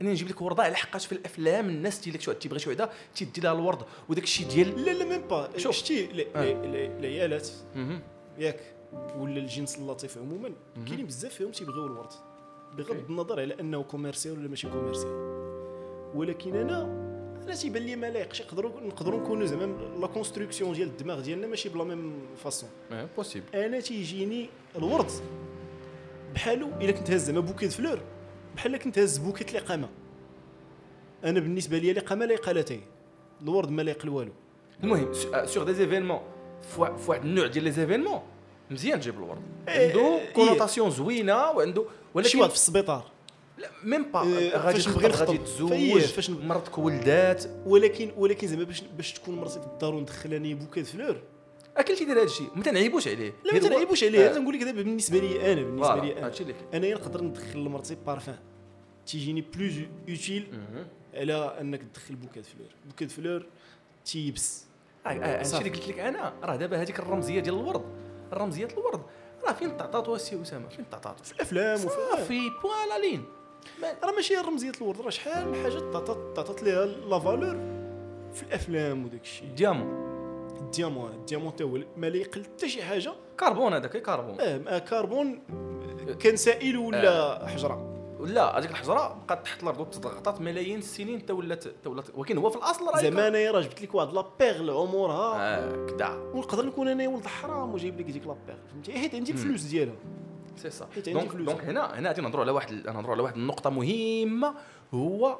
أنا 0.00 0.10
نجيب 0.10 0.28
لك 0.28 0.42
ورده 0.42 0.62
على 0.62 0.74
حقاش 0.76 1.06
في 1.06 1.12
الأفلام. 1.12 1.68
الناس 1.68 2.00
تيقول 2.00 2.14
لك 2.14 2.20
شو 2.20 2.32
تيبغي 2.32 2.58
شي 2.58 2.70
وحدة 2.70 2.90
تيدي 3.14 3.40
لها 3.40 3.52
الورد. 3.52 3.78
وداك 4.08 4.24
الشيء 4.24 4.48
ديال 4.48 4.84
لا 4.84 4.90
لا 4.90 5.04
même 5.04 5.20
pas 5.28 5.48
شوف. 5.56 5.74
شتي 5.76 6.04
ال-. 6.04 6.20
ال- 6.20 6.26
ال- 6.36 6.98
العيالات. 6.98 7.48
ياك 8.40 8.60
ولا 9.16 9.36
الجنس 9.36 9.78
اللطيف 9.78 10.18
عموما 10.18 10.52
كاينين 10.86 11.06
بزاف 11.06 11.34
فيهم 11.34 11.50
تيبغيو 11.50 11.86
الورد 11.86 12.12
بغض. 12.76 13.10
النظر 13.10 13.40
على 13.40 13.60
أنه 13.60 13.82
commercial 13.82 14.38
ولا 14.38 14.48
ماشي 14.48 14.68
commercial 14.68 15.12
ولكن 16.14 16.56
أنا 16.56 16.82
أنا 17.44 17.54
تيبان 17.54 17.82
لي 17.82 17.96
ما 17.96 18.10
لايقش 18.10 18.40
يقدروا 18.40 18.80
نقدروا 18.80 19.20
نكونوا 19.20 19.46
زعما 19.46 19.64
la 20.00 20.06
construction 20.06 20.72
ديال 20.72 20.88
الدماغ 20.88 21.20
ديالنا 21.20 21.46
ماشي 21.46 21.68
de 21.68 21.76
la 21.76 21.84
même 21.84 22.12
façon 22.36 22.68
possible 23.16 23.46
أنا 23.54 23.80
تيجيني 23.80 24.48
الورد. 24.76 25.10
بحالو 26.34 26.68
إلا 26.80 26.92
كنت 26.92 27.10
هاز 27.10 27.24
زعما 27.24 27.40
bouquet 27.40 27.66
de 27.66 27.70
fleurs 27.70 28.00
بحال 28.56 28.76
كنت 28.76 28.98
هاز 28.98 29.18
bouquet 29.18 29.50
ديال 29.50 29.66
الإقامة 29.66 29.88
أنا 31.24 31.40
بالنسبة 31.40 31.78
لي 31.78 31.90
الإقامة 31.90 32.24
لايقة 32.24 32.52
لاتاي 32.52 32.80
الورد 33.42 33.70
ما 33.70 33.82
لايق 33.82 34.06
لوالو. 34.06 34.32
المهم 34.84 35.12
sur 35.44 35.64
des 35.64 35.74
événements 35.74 36.20
في 36.62 36.80
واحد 37.06 37.24
النوع 37.24 37.46
ديال 37.46 37.64
les 37.64 37.72
événements. 37.72 38.20
مزيان 38.70 39.00
تجيب 39.00 39.14
الورد. 39.14 39.42
إيه، 39.68 39.88
عنده 39.88 40.18
إيه. 40.18 40.32
connotation 40.32 40.90
زوينة 40.90 41.50
وعنده 41.50 41.84
شي 42.20 42.38
واحد 42.38 42.50
في 42.50 42.56
السبيطار. 42.56 43.10
لا 43.58 43.70
même 43.84 44.02
pas. 44.02 44.22
إيه، 44.22 44.56
غادي 44.56 44.82
تخطب 44.82 45.12
غادي. 45.12 45.38
تزوج 45.38 46.00
فاش 46.00 46.30
مرتك 46.30 46.78
ولدات 46.78 47.44
ولكن 47.66 48.12
ولكن 48.16 48.46
زعما 48.46 48.64
باش 48.64 48.82
باش 48.96 49.12
تكون 49.12 49.36
مرتي 49.36 49.60
في 49.60 49.66
الدار 49.66 49.94
وندخل 49.94 50.34
أنا 50.34 50.54
bouquet 50.54 50.82
fleurs 50.82 51.22
أكلتي 51.76 52.04
دير 52.04 52.16
هذا 52.16 52.22
الشيء 52.22 52.48
ما 52.54 52.62
تنعيبوش 52.62 53.08
عليه. 53.08 53.32
لا 53.44 53.52
ما 53.52 53.58
تنعيبوش 53.58 54.04
عليه. 54.04 54.28
آه. 54.28 54.30
أنا 54.30 54.38
نقول 54.38 54.54
لك 54.54 54.62
دابا 54.62 54.82
بالنسبة 54.82 55.18
لي 55.18 55.52
أنا 55.52 55.62
بالنسبة 55.62 55.94
لي 56.04 56.18
أنا. 56.18 56.32
أنايا 56.74 56.94
نقدر 56.94 57.24
ندخل 57.24 57.58
لمرتي 57.58 57.96
بارفان. 58.06 58.38
تيجيني 59.06 59.40
plus 59.40 59.74
utile. 60.08 60.46
على 61.14 61.56
أنك 61.60 61.82
تدخل 61.82 62.14
bouquet 62.14 62.42
fleurs 62.42 62.68
bouquet 62.86 63.06
fleurs 63.06 63.46
تيبس 64.04 64.64
آه، 64.64 64.64
آه، 64.64 64.69
هادشي 65.06 65.44
صافي. 65.44 65.66
اللي 65.66 65.78
قلت 65.78 65.88
لك 65.88 65.98
أنا؟ 65.98 66.32
راه 66.42 66.56
دابا 66.56 66.82
هذيك 66.82 66.98
الرمزية 66.98 67.40
ديال 67.40 67.54
الورد. 67.54 67.84
الرمزية 68.32 68.66
ديال 68.66 68.78
الورد. 68.78 69.00
راه 69.46 69.52
فين 69.52 69.76
تعطاتو 69.76 70.14
السي 70.14 70.42
أسامة؟ 70.42 70.68
فين 70.68 70.90
تعطاتو 70.90 71.24
في 71.24 71.32
الأفلام 71.32 71.74
وفي 71.74 71.88
صافي 71.88 72.40
point 72.62 72.88
à 72.88 72.91
la 72.91 72.98
ligne 72.98 73.24
راه 74.04 74.12
ماشي 74.12 74.34
رمزيه 74.34 74.72
الورد 74.80 75.00
راه 75.00 75.10
شحال 75.10 75.48
من 75.48 75.62
حاجة 75.62 75.78
تعطات 75.92 76.36
تعطات 76.36 76.62
ليها 76.62 76.86
la 76.86 77.18
valeur 77.18 77.56
في 78.34 78.42
الأفلام 78.42 79.04
وداك 79.04 79.22
الشيء. 79.22 79.48
diamant 79.48 80.10
ال 80.60 80.66
diamant 80.66 81.10
ال 81.10 81.16
diamant 81.16 81.56
تا 81.56 81.64
هو 81.64 81.78
ما 81.96 82.06
لايق 82.06 82.16
لحتى 82.16 82.68
شي 82.68 82.82
حاجة. 82.82 83.12
كربون 83.40 83.74
هذاك 83.74 83.96
كربون. 83.96 84.40
آه 84.40 84.78
كربون 84.78 85.42
كان 86.20 86.36
سائل 86.36 86.78
ولا 86.78 87.46
حجرة؟ 87.46 87.89
لا 88.24 88.58
هذيك 88.58 88.70
الحجرة 88.70 89.24
بقات 89.26 89.44
تحت 89.44 89.62
الأرض 89.62 89.80
وتضغطات 89.80 90.40
ملايين 90.40 90.78
السنين 90.78 91.26
تا 91.26 91.34
ولات 91.34 91.64
ولات 91.86 92.06
ولكن 92.14 92.38
هو 92.38 92.50
في 92.50 92.56
الأصل 92.56 92.86
راه 92.86 93.02
زعما 93.02 93.28
انايا 93.28 93.50
راه 93.50 93.60
جبت 93.60 93.82
لك 93.82 93.94
واحد 93.94 94.12
la 94.12 94.24
perle 94.38 94.70
عمرها. 94.70 95.36
آه 95.36 95.86
كدا. 95.86 96.08
ونقدر 96.08 96.66
نكون 96.66 96.88
أنا 96.88 97.08
ولد 97.08 97.26
حرام 97.26 97.74
وجايب 97.74 98.00
لك 98.00 98.06
ديك 98.06 98.26
la 98.26 98.36
perle 98.46 98.58
فهمتي؟ 98.72 98.92
حيت 98.92 99.14
عندي 99.14 99.32
الفلوس 99.32 99.62
ديالها. 99.62 99.94
si 100.56 100.84
عندي 100.96 101.12
donc. 101.12 101.32
donc 101.32 101.64
هنا 101.64 101.98
هنا 101.98 102.08
غادي 102.08 102.20
نهضروا 102.20 102.42
على 102.42 102.52
واحد 102.52 102.86
نهضروا 102.86 103.12
على 103.14 103.22
واحد 103.22 103.36
النقطة 103.36 103.70
مهمة 103.70 104.54
هو 104.94 105.38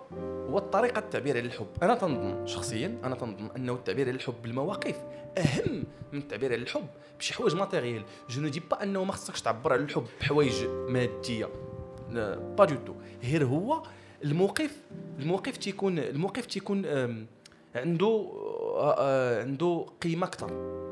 هو 0.50 0.58
الطريقة 0.58 0.98
التعبير 0.98 1.36
على 1.36 1.46
الحب. 1.46 1.66
أنا 1.82 1.94
تنظن 1.94 2.46
شخصيا 2.46 2.98
أنا 3.04 3.14
تنظن 3.14 3.50
أنه 3.56 3.72
التعبير 3.72 4.08
على 4.08 4.16
الحب 4.16 4.34
بالمواقف 4.42 4.96
أهم 5.38 5.84
من 6.12 6.18
التعبير 6.18 6.52
على 6.52 6.62
الحب 6.62 6.86
بشي 7.18 7.34
حوايج 7.34 7.54
matériels. 7.54 8.04
je 8.30 8.40
ne 8.40 8.48
dis 8.48 8.60
pas 8.70 8.82
أنه 8.82 9.04
ما 9.04 9.12
خصكش 9.12 9.42
تعبر 9.42 9.72
على 9.72 9.82
الحب 9.82 10.06
بحوايج 10.20 10.64
مادية. 10.64 11.48
pas 12.58 12.64
du 12.64 12.76
tout 12.86 12.94
غير 13.22 13.44
هو 13.44 13.82
الموقف 14.24 14.76
الموقف 15.18 15.56
تيكون 15.56 15.98
الموقف 15.98 16.46
تيكون 16.46 16.86
عنده 17.74 18.32
عنده 19.40 19.86
قيمة 20.02 20.26
أكثر 20.26 20.48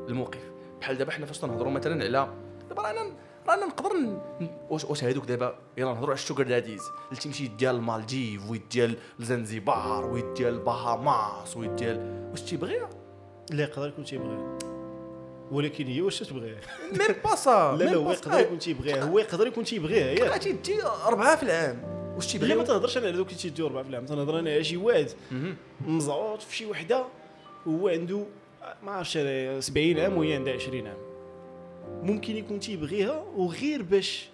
الموقف. 0.09 0.51
بحال 0.81 0.97
دابا 0.97 1.11
حنا 1.11 1.25
فاش 1.25 1.37
تنهضروا 1.37 1.71
مثلا 1.71 2.03
على 2.03 2.33
دابا 2.69 2.81
رانا 2.81 3.11
رانا 3.47 3.65
نقدر 3.65 4.19
واش 4.69 4.85
واش 4.85 5.03
هادوك 5.03 5.25
دابا 5.25 5.55
يلا 5.77 5.89
نهضروا 5.89 6.09
على 6.09 6.13
ال 6.13 6.18
sugar 6.18 6.43
daddies 6.43 6.81
اللي 7.09 7.21
تيمشي 7.21 7.47
ديال 7.47 7.75
المالديف 7.75 8.49
ويد 8.49 8.69
ديال 8.71 8.95
زنزبار 9.19 10.05
ويد 10.05 10.33
ديال 10.33 10.53
البهاماس 10.53 11.57
ويد 11.57 11.75
ديال 11.75 12.27
واش 12.31 12.41
تيبغيها 12.41 12.89
لا 13.51 13.63
يقدر 13.63 13.87
يكون 13.87 14.05
تيبغيها 14.05 14.57
ولكن 15.51 15.85
هي 15.85 16.01
واش 16.01 16.19
تبغيها 16.19 16.59
même 16.91 17.15
pas 17.23 17.35
ça 17.35 17.75
لا 17.79 17.83
لا 17.83 17.95
هو 17.95 18.11
يقدر 18.11 18.39
يكون 18.39 18.59
تيبغيها 18.59 19.03
هو 19.03 19.19
يقدر 19.19 19.47
يكون 19.47 19.63
تيبغيها 19.63 20.11
ياك. 20.11 20.43
تجي 20.43 20.83
أربعة 20.83 21.35
في 21.35 21.43
العام. 21.43 21.83
واش 22.15 22.35
لا 22.35 22.41
ما 22.41 22.47
تيبغي 22.47 22.65
تهضرش 22.65 22.97
أنا 22.97 23.07
على 23.07 23.17
دوك 23.17 23.27
اللي 23.27 23.39
تيديو 23.39 23.67
ربع 23.67 23.83
في 23.83 23.89
العام. 23.89 24.05
تنهضر 24.05 24.39
أنا 24.39 24.51
على 24.51 24.63
شي 24.63 24.77
واحد. 24.77 25.09
مهم. 25.31 25.55
مزعوط 25.87 26.41
في 26.41 26.55
شي 26.55 26.65
وحدة 26.65 27.05
وهو 27.65 27.87
عنده 27.87 28.25
ما 28.83 28.91
عرفتش 28.91 29.17
أنا 29.17 29.59
70 29.59 29.99
عام 29.99 30.17
وهي 30.17 30.33
عندها 30.33 30.53
20 30.53 30.87
عام. 30.87 30.97
ممكن 32.03 32.35
يكون 32.35 32.59
تيبغيها 32.59 33.25
وغير 33.35 33.81
باش 33.81 34.29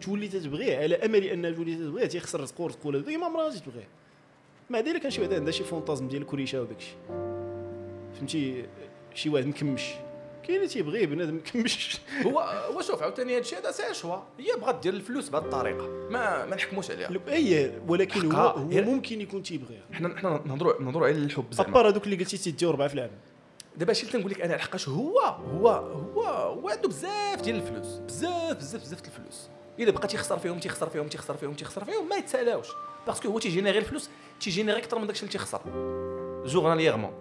تولي 0.00 0.28
تتبغيه 0.28 0.76
على 0.78 0.94
أمل 0.96 1.24
انها 1.24 1.50
تولي 1.50 1.74
تتبغيه 1.74 2.06
تيخسر 2.06 2.40
رزقه 2.40 2.62
ورزقه 2.62 2.86
ولا 2.86 2.98
ديما 2.98 3.28
مرة 3.28 3.50
تتبغيه 3.50 3.88
مع 4.70 4.80
ذلك 4.80 5.00
كان 5.02 5.10
شي 5.10 5.20
واحد 5.20 5.34
عندها 5.34 5.52
شي 5.52 5.64
fantasme 5.64 6.08
ديال 6.08 6.22
الكوريشه 6.22 6.62
وداك 6.62 6.76
الشيء. 6.78 6.96
فهمتي؟ 8.14 8.64
شي 9.14 9.28
واحد 9.28 9.46
مكمش. 9.46 9.82
كاين 10.48 10.60
اللي 10.60 10.68
تيبغيه 10.68 11.06
بنادم 11.06 11.34
مكمش 11.56 12.00
هو 12.26 12.40
هو 12.40 12.80
شوف 12.82 13.02
عاوتاني 13.02 13.36
هادشي 13.36 13.56
هذا 13.56 13.70
ses 13.70 13.94
choix. 13.94 14.16
هي 14.38 14.60
بغات 14.60 14.78
دير 14.82 14.92
الفلوس 14.92 15.28
بهذه 15.28 15.44
الطريقة. 15.44 15.88
ما 16.10 16.46
ما 16.46 16.56
نحكموش 16.56 16.90
عليها. 16.90 17.10
اي 17.28 17.72
ولكن 17.88 18.32
هو. 18.32 18.48
هو 18.48 18.64
ممكن 18.64 19.20
يكون 19.20 19.42
تيبغيها 19.42 19.82
حنا 19.92 20.18
حنا 20.18 20.42
نهضروا 20.46 20.82
نهضروا 20.82 21.06
على 21.06 21.16
الحب 21.16 21.44
زعما. 21.52 21.70
à 21.70 21.74
part 21.74 21.88
هذوك 21.88 22.04
اللي 22.04 22.16
قلتي 22.16 22.38
تيديو 22.38 22.70
ربعة 22.70 22.88
في 22.88 22.94
العام. 22.94 23.10
دابا 23.76 23.90
هادشي 23.90 24.02
اللي 24.02 24.12
تنقول 24.12 24.30
لك 24.30 24.40
أنا 24.40 24.54
لحقاش 24.54 24.88
هو 24.88 25.18
هو 25.20 25.68
هو 25.68 26.22
هو 26.24 26.68
عنده 26.68 26.88
بزاف 26.88 27.42
ديال 27.42 27.56
الفلوس. 27.56 27.86
بزاف 27.86 28.56
بزاف 28.56 28.82
بزاف 28.82 29.00
د 29.00 29.06
الفلوس. 29.06 29.48
الا 29.78 29.90
بقى 29.90 30.08
تيخسر 30.08 30.38
فيهم 30.38 30.58
تيخسر 30.58 30.88
فيهم 30.88 31.08
تيخسر 31.08 31.36
فيهم 31.36 31.54
تيخسر 31.54 31.84
فيهم 31.84 32.08
ما 32.08 32.16
يتسالاوش. 32.16 32.68
parce 33.06 33.20
que 33.20 33.28
هو 33.28 33.38
تي 33.38 33.47
générer 33.47 33.78
الفلوس 33.78 34.10
تي 34.40 34.48
générer 34.48 34.78
أكثر 34.78 34.98
من 34.98 35.06
داكشي 35.06 35.22
اللي 35.22 35.32
تيخسر. 35.32 35.60
journalièrement 36.46 37.12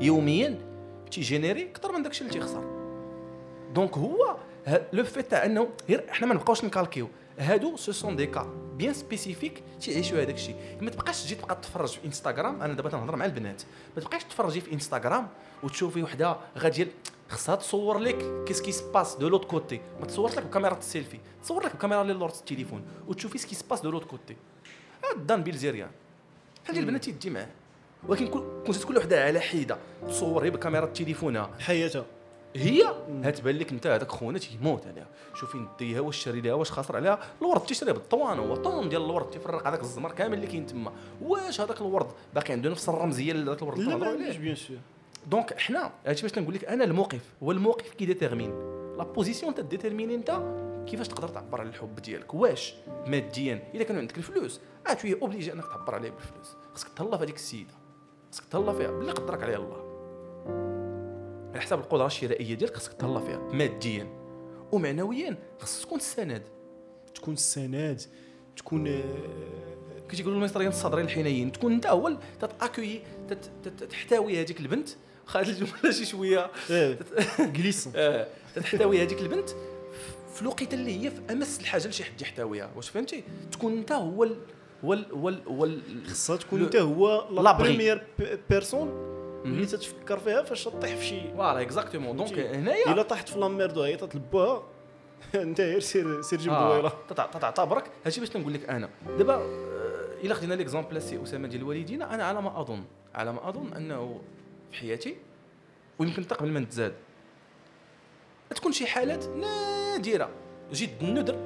يوميا 0.00 0.69
تي 1.10 1.23
générer 1.23 1.70
أكثر 1.70 1.92
من 1.92 2.02
داكشي 2.02 2.20
اللي 2.20 2.32
تيخسر. 2.32 2.64
donc 3.74 3.98
هو 3.98 4.36
le 4.92 5.04
fait 5.04 5.30
تاع 5.30 5.44
أنه 5.44 5.68
غير 5.88 6.10
إحنا 6.10 6.26
ما 6.26 6.34
نبقاوش 6.34 6.64
نكالكيو. 6.64 7.08
هادو 7.38 7.76
ce 7.76 7.92
sont 7.92 8.16
des 8.16 8.26
cas 8.26 8.54
bien 8.76 8.94
spécifiques 8.94 9.62
تيعيشوا 9.80 10.22
هذاك 10.22 10.34
الشيء. 10.34 10.56
ما 10.80 10.90
تبقاش 10.90 11.24
تجي 11.24 11.34
تبقى 11.34 11.58
تفرج 11.62 11.88
في 11.88 12.06
انستغرام 12.06 12.62
أنا 12.62 12.74
دابا 12.74 12.90
تنهضر 12.90 13.16
مع 13.16 13.24
البنات. 13.24 13.62
ما 13.96 14.02
تبقاش 14.02 14.24
تفرجي 14.24 14.60
في 14.60 14.72
انستغرام 14.72 15.28
وتشوفي 15.62 16.02
وحدة 16.02 16.36
غادية 16.58 16.88
خصها 17.28 17.56
تصور 17.56 17.98
لك 17.98 18.44
qu'est-ce 18.46 18.62
qui 18.62 18.72
se 18.72 18.85
passe 18.85 19.16
de 19.16 19.28
l'autre 19.28 19.44
côté 19.44 19.80
ما 20.00 20.06
تصورش 20.06 20.36
لك 20.36 20.46
بكاميرا 20.46 20.78
السيلفي. 20.78 21.18
تصور 21.42 21.64
لك 21.64 21.76
بكاميرا 21.76 22.02
اللي 22.02 22.12
لور 22.12 22.28
التليفون 22.28 22.82
وتشوفي 23.08 23.38
ce 23.38 23.44
qui 23.44 23.54
se 23.54 23.61
passe 23.61 23.80
de 23.80 23.90
l'autre 23.90 24.04
côté 24.04 24.36
Dan 25.16 25.42
Bilzerian. 25.42 25.90
بحال 26.64 26.78
البنات 26.78 27.04
تيدي 27.04 27.30
معاه. 27.30 27.48
ولكن 28.08 28.26
كل 28.26 28.42
كنت 28.66 28.84
كل 28.84 28.96
وحدة 28.96 29.24
على 29.24 29.40
حيدة. 29.40 29.78
تصور 30.08 30.44
هي 30.44 30.50
بكاميرا 30.50 30.86
تليفونها 30.86 31.50
حياتها. 31.58 32.04
هي؟ 32.56 32.94
هتبان 33.24 33.56
لك 33.56 33.72
انت 33.72 33.86
هذاك 33.86 34.10
خونا 34.10 34.38
تيموت 34.38 34.86
عليها. 34.86 35.06
شوفي 35.34 35.58
نديها 35.58 36.00
واش 36.00 36.16
شاري 36.16 36.40
لها 36.40 36.52
واش 36.52 36.70
خاسر 36.70 36.96
عليها. 36.96 37.18
الورد 37.42 37.60
تيشري 37.60 37.92
بال 37.92 38.05
tonne 38.05 38.38
هو 38.38 38.56
tonne 38.56 38.88
ديال 38.88 39.02
الورد. 39.02 39.30
تيفرق 39.30 39.66
هذاك 39.66 39.80
الزمر 39.80 40.12
كامل 40.12 40.34
اللي 40.34 40.46
كاين 40.46 40.66
تما. 40.66 40.92
واش 41.22 41.60
هذاك 41.60 41.80
الورد؟ 41.80 42.06
باقي 42.34 42.52
عنده 42.52 42.70
نفس 42.70 42.88
الرمزيه 42.88 43.32
اللي 43.32 43.50
هذاك 43.50 43.62
الورد. 43.62 43.78
لا 43.78 43.96
mais 43.96 44.16
bien 44.16 44.54
sûr 44.54 44.76
donc 45.26 45.58
حنا 45.58 45.92
هادشي 46.06 46.22
باش 46.22 46.32
تنقول 46.32 46.54
لك 46.54 46.64
أنا 46.64 46.84
الموقف 46.84 47.20
هو 47.42 47.52
الموقف 47.52 47.94
qui 47.94 48.06
détermine 48.06 48.50
la 48.96 49.04
position 49.04 49.54
ت 49.54 49.60
déterminer 49.60 50.14
انت 50.14 50.30
كيفاش 50.86 51.08
تقدر 51.08 51.28
تعبر 51.28 51.60
على 51.60 51.68
الحب 51.68 51.96
ديالك. 51.96 52.34
واش؟ 52.34 52.74
ماديا. 53.06 53.70
الا 53.74 53.84
كانوا 53.84 54.00
عندك 54.00 54.18
الفلوس 54.18 54.60
آه 54.90 54.92
t'es 54.92 55.08
obligé 55.22 55.52
أنك 55.52 55.64
تعبر 55.64 55.94
عليه 55.94 56.10
بالفلوس. 56.10 56.56
خاصك 56.72 56.88
تهلا 56.96 57.16
في 57.16 57.24
هذيك 57.24 57.34
السيدة. 57.34 57.79
خاصك 58.30 58.44
تهلا 58.50 58.72
فيها 58.72 58.90
باللي 58.90 59.12
قدرك 59.12 59.42
عليها 59.42 59.56
الله. 59.58 59.90
على 61.52 61.60
حساب 61.60 61.78
القدرة 61.78 62.06
الشرائية 62.06 62.54
ديالك 62.54 62.74
خاصك 62.74 62.92
تهلا 62.92 63.20
فيها 63.20 63.38
ماديا 63.38 64.06
ومعنويا. 64.72 65.36
خاص 65.58 65.82
تكون 65.82 65.98
السند 65.98 66.42
تكون 67.14 67.34
السند 67.34 68.00
تكون 68.56 68.86
آه، 68.88 69.02
كي 70.08 70.16
تيقولوا 70.16 70.38
المصريين 70.38 70.68
الصدرين 70.70 71.04
الحنين 71.04 71.52
تكون 71.52 71.72
أنت 71.72 71.86
هو 71.86 72.16
تتاكوي 72.40 73.00
تت- 73.28 73.50
تت- 73.64 73.84
تحتوي 73.84 74.40
هذيك 74.40 74.60
البنت. 74.60 74.88
خا 75.26 75.40
هاد 75.40 75.48
الجمله 75.48 75.90
شي 75.98 76.04
شوية 76.04 76.50
آه، 76.70 76.98
glissante 77.40 77.92
آه، 77.96 78.26
تحتوي 78.56 79.02
هذيك 79.02 79.20
البنت 79.20 79.50
في 80.34 80.42
الوقيته 80.42 80.74
اللي 80.74 81.04
هي 81.06 81.10
في 81.10 81.20
أمس 81.32 81.60
الحاجة 81.60 81.88
لشي 81.88 82.04
حد 82.04 82.22
يحتويها. 82.22 82.70
واش 82.76 82.88
فهمتي؟ 82.88 83.24
تكون 83.52 83.78
أنت 83.78 83.92
هو 83.92 84.28
ال 84.82 84.88
هو 84.88 84.94
ال 84.94 85.12
هو 85.12 85.28
ال 85.28 85.42
هو 85.48 85.64
ال- 85.64 86.06
خصها 86.06 86.36
تكون 86.36 86.62
انت 86.62 86.76
هو 86.76 87.28
لا. 87.30 87.52
première 87.52 88.06
personne 88.50 88.88
اللي. 89.44 89.66
تتفكر 89.66 90.18
فيها 90.18 90.42
فاش 90.42 90.64
تطيح 90.64 90.96
في 90.96 91.04
شي. 91.04 91.20
voilà 91.34 91.60
exactement 91.60 92.16
donc؟ 92.16 92.38
هنايا 92.38 92.92
إلا 92.92 93.02
طاحت 93.02 93.28
في 93.28 93.38
la 93.38 93.49
merde 93.49 93.76
وعيطت 93.78 94.14
لباها 94.16 94.62
انت 95.34 95.60
غير 95.60 95.80
سير 95.80 96.22
سير 96.22 96.38
جيب 96.38 96.52
آه، 96.52 96.72
دويله 96.74 96.92
تتعتبرك 97.08 97.90
هادشي 98.04 98.20
باش 98.20 98.36
نقول 98.36 98.54
لك 98.54 98.70
أنا. 98.70 98.88
دابا 99.18 99.34
آه، 99.34 100.08
إلا 100.24 100.34
خدينا 100.34 100.54
l'exemple 100.54 101.02
سي 101.02 101.22
اسامه 101.22 101.48
ديال 101.48 101.62
والدينا 101.64 102.14
أنا 102.14 102.24
على 102.24 102.42
ما 102.42 102.60
اظن 102.60 102.84
على 103.14 103.32
ما 103.32 103.48
أظن 103.48 103.72
أنه 103.72 104.20
في 104.70 104.76
حياتي 104.78 105.16
ويمكن 105.98 106.24
حتى 106.24 106.34
قبل 106.34 106.48
ما 106.50 106.60
نتزاد 106.60 106.92
تكون 108.54 108.72
شي 108.72 108.86
حالات 108.86 109.28
نادرة. 109.28 110.30
جد 110.72 110.90
الندر 111.02 111.36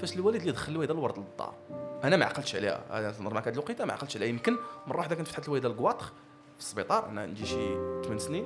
فاش 0.00 0.14
الوالد 0.16 0.40
اللي 0.40 0.52
دخل 0.52 0.72
الوالده 0.72 0.94
الورد 0.94 1.18
للدار 1.18 1.54
أنا 2.04 2.16
ما 2.16 2.24
عقلتش 2.24 2.56
عليها. 2.56 2.84
أنا 2.90 3.10
تنهضر 3.12 3.34
معك 3.34 3.46
هاد 3.48 3.52
الوقيتة 3.54 3.84
ما 3.84 3.92
عقلتش 3.92 4.16
عليها. 4.16 4.28
يمكن 4.28 4.56
مرة 4.86 4.96
واحدة 4.98 5.14
كنت 5.16 5.28
فتحت 5.28 5.48
الوالدة 5.48 5.68
ال 5.68 5.74
goitre 5.74 6.12
في 6.54 6.58
السبيطار. 6.58 7.08
أنا 7.08 7.20
عندي 7.20 7.46
شي 7.46 7.74
8 8.04 8.18
سنين 8.18 8.44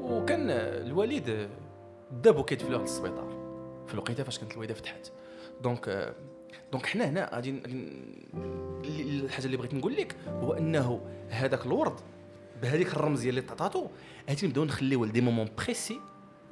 وكان 0.00 0.50
الوالد 0.50 1.48
دا 2.22 2.30
bouquet 2.30 2.62
fleurs 2.62 2.80
للسبيطار 2.82 3.28
في 3.86 3.94
الوقيتة 3.94 4.24
فاش 4.24 4.38
كانت 4.38 4.52
الوالدة 4.52 4.74
فتحت. 4.74 5.12
donc 5.62 6.14
donc 6.72 6.86
حنا 6.86 7.04
هنا 7.08 7.30
غادي 7.34 7.62
الحاجة 8.84 9.46
اللي 9.46 9.56
بغيت 9.56 9.74
نقول 9.74 9.96
لك 9.96 10.16
هو 10.28 10.52
أنه 10.52 11.00
هذاك 11.28 11.66
الورد 11.66 12.00
بهذيك 12.62 12.92
الرمزية 12.92 13.30
اللي 13.30 13.40
تعطاتو 13.40 13.86
غادي 14.28 14.46
نبداو 14.46 14.64
نخليوه 14.64 15.06
ل 15.06 15.10
des 15.10 15.20
moments 15.20 15.48
précis 15.58 16.00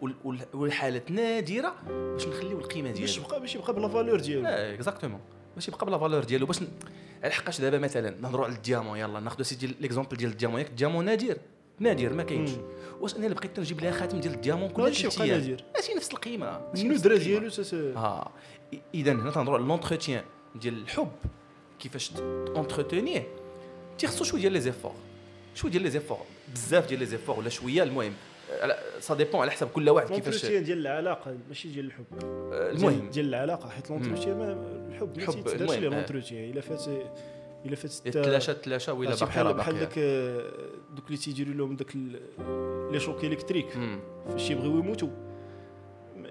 وال- 0.03 0.15
وال- 0.25 0.47
والحالات 0.55 1.11
نادرة 1.11 1.75
باش 1.89 2.29
نخليو 2.29 2.59
القيمة 2.59 2.89
باش 2.91 2.99
ديالو 3.15 3.27
يبقى 3.27 3.41
باش 3.41 3.55
يبقى 3.55 3.73
بلا 3.75 3.89
valeur 3.89 4.21
ديالو. 4.21 4.47
آه 4.47 4.75
exactement. 4.75 5.21
باش 5.59 5.69
يبقى 5.69 5.87
بلا 5.87 5.99
valeur 5.99 6.25
ديالو 6.25 6.47
باش 6.47 6.63
ن- 6.63 6.69
على 7.25 7.33
حقاش 7.33 7.61
دابا 7.61 7.79
مثلا 7.79 8.15
نهضروا 8.21 8.45
على 8.47 8.55
ال 8.55 8.60
diamant 8.60 8.99
يلا 8.99 9.21
ناخذ 9.21 9.43
سيدي 9.43 9.75
l'exemple 9.81 10.17
ديال 10.17 10.31
ال 10.31 10.34
diamant 10.35 10.61
ياك 10.61 10.69
ال 10.71 10.75
diamant 10.75 11.05
نادر 11.05 11.37
نادر 11.79 12.13
ما 12.13 12.23
كاينش. 12.23 12.51
واش 13.01 13.17
أنا 13.17 13.25
اللي 13.25 13.35
بقيت 13.35 13.61
نجيب 13.61 13.81
لها 13.81 13.91
خاتم 13.91 14.21
ديال 14.21 14.35
ال 14.35 14.39
diamant 14.39 14.69
كل 14.69 14.83
ماشي 14.83 15.03
ثلاث 15.03 15.15
يبقى 15.15 15.27
أيام 15.29 15.41
نادر. 15.41 15.65
ماشي 15.77 15.95
نفس 15.95 16.11
القيمة 16.11 16.61
ماشي 16.75 16.87
الندرة. 16.87 17.17
ديالو 17.19 17.51
آه 17.97 18.31
اذا 18.95 19.13
هنا 19.13 19.31
تنهضروا 19.31 19.57
على 19.59 19.67
l'entretien 19.67 20.23
ديال 20.55 20.83
الحب 20.83 21.11
كيفاش 21.81 22.11
entretenir 22.57 23.20
ه 23.20 23.27
تيخصو 23.99 24.25
شوية 24.25 24.41
ديال 24.41 24.53
les 24.53 24.61
efforts 24.61 24.95
شوية 25.55 25.71
ديال 25.73 25.83
les 25.83 25.91
efforts 25.91 26.19
بزاف 26.55 26.89
ديال 26.89 27.01
les 27.01 27.07
efforts 27.07 27.39
ولا 27.39 27.49
شوية 27.49 27.83
المهم. 27.83 28.13
ça 29.01 29.15
dépend 29.15 29.41
على 29.41 29.51
حسب 29.51 29.69
كل 29.69 29.91
واحد 29.91 30.07
كيفاش 30.09 30.33
l'entretien 30.35 30.65
ديال 30.65 30.79
العلاقة 30.79 31.37
ماشي 31.49 31.69
ديال 31.69 31.85
الحب. 31.85 32.05
آه، 32.23 32.71
المهم. 32.71 33.11
ديال 33.11 33.29
العلاقة 33.29 33.69
حيت 33.69 33.91
l'entretien 33.91 34.39
الحب. 34.89 35.17
ما 35.17 35.23
الحب، 35.23 35.33
تيتدارش 35.33 35.71
ليه 35.71 35.87
آه. 35.87 35.91
l'entretien 35.91 36.51
إلا 36.51 36.61
فات 36.61 36.85
إلا 37.67 37.77
فات 37.77 37.91
تلاشى 37.93 38.55
تلاشى 38.55 38.91
ولا 38.91 39.11
باقي 39.11 39.21
راه 39.21 39.27
بحال 39.27 39.55
بحال 39.55 39.79
داك 39.79 39.99
آه، 39.99 40.51
دوك 40.95 41.07
اللي 41.07 41.19
تيديروا 41.19 41.55
لهم 41.55 41.77
داك 41.77 41.97
les 42.93 43.01
chocs 43.01 43.25
électriques. 43.25 43.69
فاش 44.29 44.51
يبغيو 44.51 44.79
يموتوا 44.79 45.09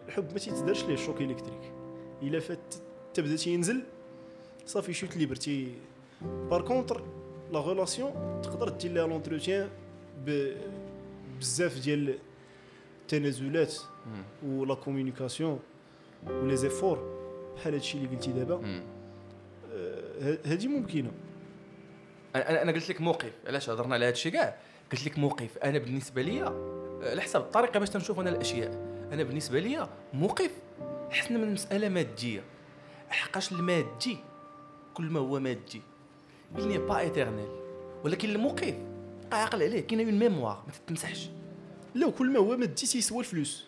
الحب 0.07 0.31
ما 0.33 0.39
تيتدارش 0.39 0.83
ليه 0.83 0.93
ال 0.93 0.99
choc 0.99 1.21
électrique. 1.21 1.71
إلا 2.21 2.39
فات 2.39 2.75
تبدا 3.13 3.35
تينزل 3.35 3.83
صافي 4.65 4.93
chute 4.93 5.17
libre 5.17 5.35
et 5.35 5.73
par 6.21 6.61
contre 6.61 7.03
la 7.51 7.59
relation 7.59 8.41
تقدر 8.43 8.69
دير 8.69 8.91
لها 8.91 9.07
l'entretien 9.07 9.69
بزاف 11.39 11.79
ديال 11.79 12.17
التنازلات. 13.01 13.75
و 14.45 14.55
la 14.55 14.73
communication 14.73 15.59
و 16.27 16.57
les 16.57 16.75
efforts 16.75 17.16
بحال 17.57 17.73
هادشي 17.73 17.97
اللي 17.97 18.09
قلتي 18.09 18.31
دابا. 18.31 18.57
مم. 18.57 18.83
آه، 19.73 20.37
هادي 20.45 20.67
ممكنة. 20.67 21.11
أنا 22.35 22.49
أنا 22.49 22.61
أنا 22.61 22.71
قلت 22.71 22.89
لك 22.89 23.01
موقف. 23.01 23.31
علاش 23.47 23.69
هضرنا 23.69 23.93
على 23.93 24.05
هذا 24.05 24.13
الشيء 24.13 24.31
كاع؟ 24.31 24.57
قلت 24.91 25.05
لك 25.05 25.17
موقف. 25.17 25.57
أنا 25.57 25.77
بالنسبة 25.77 26.21
لي 26.21 26.43
آه، 26.43 27.09
على 27.11 27.21
حسب 27.21 27.39
الطريقة 27.39 27.79
باش 27.79 27.89
تنشوف 27.89 28.19
أنا 28.19 28.29
الأشياء. 28.29 28.71
أنا 29.13 29.23
بالنسبة 29.23 29.59
لي 29.59 29.89
موقف 30.13 30.51
حسن 31.11 31.33
من 31.41 31.53
مساله 31.53 31.89
مادية. 31.89 32.43
حقاش 33.09 33.51
المادي 33.51 34.17
كل 34.93 35.03
ما 35.03 35.19
هو 35.19 35.39
مادي 35.39 35.81
il 36.55 36.59
n'est 36.59 36.91
pas 36.91 37.03
éternel. 37.03 37.49
ولكن 38.03 38.29
الموقف 38.29 38.75
بقى 39.29 39.41
عاقل 39.41 39.63
عليه. 39.63 39.79
كاينة 39.79 40.03
une 40.03 40.19
mémoire 40.19 40.63
ما 40.67 40.73
تتمسحش. 40.73 41.29
لا 41.95 42.07
وكل 42.07 42.29
ما 42.31 42.39
هو 42.39 42.57
مادي 42.57 42.73
تيسوى 42.73 43.19
الفلوس. 43.19 43.66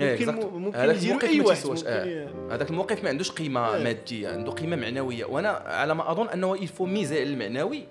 ممكن 0.00 0.26
exact. 0.26 0.44
ممكن 0.44 0.78
هذاك 0.78 0.96
يديروا 0.96 1.20
الموقف 1.22 1.24
أي 1.30 1.38
ما 1.40 1.44
تيسواش، 1.54 1.78
ممكن 1.78 1.90
آه. 1.92 2.04
ي- 2.04 2.28
هذاك 2.54 2.70
الموقف 2.70 3.02
ما 3.02 3.08
عندوش 3.08 3.30
قيمة 3.30 3.74
إيه. 3.76 3.84
مادية 3.84 4.28
عنده 4.28 4.52
قيمة 4.52 4.76
معنوية 4.76 5.24
وأنا 5.24 5.48
على 5.50 5.94
ما 5.94 6.10
أظن 6.10 6.28
أنه 6.28 6.56
il 6.56 6.66
faut 6.66 6.86
miser 6.86 7.22
المعنوي 7.22 7.84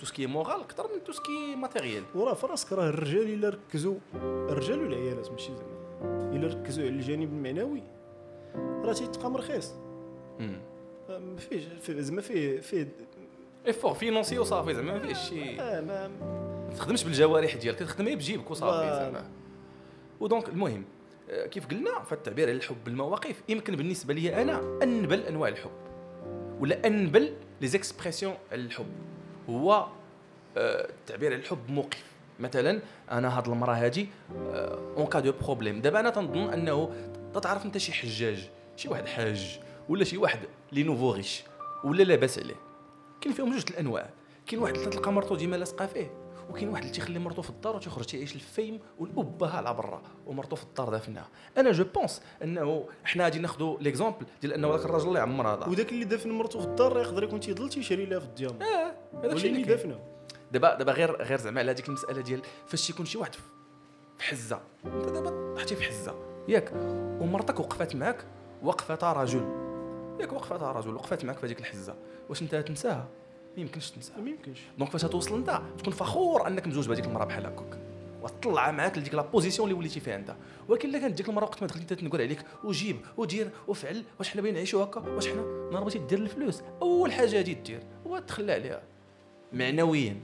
tout 0.00 0.06
ce 0.06 0.14
qui 0.14 0.26
moral 0.26 0.60
أكثر 0.60 0.82
من 0.82 1.04
tout 1.04 1.12
ce 1.12 1.30
qui 1.30 1.56
matériel 1.56 2.02
وراه 2.14 2.34
في 2.34 2.46
راسك 2.46 2.72
راه 2.72 2.88
الرجال 2.88 3.22
إلا 3.34 3.48
ركزوا 3.48 3.94
الرجال 4.24 4.82
والعيالات 4.82 5.30
ماشي 5.30 5.50
زعما 5.56 6.36
إلا 6.36 6.46
ركزوا 6.48 6.84
على 6.84 6.92
الجانب 6.92 7.32
المعنوي 7.32 7.82
راه 8.84 8.92
تيتقام 8.92 9.36
رخيص 9.36 9.72
آه، 10.40 11.18
ما 11.18 11.36
فيهش 11.36 11.62
في- 11.82 12.02
زعما 12.02 12.20
فيه 12.20 12.60
فيه 12.60 12.88
effort 13.66 13.94
financier 13.94 14.38
وصافي 14.38 14.74
زعما 14.74 14.92
ما 14.92 14.98
فيهش 15.06 15.28
شي 15.28 15.60
آه 15.60 15.80
ما 15.80 16.10
تخدمش 16.76 17.04
بالجوارح 17.04 17.54
ديالك 17.56 17.78
تخدم 17.78 18.04
غير 18.06 18.16
بجيبك 18.16 18.50
وصافي 18.50 18.72
voilà. 18.88 18.98
زعما 19.04 19.24
و 20.20 20.26
donc 20.26 20.48
المهم 20.48 20.84
آه، 20.84 21.01
كيف 21.50 21.66
قلنا 21.66 22.02
فالتعبير 22.02 22.48
على 22.48 22.56
الحب 22.56 22.76
بالمواقف. 22.84 23.42
يمكن 23.48 23.76
بالنسبة 23.76 24.14
لي 24.14 24.42
أنا 24.42 24.78
أنبل 24.82 25.20
أنواع 25.20 25.48
الحب 25.48 25.70
ولا 26.60 26.86
أنبل 26.86 27.34
les 27.60 27.66
expressions 27.66 28.34
على 28.52 28.60
الحب. 28.62 28.92
هو 29.50 29.86
آه، 30.56 30.88
التعبير 30.90 31.32
على 31.32 31.40
الحب 31.40 31.70
موقف. 31.70 32.04
مثلا 32.40 32.80
أنا 33.10 33.38
هاد 33.38 33.48
المراه 33.48 33.74
هادي 33.74 34.08
en 34.96 35.06
cas 35.06 35.20
de 35.20 35.32
problème 35.32 35.80
دابا 35.80 36.00
أنا 36.00 36.10
تنظن 36.10 36.52
أنه 36.52 36.94
تعرف 37.42 37.64
أنت 37.64 37.78
شي 37.78 37.92
حجاج 37.92 38.48
شي 38.76 38.88
واحد 38.88 39.06
حاج 39.06 39.60
ولا 39.88 40.04
شي 40.04 40.16
واحد 40.16 40.38
les 40.72 40.82
nouveaux 40.82 41.12
riches 41.12 41.42
ولا 41.84 42.02
لاباس 42.02 42.38
عليه. 42.38 42.54
كاين 43.20 43.34
فيهم 43.34 43.52
جوج 43.52 43.64
الأنواع. 43.70 44.10
كاين 44.46 44.62
واحد 44.62 44.74
تلقى 44.74 45.12
مرتو 45.12 45.36
ديما 45.36 45.56
لاصقة 45.56 45.86
فيه. 45.86 46.21
وكاين 46.50 46.68
واحد 46.68 46.82
اللي 46.82 46.94
تيخلي 46.94 47.18
مرتو 47.18 47.42
في 47.42 47.50
الدار 47.50 47.76
وتيخرج 47.76 48.04
تيعيش 48.04 48.34
الفيم 48.34 48.80
والابه 48.98 49.56
على 49.56 49.74
برا 49.74 50.02
ومرتو 50.26 50.56
في 50.56 50.62
الدار 50.62 50.88
دافنها 50.88 51.28
أنا 51.58 51.72
je 51.72 51.84
pense 51.94 52.22
أنه 52.42 52.88
حنا 53.04 53.24
غادي 53.24 53.38
ناخذوا 53.38 53.78
l'exemple 53.80 54.26
ديال 54.40 54.52
أنه 54.52 54.70
ذاك 54.70 54.84
الراجل 54.84 55.08
اللي 55.08 55.18
عمر 55.18 55.48
هذا. 55.48 55.66
وداك 55.66 55.92
اللي 55.92 56.04
دافن 56.04 56.30
مرته 56.30 56.60
في 56.60 56.66
الدار 56.66 56.98
يقدر 56.98 57.22
يكون 57.22 57.40
تيضل 57.40 57.68
تيشري 57.68 58.06
لها 58.06 58.18
في 58.18 58.24
ال 58.24 58.28
diamant. 58.28 58.62
آه 58.62 58.94
هذاك 59.18 59.32
الشيء 59.32 59.50
اللي. 59.52 59.62
دافنه 59.62 60.00
دابا 60.52 60.74
دابا 60.74 60.92
غير 60.92 61.22
غير 61.22 61.38
زعما 61.38 61.60
على 61.60 61.70
هذيك 61.70 61.88
المسألة 61.88 62.20
ديال 62.20 62.42
فاش 62.66 62.86
تيكون 62.86 63.06
شي 63.06 63.18
واحد 63.18 63.34
في 63.34 64.24
حزة. 64.24 64.60
انت 64.84 65.08
دابا 65.08 65.54
طحتي 65.54 65.76
في 65.76 65.82
حزة. 65.82 66.14
ياك 66.48 66.72
ومرتك 67.20 67.60
وقفات 67.60 67.96
معاك 67.96 68.26
وقفة 68.62 69.12
رجل. 69.12 69.44
ياك 70.20 70.32
وقفة 70.32 70.72
رجل 70.72 70.94
وقفات 70.94 71.24
معاك 71.24 71.38
في 71.38 71.46
هذيك 71.46 71.60
الحزة. 71.60 71.94
واش 72.28 72.42
انت 72.42 72.54
تنساها؟ 72.54 73.08
ما 73.56 73.62
يمكنش 73.62 73.90
تنساها 73.90 74.20
ما 74.20 74.30
يمكنش. 74.30 74.58
donc 74.78 74.90
فاش 74.90 75.02
توصل 75.02 75.34
انت 75.34 75.62
تكون 75.78 75.92
فخور 75.92 76.46
أنك 76.46 76.66
مزوج 76.66 76.88
بهذيك 76.88 77.04
المرأة 77.04 77.24
بحال 77.24 77.46
هكاك. 77.46 77.78
وتطلع 78.22 78.70
معاك 78.70 78.98
لديك 78.98 79.14
la 79.14 79.22
position 79.22 79.68
اللي 79.68 79.78
وليتي 79.78 80.00
فيها 80.00 80.16
أنت. 80.16 80.34
ولكن 80.68 80.88
إلا 80.88 80.98
كانت 80.98 81.14
ديك 81.14 81.28
المرأة 81.28 81.44
وقت 81.44 81.62
ما 81.62 81.68
دخلتي 81.68 81.82
انت 81.82 81.92
تنقول 81.92 82.20
عليك 82.20 82.42
وجيب 82.64 82.96
ودير 83.16 83.50
وفعل 83.68 84.04
واش 84.18 84.28
حنا 84.28 84.40
باغيين 84.40 84.54
نعيشوا 84.54 84.84
هكا 84.84 85.00
واش 85.00 85.28
حنا 85.28 85.42
نهار 85.72 85.82
بغيتي 85.82 85.98
دير 85.98 86.18
الفلوس. 86.18 86.62
أول 86.82 87.12
حاجة 87.12 87.36
غادي 87.36 87.54
دير 87.54 87.82
هو 88.06 88.18
تخلى 88.18 88.52
عليها. 88.52 88.82
معنويا. 89.52 90.16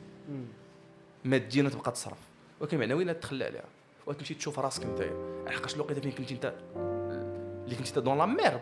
ماديا 1.24 1.68
تبقى 1.68 1.92
تصرف. 1.92 2.18
ولكن 2.60 2.78
معنويا 2.78 3.12
تخلى 3.12 3.44
عليها. 3.44 3.64
وتمشي 4.06 4.34
تشوف 4.34 4.58
راسك 4.58 4.82
أنت 4.82 5.10
لحقاش 5.46 5.74
الوقيته 5.74 6.00
فين 6.00 6.12
كنتي 6.12 6.34
أنت؟ 6.34 6.54
اللي 7.64 7.76
كنتي 7.76 7.90
أنت 7.90 7.98
dans 7.98 8.18
la 8.18 8.26
merde 8.26 8.60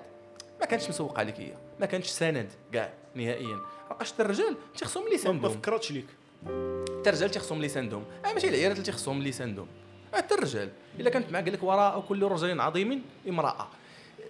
ما 0.60 0.66
كانتش 0.66 0.88
مسوقة 0.88 1.18
عليك 1.18 1.40
هي. 1.40 1.54
ما 1.80 1.86
كانتش 1.86 2.08
سند 2.08 2.48
كاع 2.72 2.92
نهائيا. 3.14 3.58
لحقاش 3.90 4.12
حتى 4.12 4.22
الرجال 4.22 4.56
تيخصهم 4.76 5.04
اللي 5.06 5.40
ما 5.40 5.48
فكرتش 5.48 5.92
ليك. 5.92 6.06
حتى 6.44 7.10
الرجال 7.10 7.30
تيخصهم 7.30 7.56
اللي 7.56 7.66
يساندهم 7.66 8.04
آه 8.24 8.32
ماشي 8.32 8.48
العيالات 8.48 8.72
اللي 8.76 8.84
تيخصهم 8.86 9.18
اللي 9.18 9.28
يساندهم 9.28 9.66
آه 10.14 10.16
حتى 10.16 10.34
الرجال. 10.34 10.70
إلا 11.00 11.10
كانت 11.10 11.32
معاه 11.32 11.42
قال 11.42 11.52
لك 11.52 11.62
وراء 11.62 12.00
كل 12.00 12.22
رجل 12.22 12.60
عظيم 12.60 13.02
امرأة. 13.28 13.68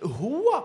هو 0.04 0.64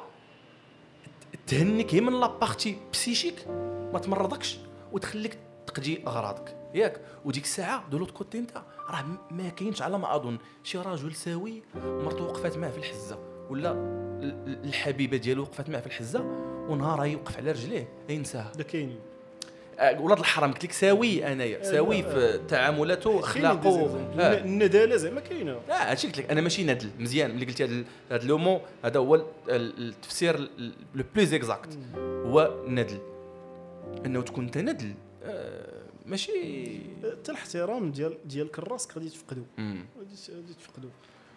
تهنيك 1.48 1.96
هي 1.96 2.02
من 2.02 2.20
la 2.20 2.34
partie 2.34 2.78
psychique 2.94 3.48
ما 3.94 4.00
تمرضكش 4.00 4.60
وتخليك 4.92 5.38
تقضي 5.68 6.04
أغراضك. 6.08 6.58
ياك. 6.74 7.02
وديك 7.26 7.44
الساعة 7.44 7.90
de 7.90 7.98
l'autre 7.98 8.12
côté 8.12 8.38
انت 8.40 8.62
راه 8.90 9.06
ما 9.32 9.50
كاينش 9.50 9.82
على 9.82 9.98
ما 9.98 10.16
أظن 10.16 10.38
شي 10.64 10.78
راجل 10.78 11.16
سوي 11.16 11.64
مرته 11.76 12.24
وقفات 12.24 12.58
معاه 12.58 12.72
في 12.72 12.78
الحزة 12.78 13.20
ولا 13.50 13.72
ال- 13.72 14.44
ال- 14.48 14.64
الحبيبة 14.66 15.18
ديالو 15.18 15.42
وقفات 15.42 15.70
معاه 15.70 15.80
في 15.82 15.88
الحزة. 15.88 16.51
ونهار 16.70 17.06
يوقف 17.06 17.38
على 17.38 17.52
رجليه 17.52 17.88
ينساها. 18.10 18.52
دا 18.58 18.64
كاينين 18.64 19.00
آه، 19.80 20.02
ولاد 20.02 20.20
الحرام 20.20 20.52
قلت 20.54 20.64
لك 20.64 20.72
ساوي 20.72 21.32
أنايا 21.34 21.64
ساوي 21.64 22.04
في 22.04 22.40
تعاملاته 22.48 23.20
أخلاقه. 23.20 23.96
آه. 24.20 24.38
النداله 24.44 24.96
زعما 24.96 25.22
كاينة. 25.22 25.60
لا 25.68 25.92
هادشي 25.92 26.08
قلت 26.08 26.18
لك 26.18 26.32
أنا 26.32 26.42
ماشي 26.42 26.64
ندل 26.64 26.90
مزيان 27.00 27.36
ملي 27.36 27.46
قلتي 27.46 27.64
هذا 27.66 27.84
هذا 28.12 28.24
le 28.28 28.38
mot 28.38 28.62
هذا 28.86 29.00
هو 29.00 29.16
ال- 29.16 29.26
ال- 29.50 29.88
التفسير 29.90 30.50
le 30.96 31.04
plus 31.16 31.34
exact 31.34 31.78
هو 32.04 32.64
الندل 32.68 32.98
أنه 34.06 34.22
تكون 34.22 34.44
أنت 34.46 34.58
ندل 34.58 34.94
آه، 35.24 35.82
ماشي. 36.06 36.32
حتى 37.04 37.32
الاحترام 37.32 37.92
ديال 37.92 38.18
ديالك 38.26 38.60
لراسك 38.60 38.98
غادي 38.98 39.10
تفقدو. 39.10 39.42
غادي 39.60 40.54
تفقدو. 40.60 40.88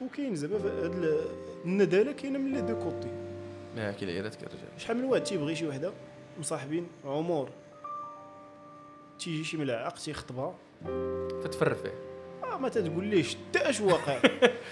وكاين 0.00 0.34
زعما 0.36 0.54
هاد 0.56 0.64
ال- 1.04 1.24
الندالة 1.64 2.12
كاينة 2.12 2.38
من 2.38 2.52
les 2.52 2.60
deux 2.60 2.78
côtés. 2.78 3.08
ما 3.76 3.92
كاين 3.92 4.10
عيالات 4.10 4.34
كالرجال 4.34 4.68
شحال 4.78 4.96
من 4.96 5.04
واحد 5.04 5.22
تيبغي 5.24 5.56
شي 5.56 5.66
وحدة 5.66 5.92
مصاحبين 6.38 6.86
عمر 7.04 7.48
تيجي 9.18 9.44
شي 9.44 9.56
ملعق 9.56 9.94
تيخطبها. 9.94 10.54
تتفرج 11.44 11.76
فيه. 11.76 11.94
آه 12.44 12.58
ما 12.58 12.68
تتقوليش 12.68 13.36
حتى 13.36 13.58
اش 13.58 13.80
واقع؟ 13.80 14.20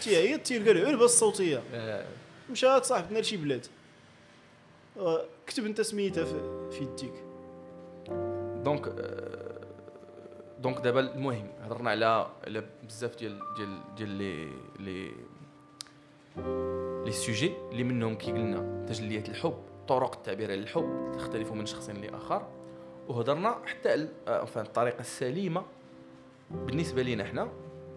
تيعيط 0.02 0.40
تيلقى 0.40 0.70
العلبه 0.70 1.04
الصوتية. 1.04 1.62
آه، 1.74 2.04
مشات 2.50 2.84
صاحبتنا 2.84 3.18
لشي 3.18 3.36
بلاد. 3.36 3.66
آه، 4.98 5.24
كتب 5.46 5.66
انت 5.66 5.80
سميتها 5.80 6.24
في, 6.24 6.70
في 6.70 6.82
يديك. 6.82 7.14
donc 8.64 8.88
آه، 8.88 9.60
donc 10.58 10.78
دابا 10.78 11.00
المهم 11.00 11.46
هضرنا 11.62 11.90
على 11.90 12.30
على 12.46 12.64
بزاف 12.88 13.16
ديال 13.16 13.40
ديال 13.56 13.80
ديال 13.96 14.08
لي 14.08 14.48
لي 14.78 15.12
لي 17.04 17.12
سوجي 17.12 17.52
اللي 17.72 17.84
منهم 17.84 18.14
كي 18.14 18.32
قلنا 18.32 18.86
تجليات 18.88 19.28
الحب 19.28 19.54
طرق 19.88 20.14
التعبير 20.14 20.50
على 20.50 20.60
الحب 20.60 21.12
تختلف 21.14 21.52
من 21.52 21.66
شخص 21.66 21.90
لآخر. 21.90 22.46
وهضرنا 23.08 23.58
حتى 23.66 23.90
على 23.90 24.08
آه، 24.28 24.46
الطريقة 24.56 25.00
السليمة 25.00 25.62
بالنسبة 26.50 27.02
لنا 27.02 27.24
حنا 27.24 27.48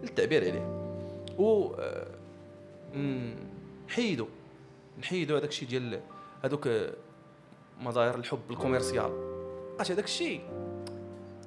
للتعبير 0.04 0.42
عليه. 0.42 0.92
و 1.38 1.74
آه، 1.74 2.08
نحيدو 3.88 4.28
نحيدو 5.00 5.38
هذاك 5.38 5.50
الشيء 5.50 5.68
ديال 5.70 6.02
هذوك 6.44 6.70
مظاهر 7.80 8.16
الحب 8.16 8.40
ال 8.50 8.55
commercial. 8.55 9.12
بقاش 9.76 9.92
هذاك 9.92 10.06
الشيء؟ 10.06 10.42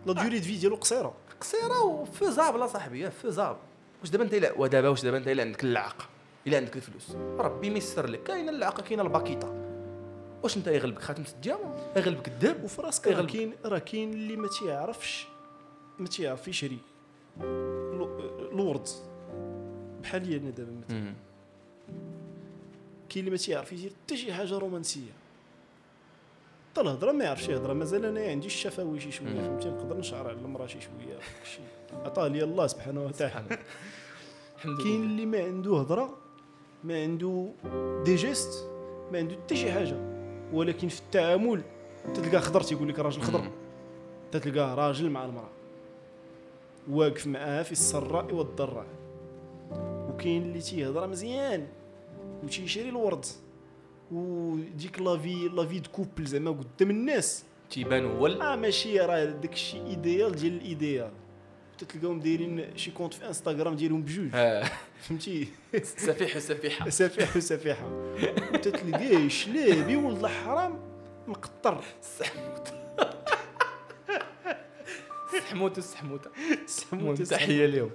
la 0.06 0.12
durée 0.12 0.38
de 0.38 0.44
vie 0.44 0.56
ديالو 0.56 0.76
قصيرة 0.76 1.14
قصيره 1.40 1.84
و 1.84 1.93
faisable 1.93 2.64
أصاحبي 2.64 3.10
faisable. 3.10 3.58
واش 4.00 4.10
دابا 4.10 4.24
أنت 4.24 4.52
ودابا 4.56 4.88
واش 4.88 5.02
دابا 5.02 5.16
أنت 5.16 5.28
عندك 5.28 5.64
اللعاقه 5.64 6.04
الا 6.46 6.56
عندك 6.56 6.76
الفلوس 6.76 7.10
ربي 7.38 7.70
ميسر 7.70 8.06
لك. 8.06 8.22
كاينة 8.22 8.50
اللعاقه 8.52 8.82
كاينة 8.82 9.02
الباكيطة. 9.02 9.54
واش 10.42 10.56
أنت 10.56 10.66
يغلبك؟ 10.66 11.02
خاتم 11.02 11.22
ال 11.34 11.39
diamant 11.39 11.76
يغلبك 11.96 12.28
الذهب 12.28 12.64
وفي 12.64 12.82
راسك 12.82 13.08
راه. 13.08 13.22
كاين 13.26 13.52
راه 13.64 13.78
كاين 13.78 14.12
اللي 14.12 14.36
ما 14.36 14.48
تيعرفش 14.48 15.26
ما 15.98 16.06
تيعرف 16.08 16.48
يشري 16.48 16.78
لو- 17.40 18.18
الورد 18.52 18.88
بحال 20.02 20.28
لي 20.28 20.36
أنا 20.36 20.50
دابا 20.50 20.70
مثلا. 20.86 21.14
كاين 23.08 23.24
اللي 23.24 23.30
ما 23.30 23.36
تيعرف 23.36 23.72
يدير 23.72 23.92
حتى 24.04 24.16
شي 24.16 24.32
حاجة 24.32 24.58
رومانسية. 24.58 25.10
حتى 26.72 26.80
الهضرة 26.80 27.12
ما 27.12 27.24
يعرفش 27.24 27.48
يهضر. 27.48 27.74
مازال 27.74 28.04
أنا 28.04 28.20
عندي 28.20 28.46
الشفوي 28.46 29.00
شي 29.00 29.10
شوية. 29.12 29.28
فهمتي؟ 29.40 29.68
نقدر 29.68 29.96
نشعر 29.96 30.28
على 30.28 30.38
المرأة 30.38 30.66
شي 30.66 30.78
شوية 30.80 31.18
عطاه 32.04 32.28
لي 32.28 32.44
الله 32.44 32.66
سبحانه 32.66 33.04
وتعالى. 33.04 33.58
كاين 34.82 35.02
اللي 35.02 35.26
ما 35.26 35.44
عنده 35.44 35.76
هضرة 35.80 36.18
ما 36.84 37.02
عنده 37.02 37.48
دي 38.04 38.14
جيست 38.14 38.70
ما 39.12 39.18
عنده 39.18 39.34
حتى 39.34 39.56
شي 39.56 39.72
حاجة. 39.72 39.96
ولكن 40.52 40.88
في 40.88 41.00
التعامل 41.00 41.62
تلقاه 42.14 42.40
خضر 42.40 42.60
تيقول 42.60 42.88
لك 42.88 42.98
راجل 42.98 43.22
خضر. 43.22 43.50
تتلقاه 44.32 44.74
راجل 44.74 45.10
مع 45.10 45.24
المرأة. 45.24 45.50
واقف 46.90 47.26
معاها 47.26 47.62
في 47.62 47.72
السراء 47.72 48.34
والضراء. 48.34 48.86
وكاين 50.10 50.42
اللي 50.42 50.60
تيهضر 50.60 51.06
مزيان. 51.06 51.66
وتيشري 52.44 52.88
الورد. 52.88 53.26
وديك 54.12 55.00
la 55.00 55.19
vie 55.19 55.48
la 55.48 55.60
vie 55.60 55.78
de 55.78 55.90
couple 55.90 56.24
زعما 56.24 56.50
قدام 56.50 56.90
الناس. 56.90 57.44
تيبان 57.70 58.04
هو 58.04 58.26
آه 58.26 58.56
ماشي 58.56 59.00
راه 59.00 59.24
داك 59.24 59.52
الشيء 59.52 59.86
idéal 59.86 60.32
ديال 60.32 60.52
ال 60.56 60.65
idéal 60.65 61.10
تتلقاهم 61.78 62.20
دايرين 62.20 62.76
شي 62.76 62.90
compte 62.90 63.14
في 63.14 63.26
انستغرام 63.26 63.76
ديالهم 63.76 64.02
بجوج. 64.02 64.28
آه. 64.34 64.70
فهمتي؟ 65.00 65.48
سفيح 65.82 66.36
وسفيحه 66.36 66.88
سفيح 66.88 67.36
وسفيحه 67.36 67.86
وتتلقاه 68.54 69.28
شلابي 69.28 69.96
ولد 69.96 70.24
الحرام 70.24 70.78
مقطر. 71.28 71.84
سحموته 75.38 75.80
سحموته 75.80 76.30
سموت 76.66 77.22
تحيه 77.22 77.66
لهم 77.66 77.90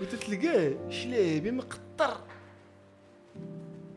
وتتلقاه 0.00 0.90
شلابي 0.90 1.50
مقطر. 1.50 2.16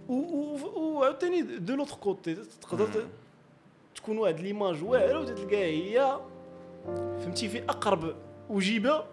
وعاوتاني 0.10 1.42
دو 1.42 1.76
لوتر 1.76 1.96
كوتي 1.96 2.36
تقدر 2.62 3.08
تكون 3.96 4.18
واحد 4.18 4.40
ليماج 4.40 4.84
واعرة 4.84 5.20
وتتلقاها 5.20 5.66
هي 5.66 6.20
فهمتي 7.20 7.50
في 7.50 7.64
أقرب 7.64 8.16
وجيبه 8.50 9.04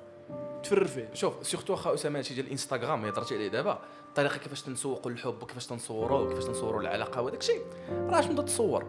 تفرر 0.62 0.86
فيه 0.86 1.10
شوف 1.14 1.34
surtout 1.46 1.72
واخا 1.72 1.94
أسامة 1.94 2.18
هادشي 2.18 2.34
ديال 2.34 2.46
الانستغرام 2.46 3.00
اللي 3.00 3.12
هضرتي 3.12 3.34
عليه 3.34 3.48
دابا. 3.48 3.78
الطريقة 4.08 4.38
كيفاش 4.38 4.62
تنسوقوا 4.62 5.10
الحب 5.10 5.42
وكيفاش 5.42 5.66
تنصوروا 5.66 6.18
وكيفاش 6.20 6.44
تنصوروا 6.44 6.80
العلاقة 6.80 7.22
وهذاك 7.22 7.40
الشيء. 7.40 7.62
راه 7.90 8.20
شنو 8.20 8.42
تصور 8.42 8.86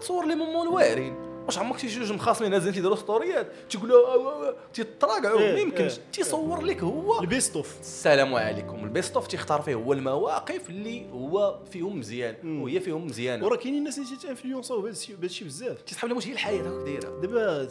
تصور 0.00 0.26
les 0.26 0.34
moments 0.34 0.68
واعرين 0.68 1.31
واش 1.46 1.58
عمرك 1.58 1.78
شي 1.78 1.86
جوج 1.86 2.12
مخاصمين 2.12 2.50
نازلين 2.50 2.74
تيديروا 2.74 2.96
ستوريات 2.96 3.46
تيقول 3.70 3.88
له 3.88 4.54
تيتراجعوا 4.74 5.40
إيه، 5.40 5.52
ما 5.52 5.58
يمكنش. 5.58 5.98
إيه. 5.98 6.04
تيصور 6.12 6.62
لك 6.62 6.82
هو. 6.82 7.20
ال 7.20 7.27
best 7.27 7.56
of 7.56 7.80
السلام 7.80 8.34
عليكم. 8.34 8.84
ال 8.84 8.90
best 8.90 9.14
of 9.14 9.26
تيختار 9.26 9.62
فيه 9.62 9.74
هو 9.74 9.92
المواقف 9.92 10.70
اللي 10.70 11.10
هو 11.10 11.60
فيهم 11.70 11.98
مزيان. 11.98 12.60
وهي 12.60 12.80
فيهم 12.80 13.06
مزيانة. 13.06 13.46
وراه 13.46 13.56
كاينين 13.56 13.78
الناس 13.78 13.98
اللي 13.98 14.08
تيت 14.08 14.23
influencer 14.23 14.75
او 14.75 14.80
بهذا 14.80 14.96
الشيء 15.22 15.46
بزاف 15.46 15.82
تيسحب 15.82 16.08
لهم 16.08 16.16
واش 16.16 16.26
هي 16.26 16.32
الحياة 16.32 16.62
هاك 16.62 16.84
دايرة. 16.84 17.20
دابا 17.20 17.64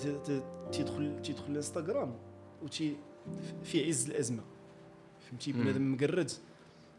تيدخل 0.72 1.22
تيدخل 1.22 1.44
الانستغرام 1.50 2.16
وتي 2.64 2.98
في 3.64 3.88
عز 3.88 4.10
الأزمة. 4.10 4.44
فهمتي. 5.30 5.52
بنادم 5.52 5.94
مقرد. 5.94 6.32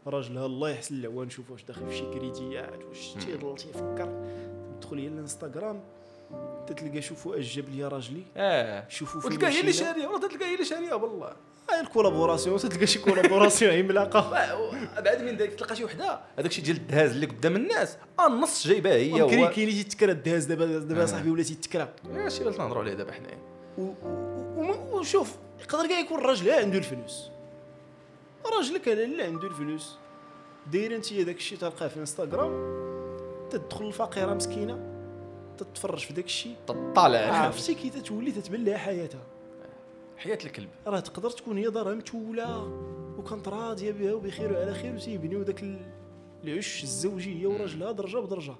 راجل 0.07 0.37
ها 0.37 0.45
الله 0.45 0.69
يحسن 0.69 0.95
العوان 0.95 1.27
نشوف 1.27 1.51
واش 1.51 1.63
داخل 1.63 1.87
في 1.87 1.95
شي 1.95 2.05
كريديات 2.13 2.83
واش 2.85 3.13
تيفكر. 3.63 4.25
تدخل 4.81 4.97
هي 4.97 5.07
الانستغرام. 5.07 5.83
تتلقى 6.67 7.01
شوفوا 7.01 7.39
اش 7.39 7.55
جاب 7.55 7.69
لي 7.69 7.83
راجلي. 7.87 8.23
آه. 8.37 8.85
شوفوا 8.89 9.21
فين 9.21 9.31
وتلقى 9.31 9.51
هي 9.51 9.59
اللي. 9.59 9.73
شاريه 9.73 10.07
والله 10.07 10.27
تلقى 10.27 10.45
هي 10.45 10.53
اللي 10.53 10.65
شاريه 10.65 10.93
والله. 10.93 11.33
هاي 11.69 11.79
ال 11.81 11.86
collaboration 11.86 12.57
تلقى 12.57 12.87
شي 12.87 12.99
collaboration 12.99 13.73
عملاقه 13.73 14.29
بعد 15.05 15.21
من 15.21 15.37
ذلك 15.37 15.53
تلقى 15.53 15.75
شي 15.75 15.83
وحدة. 15.83 16.19
هذاك 16.39 16.49
الشيء 16.51 16.63
ديال 16.63 16.77
الدهاز 16.77 17.11
اللي 17.11 17.25
قدام 17.25 17.55
الناس. 17.55 17.97
آه، 18.19 18.27
النص 18.27 18.67
جايبها 18.67 18.93
هي 18.93 19.21
هو 19.21 19.27
كاين 19.29 19.69
اللي 19.69 19.83
تيتكرا 19.83 20.11
الدهاز 20.11 20.45
دابا 20.45 20.65
دابا 20.65 21.03
آه. 21.03 21.05
صاحبي 21.05 21.31
ولا 21.31 21.43
تيتكرا 21.43 21.89
ماشي 22.13 22.41
اللي 22.41 22.53
تنهضروا 22.53 22.83
عليه 22.83 22.93
دابا 22.93 23.11
حنايا. 23.11 23.37
وشوف 24.91 25.35
يقدر 25.59 25.87
كاع 25.87 25.99
يكون 25.99 26.19
الراجل 26.19 26.51
عنده 26.51 26.77
الفلوس. 26.77 27.29
راجلك 28.57 28.89
هذا 28.89 29.03
اللي 29.03 29.23
عنده 29.23 29.47
الفلوس. 29.47 29.95
داير 30.71 30.95
انت 30.95 31.13
داك 31.13 31.37
الشيء 31.37 31.57
تلقاه 31.57 31.87
في 31.87 31.99
انستغرام 31.99 32.83
تدخل 33.49 33.87
الفقيرة 33.87 34.33
مسكينة. 34.33 34.92
تتفرج 35.57 35.99
في 35.99 36.13
داك 36.13 36.25
الشيء 36.25 36.55
تطالع. 36.67 37.19
عرفتي 37.19 37.75
كي 37.75 37.89
تتولي 37.89 38.31
تتبان 38.31 38.63
لها 38.65 38.77
حياتها. 38.77 39.21
حياة 40.17 40.37
الكلب. 40.45 40.69
راه 40.87 40.99
تقدر 40.99 41.29
تكون 41.29 41.57
هي 41.57 41.69
دارها 41.69 41.93
متوله 41.93 42.63
وكانت 43.17 43.47
راضية 43.47 43.91
بها 43.91 44.13
وبخير 44.13 44.53
وعلى 44.53 44.73
خير 44.73 44.95
وتيبنيو 44.95 45.43
داك 45.43 45.63
ال- 45.63 45.93
العش 46.43 46.83
الزوجية 46.83 47.47
وراجلها 47.47 47.91
درجه 47.91 48.17
بدرجة. 48.17 48.55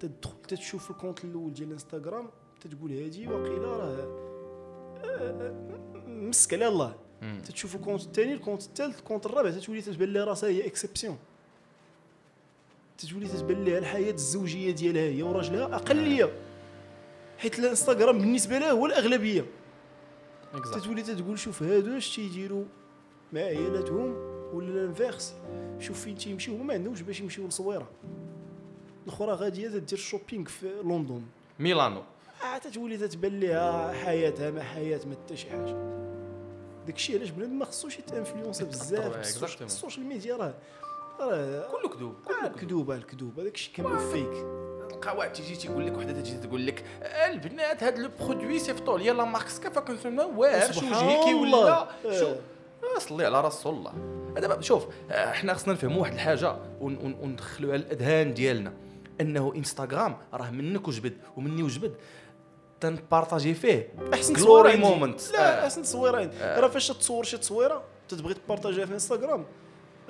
تدخل 0.00 0.34
تتشوف 0.48 0.90
ال 0.90 0.95
compte 0.95 1.24
الأول 1.24 1.52
ديال 1.52 1.68
الإنستغرام 1.68 2.30
تتقول 2.60 2.92
هادي 2.92 3.26
واقيلا 3.28 3.66
راه 3.66 4.30
آه، 5.04 5.52
مسك 6.06 6.54
على 6.54 6.68
الله. 6.68 6.94
تتشوف 7.44 7.74
ال 7.76 7.80
compte 7.80 8.02
الثاني 8.02 8.32
ال 8.32 8.36
compte 8.36 8.62
الثالث 8.62 8.98
ال 8.98 9.02
compte 9.02 9.26
الرابع 9.26 9.50
تتولي 9.50 9.80
تتبان 9.82 10.12
لها 10.12 10.24
راسها 10.24 10.48
هي 10.48 10.66
exception 10.66 11.18
تتولي 13.00 13.28
تتبان 13.28 13.64
لها 13.64 13.78
الحياة 13.78 14.12
الزوجية 14.12 14.70
ديالها 14.70 15.02
هي 15.02 15.22
وراجلها 15.22 15.64
أقلية. 15.64 16.32
حيت 17.38 17.58
الانستغرام 17.58 18.18
بالنسبة 18.18 18.58
لها 18.58 18.70
هو 18.70 18.86
الأغلبية. 18.86 19.44
تتولي 20.74 21.02
تتقول 21.02 21.38
شوف 21.38 21.62
هادو 21.62 21.96
اش 21.96 22.16
تيديروا 22.16 22.64
مع 23.32 23.40
عيالاتهم 23.40 24.14
ولا 24.54 24.68
l'inverse. 24.68 25.34
شوف 25.78 26.00
فين 26.00 26.16
تيمشيو 26.16 26.54
هما 26.54 26.64
ما 26.64 26.74
عندهمش 26.74 27.02
باش 27.02 27.20
يمشيو 27.20 27.46
لصويرة. 27.46 27.90
الأخرى 29.06 29.32
غادية 29.32 29.68
تدير 29.68 29.98
shopping 29.98 30.44
في 30.44 30.66
لندن. 30.84 31.22
ميلانو. 31.58 32.02
آه 32.42 32.58
تتولي 32.58 32.96
تتبان 32.96 33.40
لها 33.40 33.92
حياتها 33.92 34.50
ما 34.50 34.62
حياة 34.62 35.00
ما 35.06 35.14
حتى 35.24 35.36
شي 35.36 35.50
حاجة. 35.50 36.00
داكشي 36.86 37.16
علاش 37.16 37.30
بنادم 37.30 37.58
ما 37.58 37.64
خصوش 37.64 37.98
يت 37.98 38.10
influença 38.10 38.64
بزاف. 38.64 39.42
ال 39.62 39.68
social 39.68 40.06
media 40.06 40.36
راه. 40.36 40.54
كله 41.20 41.88
كذوب 41.88 42.14
آه، 42.30 42.48
كله 42.48 42.48
كذوب 42.48 42.60
كذوبه 42.60 42.94
الكذوب 42.94 43.40
هذاك 43.40 43.54
الشيء 43.54 43.74
كامل 43.74 43.98
فيك 43.98 44.44
القواعد 44.92 45.32
تيجي 45.32 45.56
تيقول 45.56 45.86
لك 45.86 45.96
وحدة 45.98 46.12
تجي 46.12 46.36
تقول 46.38 46.66
لك 46.66 46.84
البنات 47.28 47.82
هاد 47.82 47.98
لو 47.98 48.10
برودوي 48.20 48.58
صيفطوا 48.58 48.98
لي 48.98 49.10
لا 49.10 49.24
مارك 49.24 49.48
سكافا 49.48 49.80
كنسميو 49.80 50.40
واه 50.40 50.66
شو 50.66 50.72
سبحان 50.80 51.06
وجهي 51.06 51.24
كي 51.24 51.30
الله. 51.32 51.88
ولا 52.04 52.18
شو 52.18 52.26
آه. 52.26 52.36
آه، 52.96 52.98
صلي 52.98 53.24
على 53.26 53.40
رسول 53.40 53.74
الله 53.74 53.92
دابا 54.40 54.60
شوف 54.60 54.86
آه، 55.10 55.30
إحنا 55.30 55.54
خصنا 55.54 55.72
نفهموا 55.74 56.00
واحد 56.00 56.12
الحاجة 56.12 56.56
ون- 56.80 56.96
ون- 57.02 57.18
وندخلوها 57.22 57.76
الأذهان 57.76 58.34
ديالنا 58.34 58.72
أنه 59.20 59.52
إنستغرام 59.56 60.16
راه 60.34 60.50
منك 60.50 60.88
وجبد 60.88 61.16
ومني 61.36 61.62
وجبد 61.62 61.94
تنبارطاجي 62.80 63.54
فيه 63.54 63.92
احسن 64.14 64.34
تصويره 64.34 64.72
moments. 64.72 65.32
لا 65.32 65.60
آه. 65.60 65.64
أحسن 65.64 65.82
تصويره. 65.82 66.30
آه. 66.40 66.60
راه 66.60 66.68
فاش 66.68 66.88
تصور 66.88 67.24
شي 67.24 67.36
تصويرة 67.38 67.82
تتبغي 68.08 68.34
تبارطاجيها 68.34 68.86
في 68.86 68.92
إنستغرام 68.94 69.44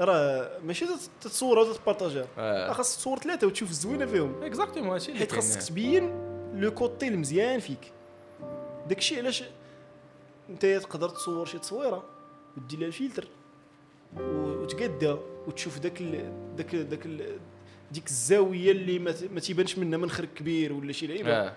راه 0.01 0.59
ماشي 0.65 0.87
تت- 0.87 1.11
تتصورها 1.21 1.63
وتت 1.71 1.84
partager 1.84 2.18
ها. 2.18 2.27
آه. 2.39 2.73
خاصك 2.73 2.97
تصور 2.99 3.19
ثلاثة 3.19 3.47
وتشوف 3.47 3.71
الزوينة 3.71 4.07
فيهم. 4.07 4.43
exactement 4.43 4.93
هادشي 4.93 5.09
اللي 5.09 5.19
حيت. 5.19 5.33
خاصك 5.33 5.63
تبين 5.69 6.11
le 6.61 6.75
côté 6.75 7.09
المزيان 7.09 7.61
فيك. 7.61 7.93
داكشي 8.89 9.19
علاش 9.19 9.45
انت 10.51 10.67
تقدر 10.67 11.09
تصور 11.09 11.47
شي 11.47 11.59
تصويرة 11.59 12.05
ودير 12.57 12.79
لها 12.79 12.89
الفلتر 12.89 13.29
وتقادها 14.21 15.19
وتشوف 15.47 15.79
داك 15.79 16.01
ال... 16.01 16.33
داك 16.57 16.75
داك 16.75 17.07
ال... 17.07 17.39
ديك 17.93 18.07
الزاوية 18.07 18.71
اللي 18.73 18.99
ما, 18.99 19.13
ت... 19.13 19.25
ما 19.33 19.41
تيبانش 19.41 19.79
منها 19.79 19.99
منخر 19.99 20.25
كبير 20.25 20.73
ولا 20.73 20.93
شي 20.93 21.07
لعيبة. 21.07 21.31
آه. 21.33 21.53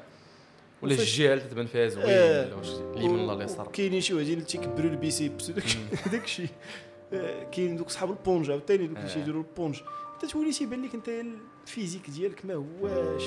ولا 0.81 0.93
الجهة 0.93 1.33
اللي 1.33 1.43
تبان 1.49 1.65
فيها 1.65 1.87
زوين 1.87 2.05
آه. 2.07 2.45
ولا 2.45 2.55
واش 2.55 2.67
اليمين 2.97 3.19
ولا 3.19 3.33
اليسار 3.33 3.67
كاينين 3.67 4.01
شي 4.01 4.13
وحدين 4.13 4.33
اللي 4.33 4.45
تيكبروا 4.45 4.91
ال 4.91 4.99
biceps 4.99 5.49
وداك 5.49 5.63
داك 6.11 6.23
الشيء 6.23 6.45
آه، 6.47 6.92
كاين 7.51 7.75
دوك 7.75 7.89
صحاب 7.89 8.09
البونج 8.09 8.51
عاوتاني 8.51 8.87
دوك 8.87 8.97
اللي 8.97 9.09
آه. 9.09 9.13
تيديروا 9.13 9.43
البونج. 9.43 9.81
انت 10.13 10.31
تولي 10.31 10.51
تيبان 10.51 10.81
لك 10.85 10.95
أنت 10.95 11.09
ال 11.63 11.68
physique 11.68 12.09
ديالك 12.09 12.45
ما 12.45 12.53
هواش. 12.53 13.23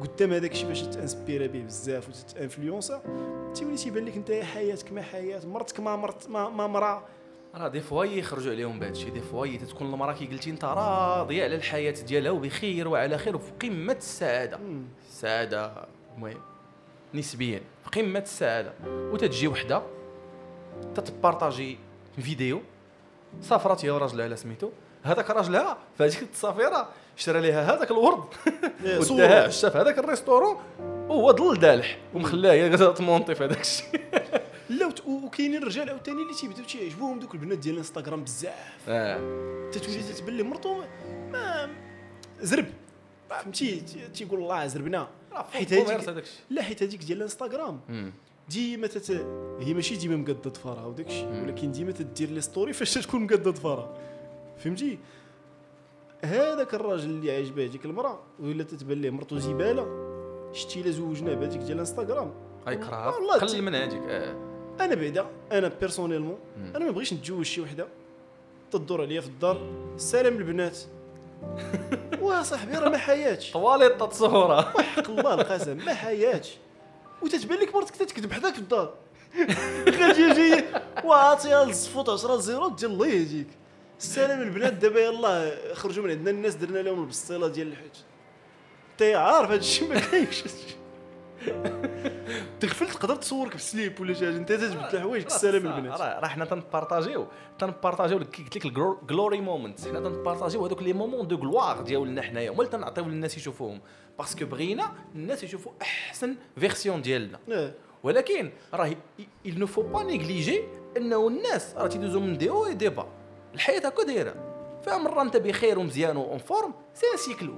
قدام 0.00 0.32
هذاك 0.32 0.52
الشيء 0.52 0.68
باش 0.68 0.82
ت 0.82 0.90
inspira 0.90 1.46
به 1.46 1.62
بزاف 1.62 2.08
وتت 2.08 2.32
influença 2.32 3.02
تيولي 3.54 3.76
تيبان 3.76 4.04
لك 4.04 4.16
أنت 4.16 4.32
حياتك 4.32 4.92
ما 4.92 5.02
حياة 5.02 5.46
مرتك 5.46 5.80
ما 5.80 5.96
مرت 5.96 6.28
ما, 6.28 6.48
ما 6.48 6.66
مرا. 6.66 7.08
راه 7.54 7.68
des 7.68 7.80
fois 7.80 8.04
يخرجوا 8.04 8.52
عليهم 8.52 8.80
بهذا 8.80 8.92
الشيء 8.92 9.12
des 9.12 9.20
fois 9.20 9.46
تكون 9.56 9.86
المراه 9.86 10.12
كي 10.12 10.26
قلتي 10.26 10.50
أنت 10.50 10.64
راضية 10.64 11.44
على 11.44 11.54
الحياة 11.54 11.90
ديالها 11.92 12.30
وبخير 12.30 12.88
وعلى 12.88 13.18
خير 13.18 13.36
وفي 13.36 13.52
قمة 13.62 13.92
السعادة. 13.92 14.58
السعاده 15.08 15.86
المهم 16.16 16.40
نسبيا 17.14 17.60
في 17.84 18.00
قمة 18.00 18.18
السعادة. 18.18 18.72
وتتجي 18.86 19.48
وحدة 19.48 19.82
تتبارطاجي 20.94 21.78
فيديو. 22.20 22.60
سافرت 23.42 23.84
هي 23.84 23.90
وراجلها 23.90 24.24
على 24.24 24.36
سميتو. 24.36 24.70
هذاك 25.02 25.30
راجلها 25.30 25.78
في 25.98 26.04
هذيك 26.04 26.22
السفيره 26.32 26.88
شرى 27.16 27.40
لها 27.40 27.74
هذاك 27.74 27.90
الورد. 27.90 28.24
وداها. 28.84 29.46
عشا 29.46 29.68
في 29.68 29.78
هذاك 29.78 29.98
الريستورون 29.98 30.56
وهو 30.80 31.30
ضل 31.30 31.58
دالح 31.58 31.98
ومخلاها 32.14 32.52
هي 32.52 32.76
تمونطي 32.76 33.34
في 33.34 33.44
هذاك 33.44 33.60
الشيء. 33.60 34.00
لا 34.78 34.92
وكاينين 35.06 35.62
الرجال 35.62 35.90
عاوتاني 35.90 36.22
اللي 36.22 36.34
تيبداو 36.34 36.64
تيعجبوهم. 36.64 37.18
دوك 37.20 37.34
البنات 37.34 37.58
ديال 37.58 37.74
الانستغرام 37.74 38.24
بزاف. 38.24 38.88
آه. 38.88 39.70
تتولي 39.72 40.02
تتبان 40.02 40.36
لي 40.36 40.42
مرتو 40.42 40.82
ما 41.30 41.70
زرب. 42.40 42.66
فهمتي؟ 43.30 43.80
تي- 43.80 44.08
تيقول 44.08 44.40
الله 44.40 44.66
زربنا. 44.66 45.08
حيت 45.52 45.72
هذيك 45.72 46.24
لا 46.50 46.62
حيت 46.62 46.82
هذيك 46.82 47.04
ديال 47.04 47.18
الانستغرام. 47.18 47.80
ديما 48.48 48.86
تت... 48.86 49.10
هي 49.60 49.74
ماشي 49.74 49.96
ديما 49.96 50.16
مقاده 50.16 50.50
ظفرها 50.50 50.86
وداك 50.86 51.06
الشيء. 51.06 51.42
ولكن 51.42 51.72
ديما 51.72 51.92
تدير 51.92 52.30
لي 52.30 52.40
story 52.40 52.72
فاش 52.72 52.94
تكون 52.94 53.22
مقاده 53.22 53.50
ظفرها 53.50 53.94
فهمتي؟ 54.58 54.98
هذاك 56.24 56.74
الراجل 56.74 57.10
اللي 57.10 57.36
عاجبه 57.36 57.64
هذيك 57.64 57.84
المرأة 57.84 58.18
ولا 58.40 58.64
تتبان 58.64 59.00
ليه 59.00 59.10
مرتو 59.10 59.38
زبالة 59.38 59.86
شتي 60.52 60.80
إلا 60.80 60.90
زوجنا 60.90 61.34
بهذيك 61.34 61.60
ديال 61.60 61.80
كراها 62.64 63.14
والله 63.14 63.38
قلل 63.38 63.62
من 63.62 63.74
هذيك 63.74 64.02
آه. 64.08 64.34
أنا 64.80 64.94
بعدا 64.94 65.26
أنا 65.52 65.68
personnellement. 65.80 66.38
أنا 66.76 66.84
ما 66.84 66.90
بغيتش 66.90 67.14
نتزوج 67.14 67.44
شي 67.44 67.60
وحدة. 67.60 67.86
تدور 68.70 69.00
عليا 69.02 69.20
في 69.20 69.26
الدار 69.26 69.60
سلام 69.96 70.36
البنات. 70.36 70.78
واه 72.22 72.42
صاحبي 72.42 72.78
راه 72.78 72.88
ما 72.88 72.98
حياتش. 72.98 73.52
طواليط 73.52 74.02
التصوره 74.02 74.60
حق 74.62 75.10
الله 75.10 75.34
القسم 75.34 75.76
ما 75.76 75.94
حياتش. 75.94 76.56
وتتبان 77.24 77.58
لك 77.58 77.74
مرتك 77.74 77.96
تتكذب 77.96 78.32
حداك 78.32 78.52
في 78.54 78.58
الدار. 78.58 78.94
جي 79.88 80.32
جي 80.32 80.64
وعاطيها 81.04 81.62
الصفوط 81.62 82.10
10 82.10 82.36
زيرو 82.36 82.68
ديال 82.68 82.90
الله 82.90 83.06
يهديك. 83.06 83.48
السلام 83.98 84.42
البنات 84.42 84.72
دابا 84.72 85.00
يلاه 85.00 85.74
خرجوا 85.74 86.04
من 86.04 86.10
عندنا 86.10 86.30
الناس 86.30 86.54
درنا 86.54 86.78
لهم 86.78 87.02
البسطيلة 87.02 87.48
ديال 87.48 87.68
الحوت. 87.68 88.04
انت 88.92 89.02
عارف 89.02 89.50
هذا 89.50 89.60
الشيء 89.60 89.88
ما 89.88 90.00
كاينش. 90.00 90.44
تغفل 92.60 92.86
تقدر 92.86 93.16
تصورك 93.16 93.54
بسليب 93.54 94.00
ولا 94.00 94.12
شي 94.14 94.26
حاجة؟ 94.26 94.36
انت 94.36 94.52
تجبد 94.52 94.94
الحوايج 94.94 95.24
السلام 95.24 95.66
البنات. 95.66 96.00
راه 96.00 96.26
حنا 96.26 96.44
تنبارطاجيو 96.44 97.26
تن 97.58 97.69
partager 97.69 98.12
و 98.12 98.18
قلت 98.18 98.56
لك 98.56 98.66
ال 98.66 98.78
glory 98.78 99.40
moment 99.40 99.88
حنا 99.88 100.00
تن 100.00 100.12
partager 100.12 100.60
و 100.60 100.66
هذوك 100.66 100.82
les 100.82 100.92
moments 100.92 101.28
de 101.28 101.36
gloire 101.36 101.80
ديالنا 101.80 102.22
حنايا. 102.22 102.50
هما 102.50 102.58
اللي 102.58 102.70
تنعطيو 102.70 103.04
للناس 103.04 103.36
يشوفوهم. 103.36 103.80
parce 104.18 104.36
que 104.36 104.46
بغينا 104.46 104.92
الناس 105.14 105.44
يشوفوا 105.44 105.72
أحسن 105.82 106.36
version 106.58 107.02
ديالنا. 107.02 107.38
آه 107.52 107.72
ولكن 108.02 108.50
راه 108.74 108.90
il 109.46 109.58
ne 109.58 109.66
faut 109.66 109.96
pas 109.96 110.04
négliger 110.04 110.60
إنه 110.96 111.28
الناس 111.28 111.74
راه 111.76 111.86
تيدوزو 111.86 112.20
من 112.20 112.38
دي 112.38 112.50
أو 112.50 112.72
دي 112.72 112.88
با 112.88 113.08
الحياة 113.54 113.86
هكا 113.86 114.02
دايرة. 114.02 114.34
فمرة 114.86 115.22
أنت 115.22 115.36
بخير 115.36 115.78
ومزيان 115.78 116.16
en 116.16 116.38
forme 116.38 116.74
c'est 116.94 117.06
un 117.12 117.16
cycle 117.16 117.50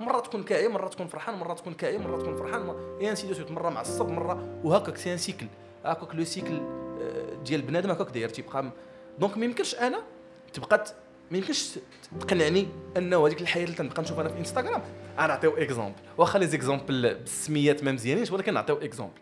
مرة 0.00 0.20
تكون 0.20 0.42
كاعي 0.42 0.68
مرة 0.68 0.88
تكون 0.88 1.06
فرحان 1.06 1.34
مرة 1.38 1.54
تكون 1.54 1.74
كاعي 1.74 1.98
مرة 1.98 2.16
تكون 2.16 2.36
فرحان. 2.36 2.74
et 3.00 3.10
ainsi 3.10 3.26
de 3.26 3.34
suite 3.34 3.50
مرة 3.50 3.70
معصب 3.70 4.08
مرة. 4.08 4.60
وهكاك 4.64 4.96
c'est 4.96 5.12
un 5.12 5.18
cycle. 5.18 5.46
هكاك 5.84 6.14
le 6.14 6.24
cycle 6.24 6.60
آه، 7.02 7.34
ديال 7.44 7.62
بنادم 7.62 7.90
هكاك 7.90 8.10
داير 8.10 8.28
تيبقى 8.28 8.70
donc 9.18 9.38
ما 9.38 9.44
يمكنش 9.44 9.74
أنا 9.74 10.02
تبقى 10.52 10.84
ما 11.30 11.38
يمكنش 11.38 11.78
تقنعني 12.20 12.68
أنه 12.96 13.26
هذيك 13.26 13.40
الحياة 13.40 13.64
اللي 13.64 13.76
تنبقى 13.76 14.02
نشوف 14.02 14.20
أنا 14.20 14.28
في 14.28 14.38
انستغرام 14.38 14.82
أنا 15.18 15.26
نعطيو 15.26 15.56
exemple 15.56 15.94
واخا 16.18 16.38
les 16.38 16.46
exemples 16.46 17.14
بالسميات 17.14 17.84
ما 17.84 17.92
مزيانينش 17.92 18.30
ولكن 18.30 18.54
نعطيو 18.54 18.76
exemple 18.76 19.12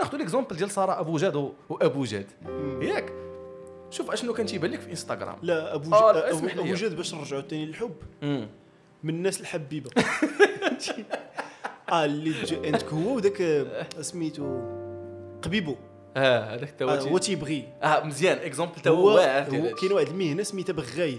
ناخذ 0.00 0.18
l'exemple 0.18 0.56
ديال 0.56 0.70
سارة 0.70 1.00
أبو 1.00 1.16
جاد 1.16 1.52
وأبو 1.68 2.04
جاد. 2.04 2.26
ياك؟ 2.82 3.12
شوف 3.90 4.10
أشنو 4.10 4.32
كان 4.32 4.46
تيبان 4.46 4.70
لك 4.70 4.80
في 4.80 4.90
انستغرام 4.90 5.36
لا 5.42 5.74
أبو 5.74 5.94
آه، 5.94 6.12
لا، 6.12 6.30
ابو. 6.30 6.46
أبو 6.46 6.74
جد 6.74 6.96
باش 6.96 7.14
نرجعوا 7.14 7.42
ثاني 7.42 7.66
للحب. 7.66 7.94
من 9.04 9.14
الناس 9.14 9.40
الحبيبة. 9.40 9.90
آه 11.92 12.04
اللي 12.04 12.34
عندك 12.64 12.84
هو 12.84 13.16
وداك 13.16 13.40
آه، 13.40 13.86
سميتو 14.00 14.60
قبيبو. 15.42 15.74
آه 16.16 16.54
هذاك 16.54 16.70
تا 16.70 16.84
آه، 16.84 17.00
هو 17.00 17.18
تي- 17.18 17.26
تيبغي. 17.26 17.68
آه 17.82 18.04
مزيان. 18.04 18.38
exemple 18.38 18.74
تا 18.74 18.90
هو 18.90 19.06
واعر 19.14 19.72
كاين 19.80 19.92
واحد 19.92 20.06
المهنة 20.08 20.42
سميتها 20.42 20.72
بغاي. 20.72 21.18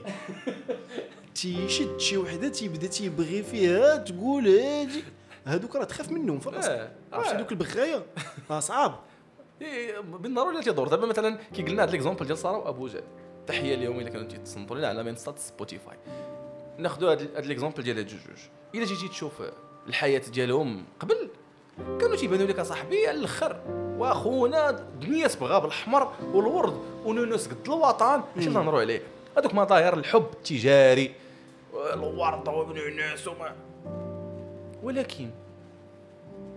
تيشد 1.35 1.99
شي 1.99 2.17
وحدة 2.17 2.47
تيبدا 2.49 2.87
تيبغي 2.87 3.43
فيها 3.43 3.97
تقول 3.97 4.47
هادي. 4.47 5.03
هادوك 5.45 5.75
راه 5.75 5.83
تخاف 5.83 6.11
منهم 6.11 6.39
في 6.39 6.49
راسك 6.49 6.69
آه، 6.69 6.91
عرفتي 7.13 7.35
آه. 7.35 7.37
دوك 7.37 7.51
البغاية؟ 7.51 8.05
راه 8.49 8.59
صعاب. 8.59 8.95
بالضروره 10.03 10.61
تيدور. 10.61 10.87
دابا 10.87 11.07
مثلا 11.07 11.37
كي 11.53 11.63
قلنا 11.63 11.83
هذا 11.83 11.91
l'exemple 11.91 12.25
ديال 12.25 12.37
سارة 12.37 12.57
وأبو 12.57 12.87
جاد 12.87 13.03
تحية 13.47 13.75
لهم 13.75 13.99
إلا 13.99 14.09
كانوا 14.09 14.27
تيتصنتوا 14.27 14.75
لنا 14.77 14.87
على 14.87 15.03
منصه 15.03 15.35
سبوتيفاي 15.37 15.97
ناخذوا 16.77 17.13
هذا 17.13 17.41
ليكزومبل 17.41 17.83
ديال 17.83 17.97
هاد 17.97 18.07
جوج. 18.07 18.19
إلا 18.75 18.85
جيتي 18.85 19.07
تشوف 19.07 19.43
الحياة 19.87 20.21
ديالهم 20.33 20.85
قبل 20.99 21.29
كانوا 21.77 22.15
تيبانوا 22.15 22.47
لك 22.47 22.59
اصاحبي 22.59 23.07
على 23.07 23.17
الأخر 23.17 23.61
وأخونا 23.97 24.71
دنيا 25.01 25.27
تبغى 25.27 25.61
بالأحمر 25.61 26.13
والورد 26.33 26.81
ونونس 27.05 27.47
قد 27.47 27.57
الوطن 27.67 28.23
اش 28.37 28.47
نهضروا 28.47 28.79
عليه. 28.79 29.01
هذوك 29.37 29.53
مظاهر 29.53 29.97
الحب 29.97 30.27
التجاري 30.33 31.15
الورد 31.93 32.47
والنونس 32.47 33.27
وما. 33.27 33.55
ولكن 34.83 35.29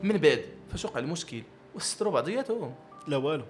من 0.03 0.17
بعد 0.17 0.45
فاش 0.71 0.85
وقع 0.85 1.01
المشكل 1.01 1.43
وستروا 1.75 2.13
بعضياتهم. 2.13 2.75
لا 3.07 3.17
والو. 3.17 3.45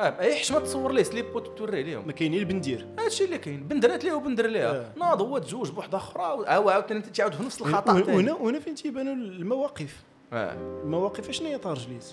آه 0.00 0.20
اي 0.20 0.34
حشمه 0.34 0.58
تصور 0.60 0.92
ليه 0.92 1.02
سليب 1.02 1.36
وتوريه 1.36 1.82
لهم 1.94 2.06
ما 2.06 2.12
كاينين 2.12 2.38
البندير. 2.40 2.86
هادشي 2.98 3.24
اللي 3.24 3.38
كاين 3.38 3.62
بندرات 3.68 4.04
ليه 4.04 4.12
وبندر 4.12 4.46
ليها. 4.46 4.70
آه. 4.70 4.92
ناض 4.96 5.22
هو 5.22 5.38
تزوج 5.38 5.70
بوحدة 5.70 5.98
أخرى 5.98 6.22
عاود 6.22 6.46
عاوتاني 6.48 7.00
تعاود 7.00 7.34
في 7.34 7.42
نفس 7.42 7.60
الخطأ. 7.60 7.92
وهنا- 7.92 8.32
وهنا 8.34 8.60
فين 8.60 8.74
تيبانوا 8.74 9.14
المواقف؟ 9.14 10.02
آه. 10.32 10.54
المواقف 10.84 11.30
شنو 11.30 11.48
هي 11.48 11.58
طارجليت 11.58 12.04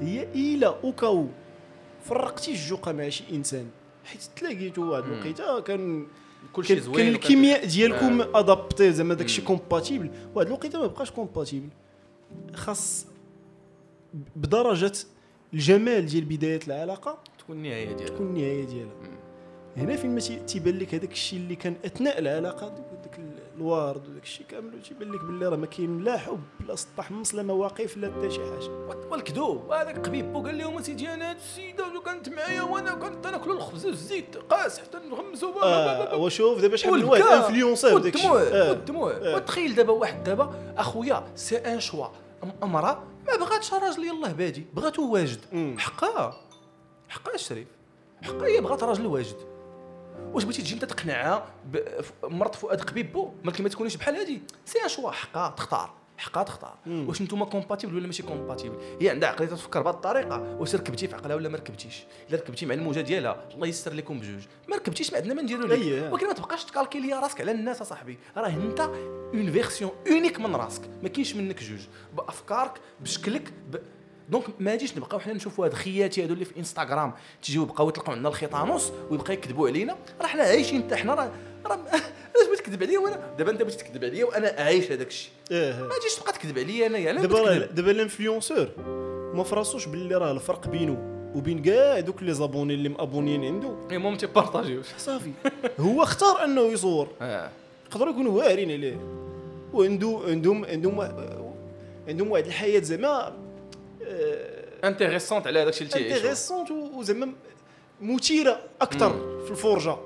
هي 0.00 0.22
إلى 0.34 0.66
اوكاو 0.66 1.26
فرقتي 2.04 2.50
الجوقة 2.50 2.92
مع 2.92 3.08
شي 3.08 3.24
إنسان. 3.32 3.66
حيت 4.04 4.22
تلاقيتو 4.36 4.82
واحد. 4.92 5.04
الوقيتة 5.04 5.60
كان 5.60 6.06
شيء 6.60 6.76
كان, 6.76 6.84
زوين 6.84 6.96
كان 6.96 7.08
الكيمياء 7.08 7.66
ديالكم 7.66 8.20
آه. 8.20 8.40
ادابتي 8.40 8.92
زعما 8.92 9.14
داكشي. 9.14 9.42
كومباتيبل 9.42 10.10
واحد 10.34 10.46
الوقيتة 10.46 10.80
ما 10.80 10.86
بقاش 10.86 11.10
كومباتيبل 11.10 11.68
خاص 12.54 13.06
بدرجة 14.36 14.92
الجمال 15.54 16.06
ديال 16.06 16.24
بداية 16.24 16.60
العلاقة 16.66 17.18
تكون 17.38 17.56
النهاية 17.56 17.92
ديالها 17.92 18.06
تكون 18.14 18.26
النهاية 18.26 18.64
ديالها. 18.64 18.92
هنا 19.76 19.96
فين 19.96 20.14
ما 20.14 20.20
تي- 20.20 20.38
تيبان 20.46 20.78
لك 20.78 20.94
هذاك 20.94 21.12
الشيء 21.12 21.38
اللي 21.38 21.56
كان 21.56 21.74
أثناء 21.84 22.18
العلاقة 22.18 22.68
داك 22.68 23.18
ال- 23.18 23.38
الوارد 23.56 24.08
وداك 24.08 24.22
الشيء 24.22 24.46
كامل 24.46 24.82
تيبان 24.82 25.12
لك 25.12 25.24
باللي 25.24 25.46
راه 25.48 25.56
ما 25.56 25.66
كاين 25.66 26.04
لا 26.04 26.18
حب 26.18 26.40
لا 26.68 26.74
سطح 26.76 27.10
مص 27.10 27.34
لا 27.34 27.42
مواقف 27.42 27.96
لا 27.96 28.12
حتى 28.18 28.30
شي 28.30 28.40
حاجة 28.40 28.70
والكذوب 29.10 29.70
هذاك 29.72 30.06
قبيبو 30.06 30.42
قال 30.42 30.58
لهم 30.58 30.82
سيدي 30.82 31.08
أنا 31.14 31.30
هاد 31.30 31.36
السيدة 31.36 31.84
كانت 32.06 32.28
معايا 32.28 32.62
وأنا 32.62 32.94
كنت 32.94 33.26
ناكل 33.26 33.50
الخبز 33.50 33.86
والزيت 33.86 34.36
قاس 34.36 34.78
حتى 34.78 34.98
نغمسو 35.10 35.52
آه 35.62 36.16
وشوف 36.16 36.60
دابا 36.60 36.76
شحال 36.76 36.94
من 36.94 37.04
واحد 37.04 37.22
انفلونسور 37.22 37.98
داك 37.98 38.14
الشيء 38.14 38.30
والدموع 38.30 38.60
آه. 38.62 38.70
والدموع 38.70 39.12
آه. 39.12 39.36
وتخيل 39.36 39.74
دابا 39.74 39.92
واحد 39.92 40.24
دابا 40.24 40.74
أخويا 40.76 41.24
سي 41.34 41.56
ان 41.56 41.80
شوا 41.80 42.06
امراه 42.62 43.02
ما 43.28 43.36
بغاتش 43.36 43.74
راجل 43.74 44.04
يلاه 44.04 44.32
بادي 44.32 44.66
بغاتو 44.74 45.12
واجد. 45.12 45.40
حقها 45.78 46.40
حقها 47.08 47.34
الشريف 47.34 47.68
حقها 48.22 48.46
هي 48.46 48.60
بغات 48.60 48.82
راجل 48.82 49.06
واجد. 49.06 49.36
واش 50.32 50.44
بغيتي 50.44 50.62
تجي 50.62 50.74
انت 50.74 50.84
تقنعها 50.84 51.46
مرت 52.24 52.54
فؤاد 52.54 52.80
قبيبو؟ 52.80 53.32
ما 53.44 53.52
تكونيش 53.52 53.96
بحال 53.96 54.16
هادي. 54.16 54.42
c'est 54.64 54.82
un 54.84 54.88
choix 54.88 55.10
حقها 55.10 55.50
تختار. 55.50 55.94
حقها 56.22 56.42
تختار. 56.42 56.74
واش 56.86 57.22
نتوما 57.22 57.44
compatibles 57.44 57.96
ولا 57.96 58.06
ماشي 58.06 58.22
compatibles 58.22 58.76
هي 59.00 59.10
عندها 59.10 59.28
عقلية 59.28 59.48
تفكر 59.48 59.82
بهذه 59.82 59.94
الطريقة 59.94 60.56
واش 60.60 60.74
ركبتي 60.74 61.08
في 61.08 61.14
عقلها 61.14 61.36
ولا 61.36 61.48
ما 61.48 61.56
ركبتيش؟ 61.56 62.04
إلا 62.28 62.38
ركبتي 62.38 62.66
مع 62.66 62.74
الموجة 62.74 63.00
ديالها 63.00 63.48
الله 63.54 63.66
يسر 63.66 63.92
لكم 63.92 64.18
بجوج. 64.18 64.42
ما 64.68 64.76
ركبتيش 64.76 65.12
ما 65.12 65.18
عندنا 65.18 65.34
ما 65.34 65.42
نديرو 65.42 65.66
لك. 65.66 65.78
أيه. 65.78 66.10
ولكن 66.10 66.26
ما 66.26 66.32
تبقاش 66.32 66.64
تcalquer 66.64 67.02
لي 67.02 67.12
راسك 67.12 67.40
على 67.40 67.50
الناس 67.50 67.80
أصاحبي. 67.80 68.18
راه 68.36 68.48
أنت 68.48 68.80
une 68.80 69.52
version 69.52 69.90
unique 70.08 70.40
من 70.40 70.56
راسك. 70.56 70.82
ما 71.02 71.08
كاينش 71.08 71.34
منك 71.34 71.62
جوج. 71.62 71.80
بأفكارك 72.16 72.72
بشكلك 73.00 73.52
ب... 73.70 73.76
donc 74.28 74.44
ما 74.60 74.74
نجيش 74.74 74.96
نبقاو 74.96 75.20
حنا 75.20 75.32
نشوفوا 75.32 75.66
هاد 75.66 75.74
خياتي 75.74 76.24
هادو 76.24 76.34
اللي 76.34 76.44
في 76.44 76.56
انستغرام 76.58 77.14
تيجيو 77.42 77.62
يبقاو 77.62 77.88
يطلقوا 77.88 78.14
عندنا 78.14 78.28
الخيطانوس 78.28 78.92
ويبقى 79.10 79.32
يكذبوا 79.32 79.68
علينا. 79.68 79.96
راه 80.20 80.26
حنا 80.26 80.42
عايشين 80.42 80.82
حتى 80.82 80.96
حنا 80.96 81.14
راه 81.14 81.30
راه 81.66 81.72
علاش 81.72 82.46
بغيت 82.46 82.60
تكذب 82.60 82.82
عليا 82.82 82.98
وأنا 82.98 83.34
دابا 83.38 83.50
انت 83.50 83.62
بغيت 83.62 83.80
تكذب 83.80 84.04
عليا 84.04 84.24
وأنا 84.24 84.54
عايش 84.58 84.92
هذاك 84.92 85.06
الشيء. 85.08 85.30
آه 85.52 85.82
ما 85.82 85.94
تجيش 86.00 86.14
تبقى 86.14 86.32
تكذب 86.32 86.58
عليا 86.58 86.86
أنايا 86.86 87.12
دابا 87.12 87.56
دابا 87.58 87.90
الانفلونسور 87.90 88.68
ما 89.34 89.44
فراسوش 89.44 89.86
باللي 89.86 90.14
راه 90.14 90.32
الفرق 90.32 90.68
بينه 90.68 91.08
وبين 91.34 91.62
كاع 91.62 92.00
دوك 92.00 92.22
لي 92.22 92.34
زابوني 92.34 92.74
اللي 92.74 92.88
مابونيين 92.88 93.44
عنده 93.44 93.76
المهم 93.90 94.16
تيبارطاجيوش 94.16 94.86
صافي. 94.98 95.30
هو 95.80 96.02
اختار 96.02 96.44
أنه 96.44 96.60
يصور 96.62 97.08
آه. 97.22 97.50
يقدروا 97.90 98.12
يكونوا 98.12 98.38
واعرين 98.38 98.70
عليه. 98.70 98.96
وعنده 99.72 100.20
عندهم 100.26 100.64
عندهم 100.64 101.00
عندهم 102.08 102.30
واحد 102.30 102.46
الحياة 102.46 102.80
زعما 102.80 103.36
انتيريسونت 104.84 105.46
على 105.46 105.58
هذاك 105.58 105.68
الشيء 105.72 105.82
اللي 105.86 105.98
تيعيشوا 105.98 106.16
انتيريسونت 106.16 106.70
وزعما 106.70 107.32
مثيرة 108.00 108.60
أكثر 108.80 109.40
في 109.44 109.50
الفرجة. 109.50 109.96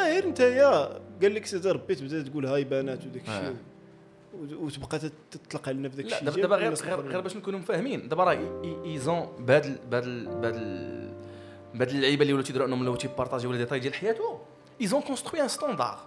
غير 0.00 0.24
أنت 0.24 0.40
يا 0.40 0.84
قال 1.22 1.34
لك 1.34 1.46
سيدي 1.46 1.70
ربي 1.70 1.94
تبدا 1.94 2.22
تقول 2.22 2.46
هاي 2.46 2.64
بنات 2.64 3.06
وداك 3.06 3.28
آه. 3.28 3.40
الشيء. 3.40 3.56
وتبقى 4.60 5.10
تطلق 5.30 5.68
علينا 5.68 5.88
في 5.88 5.96
داك 5.96 6.06
الشيء. 6.06 6.24
دابا 6.24 6.42
دابا 6.42 6.56
غير 6.56 6.74
غير, 6.74 7.00
غير 7.00 7.20
باش 7.20 7.36
نكونوا 7.36 7.58
مفاهمين. 7.58 8.08
دابا 8.08 8.24
راه 8.24 8.62
ايزون 8.84 9.28
بهاد 9.38 9.90
بهاد 9.90 10.04
بهاد 10.40 10.54
بهاد 11.74 11.88
اللعيبة 11.88 12.22
اللي 12.22 12.32
ولاو 12.32 12.44
تيديروا 12.44 12.66
إنهم 12.66 12.80
ولاو 12.80 12.96
تيبارطاجيو 12.96 13.52
لي 13.52 13.58
ديتاي 13.58 13.78
ديال 13.78 13.94
حياته 13.94 14.40
ايزون 14.80 15.00
كونستروي 15.00 15.42
ان 15.42 15.48
ستوندار 15.48 15.98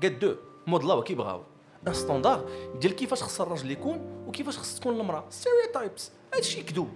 كاد 0.00 0.18
دو 0.18 0.34
مودلاو 0.66 1.02
كيبغاو 1.02 1.42
ان 1.88 1.92
ستوندار 1.94 2.50
ديال 2.80 2.96
كيفاش 2.96 3.22
خص 3.22 3.40
الراجل 3.40 3.70
يكون 3.70 4.24
وكيفاش 4.26 4.58
خص 4.58 4.80
تكون 4.80 5.00
المرأة. 5.00 5.24
stereotypes 5.30 6.10
هادشي 6.34 6.62
كذوب. 6.62 6.88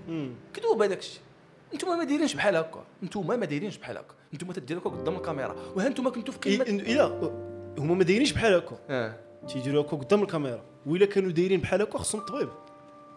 كذوب 0.54 0.82
هذاك 0.82 0.98
الشيء. 0.98 1.20
انتوما 1.74 1.96
ما 1.96 2.04
دايرينش 2.04 2.34
بحال 2.34 2.56
هكا. 2.56 2.84
انتوما 3.02 3.36
ما 3.36 3.46
دايرينش 3.46 3.76
بحال 3.76 3.98
هكا. 3.98 4.14
انتوما 4.32 4.52
تديروا 4.52 4.82
قدام 4.82 5.16
الكاميرا. 5.16 5.56
وها 5.76 5.86
انتوما 5.86 6.10
كنتوا 6.10 6.34
في 6.34 6.56
قمة؟ 6.56 6.64
إلا 6.64 7.32
هما 7.78 7.94
ما 7.94 8.04
دايرينش 8.04 8.32
بحال 8.32 8.54
هكا. 8.54 8.78
آه. 8.90 9.16
تيديروا 9.48 9.82
هكا 9.82 9.96
قدام 9.96 10.22
الكاميرا. 10.22 10.62
وإلا 10.86 11.06
كانوا 11.06 11.30
دايرين 11.30 11.60
بحال 11.60 11.82
هكا 11.82 11.98
خصهم 11.98 12.20
طبيب. 12.20 12.48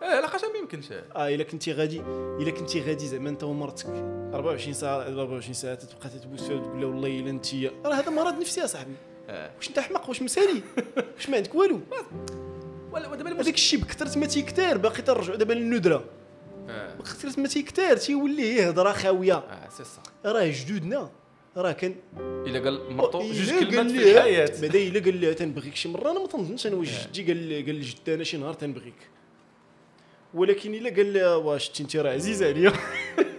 آه 0.03 0.19
لاقاش 0.19 0.41
ما 0.41 0.59
يمكنش. 0.59 0.91
آه 0.91 1.29
إلا 1.29 1.43
كنتي 1.43 1.73
غادي 1.73 2.01
إلا 2.39 2.51
كنتي 2.51 2.81
غادي 2.81 3.07
زعما 3.07 3.29
أنت 3.29 3.43
ومرتك. 3.43 3.85
24 4.33 4.73
ساعة 4.73 5.07
24 5.07 5.53
ساعة 5.53 5.75
تبقى 5.75 6.09
تتبوس 6.09 6.43
فيها 6.43 6.55
وتقول 6.55 6.81
لها 6.81 6.87
والله 6.89 7.19
إلا 7.19 7.29
انت 7.29 7.45
راه 7.85 7.93
هذا 7.93 8.09
مرض 8.09 8.39
نفسي 8.39 8.61
يا 8.61 8.65
صاحبي. 8.65 8.93
آه. 9.29 9.51
واش 9.57 9.69
أنت 9.69 9.79
حماق 9.79 10.09
واش 10.09 10.21
مسالي؟ 10.21 10.61
واش 11.15 11.29
ما 11.29 11.37
عندك 11.37 11.55
والو؟ 11.55 11.79
ولا 12.93 13.07
ودابا 13.07 13.29
هذاك 13.29 13.35
المشكل 13.35 13.53
الشيء 13.53 13.79
بكثرت 13.79 14.17
ما 14.17 14.25
تيكتار 14.25 14.77
باقي 14.77 15.01
ترجعوا 15.01 15.37
دابا 15.37 15.53
للندرة. 15.53 16.03
بكثرت 17.01 17.39
ما 17.39 17.47
تيكتار 17.47 17.97
تيولي 17.97 18.43
هي 18.53 18.69
هضره 18.69 18.91
خاويه 18.91 19.33
آه 19.33 19.69
c'est 19.77 19.83
صح 19.83 20.03
راه 20.25 20.47
جدودنا. 20.47 21.11
راه 21.57 21.71
كان 21.71 21.95
إلا 22.19 22.59
قال 22.59 22.93
مرتو 22.93 23.21
جوج 23.21 23.49
كلمات 23.49 23.91
في 23.91 24.11
الحياة. 24.11 24.61
بعدا 24.61 24.79
إلا 24.79 24.99
قال 24.99 25.21
لها 25.21 25.33
تنبغيك 25.33 25.75
شي 25.75 25.89
مرة 25.89 26.11
أنا 26.11 26.19
ما 26.19 26.27
تنظنش 26.27 26.67
أنا 26.67 26.75
واش 26.75 26.89
آه. 26.99 27.07
جدي 27.13 27.33
قال 27.33 27.65
قال 27.65 27.75
لجدي 27.75 28.13
أنا 28.13 28.23
شي 28.23 28.37
نهار 28.37 28.53
تنبغيك. 28.53 29.09
ولكن 30.33 30.73
إلا 30.75 30.89
قال 30.89 31.13
لها 31.13 31.35
واش 31.35 31.81
أنت 31.81 31.95
راه 31.95 32.11
عزيزه 32.13 32.47
عليا. 32.47 32.73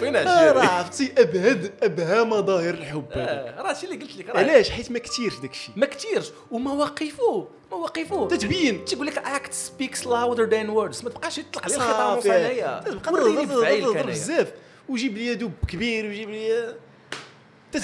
فين 0.00 0.16
آه، 0.16 0.20
هادشي 0.20 0.58
راه 0.58 0.66
عرفتي 0.66 1.12
أبهد 1.18 1.72
أبهى 1.82 2.24
مظاهر 2.24 2.74
الحب. 2.74 3.06
هذا 3.12 3.30
آه، 3.30 3.62
راه 3.62 3.70
هادشي 3.70 3.86
اللي 3.86 4.04
قلت 4.04 4.16
لك 4.16 4.28
راه. 4.28 4.38
علاش؟ 4.38 4.70
حيت 4.70 4.90
ما 4.90 4.98
كثيرش 4.98 5.36
داك 5.36 5.50
الشيء. 5.50 5.74
ما 5.76 5.86
كثيرش 5.86 6.30
ومواقفه 6.50 7.48
مواقفه 7.70 8.28
تتبين. 8.28 8.84
تيقول 8.84 9.06
لك 9.06 9.22
act 9.24 9.52
speaks 9.52 10.00
louder 10.00 10.50
than 10.50 10.68
words. 10.76 11.04
ما 11.04 11.10
تبقاش 11.10 11.38
يطلق 11.38 11.64
عليه 11.64 11.76
الخطاب 11.76 12.16
صافي 12.16 12.28
وصنايا 12.28 12.80
تبقى 12.86 13.80
تضرب 13.80 14.06
بزاف. 14.06 14.52
وجيب 14.88 15.16
لي 15.16 15.34
دب 15.34 15.52
كبير 15.68 16.06
وجيب 16.06 16.30
لي 16.30 16.74
تت... 17.72 17.82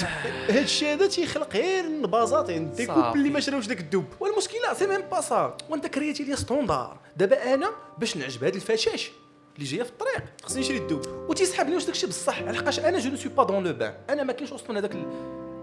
هاد 0.49 0.57
الشيء 0.57 0.93
هذا 0.93 1.07
تيخلق 1.07 1.57
غير 1.57 1.85
البازات 1.85 2.51
عند 2.51 2.75
ديك 2.75 2.89
صافي. 2.89 3.19
اللي 3.19 3.31
ما 3.31 3.41
شراوش 3.41 3.67
داك 3.67 3.81
الدب 3.81 4.05
والمشكلة 4.21 4.75
c'est 4.75 4.87
même 4.87 5.01
pas 5.01 5.21
ça. 5.21 5.57
وأنت 5.71 5.87
créer 5.87 6.14
تي 6.14 6.25
les 6.25 6.37
standards. 6.37 6.99
دابا 7.17 7.55
أنا 7.55 7.71
باش 7.99 8.17
نعجب 8.17 8.45
هاد 8.45 8.55
الفشاش. 8.55 9.11
اللي 9.57 9.67
جاية 9.67 9.83
في 9.83 9.91
الطريق 9.91 10.23
خصني 10.43 10.61
نشري 10.61 10.77
الدب 10.77 11.03
وتيسحبني 11.29 11.75
واش 11.75 11.85
داكشي 11.85 12.07
بصح 12.07 12.43
لحقاش 12.43 12.81
أنا 12.81 12.99
je 12.99 13.11
ne 13.11 13.17
suis 13.17 13.33
pas 13.33 13.45
dans 13.45 13.67
le 13.67 13.73
bain 13.73 13.95
أنا 14.11 14.23
ما 14.23 14.33
كاينش 14.33 14.53
من 14.69 14.77
هذاك 14.77 14.95
ال... 14.95 15.05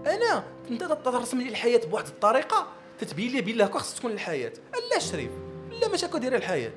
أنا 0.06 0.44
أنت 0.70 0.84
ترسم 1.04 1.40
لي 1.40 1.48
الحياة 1.48 1.80
بواحد 1.90 2.06
الطريقة 2.06 2.66
تتبين 2.98 3.44
لي 3.44 3.64
هكا 3.64 3.78
خص 3.78 3.94
تكون 3.94 4.10
الحياة. 4.10 4.52
لا 4.92 4.98
شريف 4.98 5.30
لا 5.80 5.88
ماشي 5.88 6.06
هكا 6.06 6.18
دايرة 6.18 6.36
الحياة. 6.36 6.72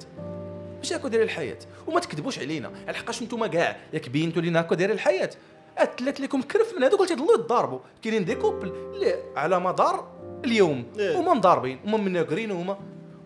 ماشي 0.77 0.95
هكا 0.95 1.07
دايرة 1.07 1.23
الحياة. 1.23 1.59
وما 1.87 1.99
تكذبوش 1.99 2.39
علينا. 2.39 2.71
لحقاش 2.87 3.23
نتوما 3.23 3.47
كاع 3.47 3.79
ياك 3.93 4.09
بينتوا 4.09 4.41
لينا 4.41 4.61
هكا 4.61 4.75
دايرة 4.75 4.93
الحياة. 4.93 5.29
أتلات 5.77 6.19
لكم 6.19 6.41
كرف 6.41 6.73
من 6.77 6.83
هذوك 6.83 7.01
اللي 7.01 7.15
تيضلوا 7.15 7.33
يتضاربوا 7.33 7.79
كاينين 8.01 8.25
des 8.25 8.35
couples 8.35 8.67
اللي 8.67 9.23
على 9.35 9.59
مدار 9.59 10.07
اليوم. 10.45 10.85
إيه. 10.99 11.19
هما 11.19 11.33
مضاربين 11.33 11.79
هما 11.85 11.97
مناقرين 11.97 12.51
هما 12.51 12.79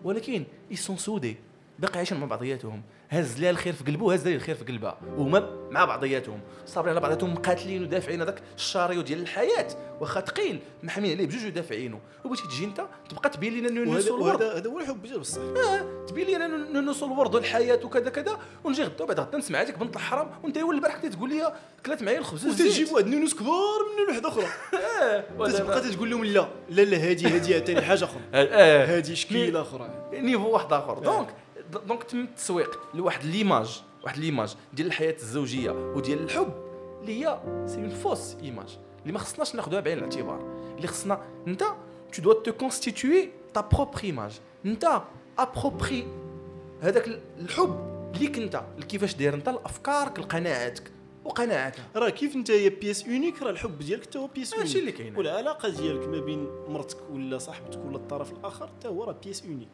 ولكن 0.04 0.44
يسون 0.70 0.96
سودي 0.96 1.36
باقي 1.78 1.96
عايشين 1.96 2.20
مع 2.20 2.26
بعضياتهم. 2.26 2.82
هز 3.10 3.40
لها 3.40 3.50
الخير 3.50 3.72
في 3.72 3.84
قلبه 3.84 4.14
هز 4.14 4.28
لها 4.28 4.36
الخير 4.36 4.54
في 4.54 4.64
قلبها. 4.64 4.98
وهما 5.16 5.50
مع 5.70 5.84
بعضياتهم. 5.84 6.40
صابرين 6.66 6.92
على 6.92 7.00
بعضياتهم 7.00 7.34
مقاتلين 7.34 7.82
ودافعين 7.82 8.20
هذاك 8.20 8.42
الشاريو 8.56 9.02
ديال 9.02 9.20
الحياة. 9.20 9.68
واخا 10.00 10.20
ثقيل 10.20 10.60
محمين 10.82 11.12
عليه 11.12 11.26
بجوج 11.26 11.46
ودافعينه 11.46 12.00
وباش 12.24 12.40
تجي 12.40 12.64
انت 12.64 12.86
تبقى 13.08 13.30
تبين 13.30 13.52
لنا 13.58 13.68
انه 13.68 13.98
نسو 13.98 14.16
الورد. 14.16 14.42
هذا 14.42 14.70
هو 14.70 14.78
الحب 14.78 15.02
ديال 15.02 15.20
بصح 15.20 15.40
تبين 16.08 16.26
لي 16.26 16.36
أنا 16.36 16.80
نوصل 16.80 17.06
الورد 17.06 17.34
والحياة 17.34 17.80
وكذا 17.84 18.10
كذا. 18.10 18.38
ونجي 18.64 18.82
غدا 18.82 19.04
وبعد 19.04 19.20
غدا 19.20 19.38
نسمع 19.38 19.60
هذيك 19.60 19.78
بنت 19.78 19.96
الحرام. 19.96 20.30
وانت 20.44 20.58
هو 20.58 20.72
البارح 20.72 20.96
كنت 20.96 21.14
تقول 21.14 21.30
لي 21.30 21.52
كلات 21.86 22.02
معايا 22.02 22.18
الخبز 22.18 22.46
وتجيب 22.46 22.92
واحد 22.92 23.06
النونوس 23.06 23.34
كبار 23.34 23.78
من 23.98 24.08
واحدة 24.08 24.28
أخرى 24.28 24.46
تبقى 25.30 25.52
تبقى 25.52 25.80
تقول 25.80 26.10
لهم 26.10 26.24
لا 26.24 26.48
لا 26.70 26.82
لا 26.82 26.96
هذه 26.96 27.36
هذه 27.36 27.58
ثاني 27.58 27.82
حاجة 27.82 28.04
أخرى. 28.04 28.20
آه 28.34 28.84
هذه 28.84 29.14
شكيله 29.14 29.62
أخرى 29.62 29.90
نيفو 30.12 30.48
واحد 30.48 30.72
آخر. 30.72 30.98
دونك 30.98 31.28
donc 31.88 32.02
تم 32.02 32.20
التسويق 32.20 32.80
لواحد 32.94 33.24
l'image 33.24 33.82
واحد 34.04 34.18
l'image 34.18 34.54
ديال 34.72 34.86
الحياة 34.86 35.14
الزوجية 35.14 35.70
وديال 35.70 36.22
الحب 36.22 36.52
اللي 37.00 37.24
هي 37.24 37.40
c'est 37.66 37.76
une 37.76 37.90
fausse 37.90 38.34
image 38.34 38.78
اللي 39.02 39.12
ما 39.12 39.18
خصناش 39.18 39.54
ناخذوها 39.54 39.80
بعين 39.80 39.98
الاعتبار. 39.98 40.40
اللي 40.76 40.86
خصنا 40.86 41.20
انت 41.46 41.64
tu 42.12 42.20
dois 42.20 42.36
te 42.48 42.52
constituer 42.64 43.28
ta 43.58 43.62
propre 43.76 44.02
image. 44.02 44.34
انت 44.66 45.02
approprier 45.38 46.06
هذاك 46.82 47.20
الحب 47.40 47.88
ليك 48.20 48.38
انت 48.38 48.62
كيفاش 48.88 49.14
داير 49.14 49.34
انت 49.34 49.48
لافكارك 49.48 50.18
لقناعاتك 50.18 50.90
وقناعاتها 51.24 51.84
راه 51.96 52.08
كيف 52.08 52.36
انت 52.36 52.50
هي 52.50 52.68
pièce 52.68 53.04
unique 53.04 53.42
راه 53.42 53.50
الحب 53.50 53.78
ديالك 53.78 54.02
حتى 54.02 54.18
هو 54.18 54.26
pièce 54.26 54.52
unique 54.52 54.66
هادشي 54.66 54.78
اللي 54.78 54.92
كاين. 54.92 55.16
والعلاقة 55.16 55.68
ديالك 55.68 56.08
ما 56.08 56.20
بين 56.20 56.48
مرتك 56.68 56.96
ولا 57.10 57.38
صاحبتك 57.38 57.78
ولا 57.86 57.96
الطرف 57.96 58.32
الآخر 58.32 58.66
حتى 58.66 58.88
هو 58.88 59.04
راه 59.04 59.16
pièce 59.24 59.44
unique 59.44 59.68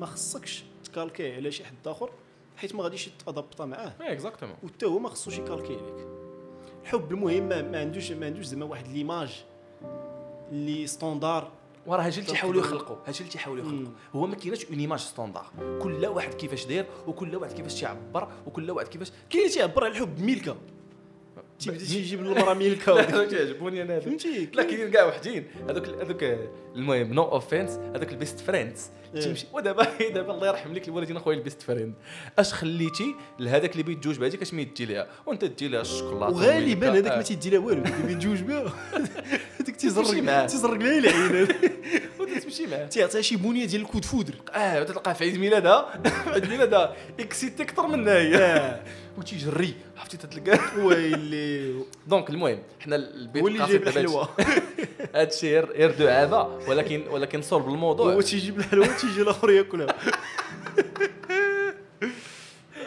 ما 0.00 0.06
خصكش 0.06 0.64
ت 0.92 0.97
calquer 0.97 1.34
على 1.34 1.50
شي 1.50 1.64
حد 1.64 1.86
آخر 1.86 2.10
حيت 2.56 2.74
ما 2.74 2.82
غاديش 2.82 3.10
ت 3.26 3.31
adapter 3.31 3.64
معاه. 3.66 3.92
exactement 4.00 4.56
وحتى 4.62 4.86
هو 4.86 4.98
ما 4.98 5.08
خصوش 5.08 5.38
ي 5.38 5.42
calquer 5.42 5.72
عليك. 5.76 6.06
الحب 6.82 7.12
المهم 7.12 7.48
ما, 7.48 7.80
عندوش 7.80 8.12
ما 8.12 8.26
عندوش 8.26 8.44
زعما 8.44 8.64
واحد 8.64 8.88
l'image 8.88 9.44
اللي 10.52 10.86
standard 10.86 11.50
وراه 11.86 12.02
هادشي 12.02 12.20
اللي 12.20 12.30
تيحاولوا 12.30 12.60
يخلقوا 12.60 12.96
هادشي 13.06 13.20
اللي 13.20 13.32
تيحاولوا 13.32 13.64
يخلقوا. 13.64 13.94
هو 14.14 14.26
ما 14.26 14.34
كايناش 14.34 14.64
une 14.66 14.78
image 14.78 14.98
standard 14.98 15.46
كل 15.82 16.06
واحد 16.06 16.34
كيفاش 16.34 16.66
داير 16.66 16.86
وكل 17.06 17.36
واحد 17.36 17.52
كيفاش 17.52 17.74
تيعبر 17.74 18.28
وكل 18.46 18.70
واحد 18.70 18.88
كيفاش 18.88 19.12
كاين 19.30 19.42
اللي 19.42 19.54
تيعبر 19.54 19.84
على 19.84 19.92
الحب 19.92 20.20
ميلكا 20.20 20.56
تيبدا 21.62 21.78
تيجيب 21.78 22.20
المراه 22.20 22.54
ميلكا 22.54 22.90
لا 22.90 23.24
تيعجبوني 23.30 23.82
أنا 23.82 24.00
فهمتي؟ 24.00 24.48
لا 24.54 24.62
كاينين 24.62 24.90
كاع 24.90 25.04
وحدين. 25.04 25.44
هذوك 25.68 25.88
هذوك 25.88 26.24
المهم 26.76 27.12
نو 27.14 27.22
اوفنس 27.22 27.70
هذوك 27.70 28.12
البيست 28.12 28.40
فريندز. 28.40 28.90
تيمشي 29.20 29.46
ودابا 29.52 29.86
دابا 30.14 30.34
الله 30.34 30.48
يرحم 30.48 30.72
لك 30.72 30.88
الوالدين 30.88 31.16
اخويا 31.16 31.36
البيست 31.36 31.62
فريند 31.62 31.94
أش 32.38 32.52
خليتي 32.54 33.14
لهذاك 33.38 33.72
اللي 33.72 33.82
بيتزوج 33.82 34.18
بهذيك 34.18 34.42
أش 34.42 34.54
ما 34.54 34.60
يدي 34.62 34.84
لها 34.84 35.06
وأنت 35.26 35.44
تدي 35.44 35.68
لها 35.68 35.80
الشوكولاته 35.80 36.34
وغالبا. 36.36 36.92
هذاك. 36.98 37.16
ما 37.16 37.22
تيدي 37.22 37.50
لها 37.50 37.58
والو 37.58 37.82
اللي 37.84 38.06
بيتزوج 38.14 38.40
بها. 38.40 38.72
تيزرق 39.82 40.22
معاه. 40.22 40.46
تيزرق 40.46 40.74
لها 40.78 40.98
العين 40.98 41.48
وانت 42.20 42.38
تمشي 42.38 42.66
معاه. 42.66 42.86
تيعطيها 42.86 43.20
شي 43.20 43.36
بنيه 43.36 43.66
ديال 43.66 43.82
الكود 43.82 44.04
فودر. 44.04 44.34
آه 44.54 44.80
وتلقى 44.80 45.14
في 45.14 45.24
عيد 45.24 45.38
ميلادها 45.38 46.00
في 46.24 46.30
عيد 46.30 46.48
ميلادها 46.48 46.96
اكسيتي 47.20 47.62
أكثر 47.62 47.86
منها 47.86 48.14
هي 48.14 48.80
وتيجري. 49.18 49.74
عرفتي 49.98 50.16
تتلقى 50.16 50.58
ويلي. 50.78 51.74
donc 52.06 52.30
المهم 52.30 52.58
حنا 52.80 52.96
البيت 52.96 53.42
هو 53.42 53.48
اللي 53.48 53.66
جايب 53.66 53.82
الحلوة. 53.88 54.28
هادشي 55.14 55.50
غير 55.58 55.72
غير 55.72 55.90
دعابه 55.90 56.42
ولكن 56.68 57.02
ولكن 57.10 57.42
صلب 57.42 57.68
الموضوع. 57.68 58.12
هو 58.12 58.20
تيجيب 58.20 58.58
الحلوة 58.58 58.86
تيجي 58.86 59.22
الآخر 59.22 59.50
ياكلها. 59.50 59.94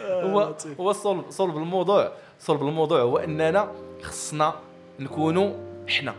هو 0.08 0.54
هو 0.80 0.92
صلب 0.92 1.24
صلب 1.30 1.56
الموضوع. 1.56 2.12
صلب 2.40 2.62
الموضوع 2.62 3.00
هو 3.00 3.18
إننا 3.18 3.72
خصنا 4.02 4.54
نكونوا 5.00 5.52
حنا 5.88 6.14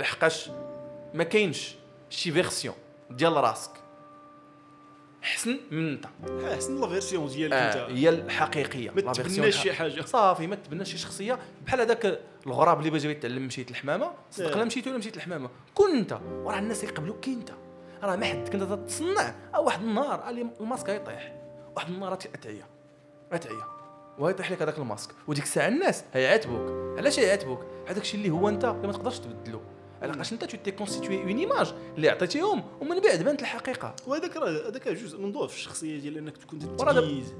لحقاش 0.00 0.50
ما 1.14 1.24
كاينش 1.24 1.74
شي 2.10 2.32
version 2.32 2.74
ديال 3.10 3.36
راسك. 3.36 3.70
احسن 5.24 5.58
من 5.70 5.88
انت. 5.88 6.06
احسن 6.52 6.80
la 6.80 6.88
version 6.88 7.28
ديالك 7.28 7.52
آه 7.52 7.86
انت. 7.86 7.90
هي 7.90 8.08
الحقيقية 8.08 8.90
ما 8.90 9.12
تبناش 9.12 9.62
شي 9.62 9.72
حاجة. 9.72 10.00
صافي 10.00 10.46
ما 10.46 10.56
تبناش 10.56 10.90
شي 10.90 10.98
شخصية. 10.98 11.38
بحال 11.66 11.80
هذاك 11.80 12.20
الغراب 12.46 12.78
اللي 12.78 12.90
باغي 12.90 13.10
يتعلم 13.10 13.46
مشيت 13.46 13.70
الحمامه 13.70 14.12
صدق 14.30 14.52
آه. 14.52 14.58
لا 14.58 14.64
مشيت 14.64 14.86
ولا 14.86 14.98
مشيت 14.98 15.16
الحمامه 15.16 15.50
كون 15.74 15.90
انت 15.90 16.18
وراه 16.42 16.58
الناس 16.58 16.84
يقبلوك 16.84 17.20
كي 17.20 17.32
انت. 17.32 17.50
راه 18.02 18.16
ما 18.16 18.26
حد 18.26 18.48
كنت 18.48 18.62
تتصنع 18.62 19.34
واحد 19.58 19.82
النهار 19.82 20.28
الماسك 20.60 20.88
يطيح 20.88 21.34
واحد 21.76 21.88
النهار 21.88 22.12
أتعيا. 22.12 22.66
أتعيا. 23.32 23.64
ويطيح 24.18 24.50
لك 24.50 24.62
هذاك 24.62 24.78
الماسك. 24.78 25.10
وديك 25.28 25.44
الساعة 25.44 25.68
الناس 25.68 26.04
هيعاتبوك. 26.14 26.98
علاش 26.98 27.18
هيعاتبوك؟ 27.18 27.64
هذاك 27.88 28.02
الشيء 28.02 28.20
اللي 28.20 28.30
هو 28.30 28.48
انت 28.48 28.64
اللي 28.64 28.86
ما 28.86 28.92
تقدرش 28.92 29.18
تبدلو. 29.18 29.60
علاش 30.10 30.32
انت 30.32 30.44
tu 30.44 30.56
t'es 30.64 30.70
constitué 30.70 31.22
une 31.22 31.38
image 31.38 31.74
اللي 31.96 32.08
عطيتيهم 32.08 32.62
ومن 32.80 33.00
بعد 33.00 33.22
بانت 33.22 33.40
الحقيقة. 33.40 33.96
وهذاك 34.06 34.36
راه 34.36 34.68
هذاك 34.68 34.88
جزء 34.88 35.20
من 35.20 35.32
ضعف 35.32 35.54
الشخصية 35.54 36.00
ديال 36.00 36.18
إنك 36.18 36.36
تكون 36.36 36.76
وراه 36.80 36.92
داب- 36.92 37.04
تميز. 37.04 37.34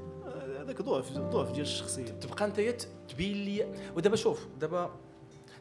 هذاك 0.59 0.81
ضعف 0.81 1.11
ضعف 1.11 1.51
ديال 1.51 1.61
الشخصية. 1.61 2.05
تبقى 2.05 2.45
أنت 2.45 2.59
تبين 3.09 3.45
لي. 3.45 3.67
ودابا 3.95 4.15
شوف 4.15 4.47
دابا 4.59 4.91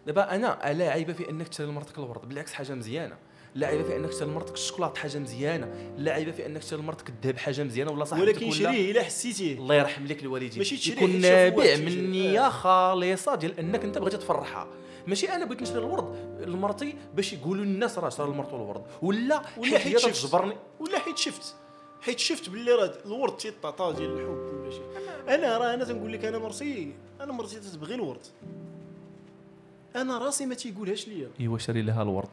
دابا 0.06 0.34
أنا 0.34 0.72
لا 0.72 0.90
عيب 0.90 1.12
في 1.12 1.30
إنك 1.30 1.48
تشري 1.48 1.66
لمرتك 1.66 1.98
الورد 1.98 2.28
بالعكس 2.28 2.52
حاجة 2.52 2.72
مزيانة. 2.74 3.16
لا 3.54 3.66
عيب 3.66 3.82
في 3.82 3.96
إنك 3.96 4.10
تشري 4.10 4.28
لمرتك 4.28 4.54
الشوكولات 4.54 4.98
حاجة 4.98 5.18
مزيانة. 5.18 5.94
لا 5.98 6.12
عيب 6.12 6.30
في 6.34 6.46
إنك 6.46 6.62
تشري 6.62 6.78
لمرتك 6.80 7.08
الذهب 7.08 7.38
حاجة 7.38 7.62
مزيانة. 7.62 7.90
ولا 7.92 8.04
صاحبتك 8.04 8.28
ولكن 8.28 8.50
شريه 8.50 8.90
إلا 8.92 9.02
حسيتيه. 9.02 9.58
الله 9.58 9.74
يرحم 9.74 10.06
لك 10.06 10.22
الوالدين. 10.22 10.58
ماشي 10.58 10.76
تشريه 10.76 10.96
يكون 10.96 11.20
نابع 11.20 11.76
من. 11.76 12.10
نيه. 12.10 12.48
خالصة 12.48 13.34
ديال 13.34 13.58
إنك 13.58 13.84
أنت 13.84 13.98
بغيتي 13.98 14.16
تفرحها. 14.16 14.68
ماشي 15.06 15.28
أنا 15.28 15.44
بغيت 15.44 15.62
نشري 15.62 15.78
الورد 15.78 16.40
لمرتي 16.46 16.94
باش 17.14 17.32
يقولوا 17.32 17.64
الناس 17.64 17.98
راه 17.98 18.08
شرى 18.08 18.26
لمرتو 18.26 18.56
الورد. 18.56 18.82
ولا 19.02 19.42
ولا 19.56 19.78
حيت. 19.78 19.98
تجبرني. 19.98 20.56
ولا 20.80 20.98
حيت 20.98 21.18
شفت. 21.18 21.54
حيت 22.00 22.18
شفت 22.18 22.48
باللي 22.48 22.72
راه 22.72 22.92
الورد 23.06 23.36
تيطاطا 23.36 23.92
ديال 23.92 24.12
الحب 24.12 24.60
ولا 24.60 24.70
شي 24.70 24.80
أنا 25.34 25.58
راه 25.58 25.74
أنا 25.74 25.84
تنقول 25.84 26.12
لك 26.12 26.24
أنا 26.24 26.38
مرتي 26.38 26.94
أنا 27.20 27.32
مرتي 27.32 27.60
تتبغي 27.60 27.94
الورد. 27.94 28.26
أنا 29.96 30.18
راسي 30.18 30.46
ما 30.46 30.54
تيقولهاش 30.54 31.08
ليا. 31.08 31.30
ايوا 31.40 31.58
شري 31.58 31.82
لها 31.82 32.02
الورد. 32.02 32.28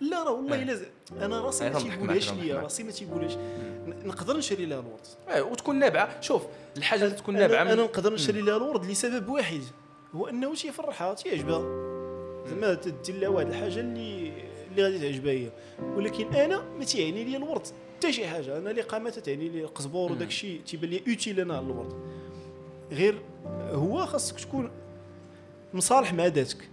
لا 0.00 0.22
راه 0.22 0.32
والله 0.32 0.60
آه. 0.60 0.62
إلا 0.62 0.86
أنا 1.24 1.40
راسي 1.40 1.66
آه، 1.66 1.70
ما 1.70 1.78
غنضحك 1.78 1.92
تيقولهاش 1.94 2.32
ليا 2.32 2.60
راسي 2.60 2.82
ما 2.82 2.90
تيقولهاش. 2.90 3.36
نقدر 3.86 4.36
نشري 4.36 4.66
لها 4.66 4.80
الورد. 4.80 5.06
آه، 5.28 5.42
وتكون 5.42 5.78
نابعة. 5.78 6.20
شوف 6.20 6.42
الحاجة 6.76 7.04
اللي 7.04 7.14
تكون 7.16 7.36
أنا, 7.36 7.46
نابعة 7.46 7.62
أنا 7.62 7.82
نقدر 7.82 8.14
نشري 8.14 8.40
لها 8.40 8.56
الورد 8.56 8.86
لسبب 8.86 9.28
واحد. 9.28 9.62
هو 10.14 10.28
أنه 10.28 10.54
تيفرحها 10.54 11.14
تيعجبها 11.14 11.85
زعما 12.48 12.74
تدير 12.74 13.16
لها 13.16 13.28
واحد 13.28 13.46
الحاجة 13.48 13.80
اللي 13.80 14.32
اللي 14.70 14.82
غادي 14.82 14.98
تعجبها 14.98 15.32
هي. 15.32 15.50
ولكن 15.82 16.34
أنا 16.34 16.62
ما 16.78 16.84
تيعني 16.84 17.24
لي 17.24 17.36
الورد 17.36 17.66
حتى 17.96 18.12
شي 18.12 18.26
حاجة. 18.26 18.58
أنا 18.58 18.70
الاقامه 18.70 19.10
تعني 19.10 19.48
لي 19.48 19.60
القزبور 19.60 20.12
وداك 20.12 20.28
الشيء 20.28 20.60
تيبان 20.60 20.90
لي 20.90 21.02
utile 21.08 21.40
أنا 21.40 21.60
الورد. 21.60 21.92
غير 22.92 23.22
هو 23.70 24.06
خاصك 24.06 24.40
تكون 24.40 24.70
مصالح 25.74 26.12
مع 26.12 26.26
ذاتك. 26.26 26.68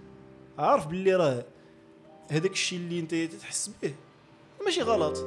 عارف 0.58 0.88
باللي 0.88 1.16
راه 1.16 1.46
هذاك 2.30 2.52
الشيء 2.52 2.80
اللي 2.80 3.00
أنت 3.00 3.16
تحس 3.16 3.72
به 3.84 3.94
ماشي 4.66 4.82
غلط. 4.82 5.18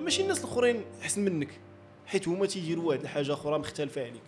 ماشي 0.00 0.22
الناس 0.22 0.38
الأخرين 0.38 0.84
احسن 1.02 1.24
منك. 1.24 1.60
حيت 2.06 2.28
هما 2.28 2.46
تيديروا 2.46 2.84
واحد 2.84 3.00
الحاجة 3.00 3.32
أخرى 3.32 3.58
مختلفة 3.58 4.00
عليك. 4.00 4.22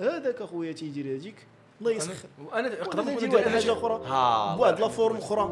هذاك 0.00 0.42
أخويا 0.42 0.72
تيدير 0.72 1.16
هذيك. 1.16 1.46
الله 1.82 1.96
يسخر. 1.96 2.28
أنا 2.52 2.58
أنا 2.58 2.68
نقدر 2.68 2.84
نقدر 2.84 3.02
نقول 3.02 3.14
ندير 3.16 3.34
واحد 3.34 3.46
أنا 3.46 3.46
الحاجة 3.46 3.60
شي- 3.60 3.70
أخرى 3.72 3.98
بواحد 4.56 4.80
لا. 4.80 4.88
forme 4.88 5.16
أخرى. 5.16 5.48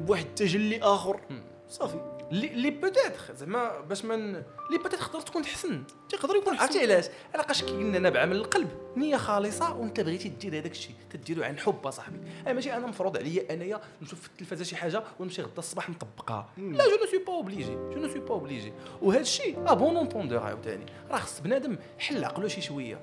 بواحد 0.00 0.24
التجلي 0.24 0.82
آخر. 0.82 1.20
صافي. 1.68 2.00
اللي 2.32 2.46
اللي 2.46 2.70
peut-être 2.70 3.34
زعما 3.34 3.80
باش 3.80 4.04
من 4.04 4.14
اللي 4.34 4.78
peut-être 4.82 5.02
تقدر 5.04 5.20
تكون 5.20 5.44
حسن. 5.44 5.82
تيقدر 6.08 6.36
يكون 6.36 6.56
عرفتي 6.58 6.78
حسن. 6.78 6.90
علاش؟ 6.90 7.04
علاش 7.34 7.62
كي 7.64 7.70
قلنا 7.70 7.98
نابعة 7.98 8.24
من 8.24 8.32
القلب. 8.32 8.68
نية 8.96 9.16
خالصة 9.16 9.76
وانت 9.76 10.00
بغيتي 10.00 10.28
دير 10.28 10.58
هذاك 10.58 10.70
الشيء. 10.70 10.94
تديرو 11.10 11.42
عن 11.42 11.58
حب 11.58 11.86
اصاحبي 11.86 12.18
أنا 12.46 12.52
ماشي 12.52 12.72
أنا 12.76 12.86
مفروض 12.86 13.16
عليا 13.16 13.54
أنايا 13.54 13.80
نشوف 14.02 14.20
في 14.20 14.28
التلفازة 14.28 14.64
شي 14.64 14.76
حاجة 14.76 15.02
ونمشي 15.20 15.42
غدا 15.42 15.58
الصباح 15.58 15.90
نطبقها 15.90 16.48
مم. 16.56 16.74
لا 16.74 16.84
je 16.84 16.90
ne 17.04 17.10
suis 17.10 17.24
pas 17.24 17.32
obligé 17.32 17.74
je 17.74 17.98
ne 18.00 18.08
suis 18.08 18.20
pas 18.20 18.34
obligé 18.34 18.72
وهذا 19.02 19.20
الشيء 19.20 19.58
à 19.66 19.74
bon 19.74 19.96
entendeur 19.96 20.38
عاوتاني. 20.38 20.86
راه 21.10 21.18
خص 21.18 21.40
بنادم 21.40 21.76
حل 21.98 22.24
عقلو 22.24 22.48
شي 22.48 22.60
شوية. 22.60 23.00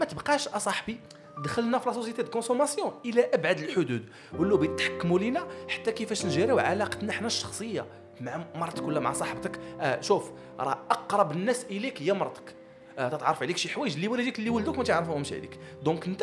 ما 0.00 0.06
تبقاش 0.06 0.48
اصاحبي 0.48 1.00
دخلنا 1.44 1.78
في 1.78 1.88
la 1.88 1.94
société 1.94 2.22
de 2.22 2.30
consommation. 2.30 2.92
إلى 3.04 3.30
أبعد 3.34 3.58
الحدود. 3.58 4.04
ولاو 4.38 4.56
بيتحكموا 4.56 5.18
لينا 5.18 5.46
حتى 5.68 5.92
كيفاش 5.92 6.26
نجريو 6.26 6.58
علاقتنا 6.58 7.12
حنا 7.12 7.26
الشخصية. 7.26 7.86
مع 8.20 8.44
مرتك 8.54 8.82
ولا 8.82 9.00
مع 9.00 9.12
صاحبتك. 9.12 9.60
آه 9.80 10.00
شوف 10.00 10.30
راه 10.60 10.78
أقرب 10.90 11.32
الناس 11.32 11.64
إليك 11.64 12.02
هي 12.02 12.12
مرتك. 12.12 12.54
آه 12.98 13.08
تتعرف 13.08 13.42
عليك 13.42 13.56
شي 13.56 13.68
حوايج. 13.68 13.94
اللي 13.94 14.08
والديك 14.08 14.38
اللي 14.38 14.50
ولدوك 14.50 14.78
ما 14.78 14.84
تعرفهمش 14.84 15.32
عليك. 15.32 15.58
donc 15.82 16.06
أنت 16.06 16.22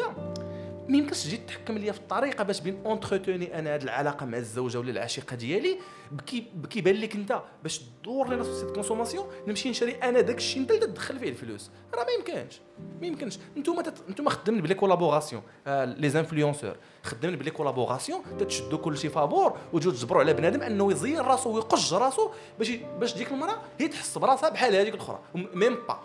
ما 0.89 0.97
يمكنش 0.97 1.23
تجي 1.23 1.37
تحكم 1.37 1.77
ليا 1.77 1.91
في 1.91 1.99
الطريقة 1.99 2.43
باش 2.43 2.59
bien 2.59 2.81
entretenir 2.85 3.59
أنا 3.59 3.75
هذه 3.75 3.83
العلاقة 3.83 4.25
مع 4.25 4.37
الزوجة 4.37 4.79
ولا 4.79 4.91
العشيقة 4.91 5.35
ديالي 5.35 5.77
بكي 6.11 6.81
لك 6.81 7.15
أنت 7.15 7.41
باش 7.63 7.79
تدور 7.79 8.29
لنا 8.29 8.43
société 8.43 8.73
consommation 8.73 9.25
نمشي 9.47 9.69
نشري 9.69 9.91
أنا 9.91 10.21
داك 10.21 10.37
الشيء 10.37 10.61
أنت 10.61 10.71
اللي 10.71 10.87
تدخل 10.87 11.19
فيه 11.19 11.29
الفلوس. 11.29 11.71
راه 11.93 12.03
ما 12.03 12.11
يمكنش 12.11 12.59
ما 13.01 13.07
يمكنش. 13.07 13.37
انتوما 13.57 13.81
تت... 13.81 14.03
انتوما 14.09 14.29
خدامين 14.29 14.61
ب 14.61 14.64
les 14.64 14.73
collaborations 14.73 15.41
آه 15.67 15.85
les 15.85 16.09
influenceurs 16.09 16.75
خدامين 17.03 17.39
ب 17.39 17.42
les 17.42 17.51
collaborations 17.51 18.21
تتشدوا 18.39 18.77
كل 18.77 18.97
شيء 18.97 19.09
فابور 19.09 19.57
وتجوا 19.73 19.91
تجبروا 19.91 20.21
على 20.21 20.33
بنادم 20.33 20.61
أنه 20.61 20.91
يزين 20.91 21.19
راسو 21.19 21.55
ويقج 21.55 21.93
راسو 21.93 22.29
باش 22.59 22.71
باش 22.99 23.13
ديك 23.15 23.31
المرأة 23.31 23.57
هي 23.79 23.87
تحس 23.87 24.17
براسها 24.17 24.49
بحال 24.49 24.75
هذيك 24.75 24.93
الأخرى. 24.93 25.19
même 25.35 25.75
pas 25.87 25.99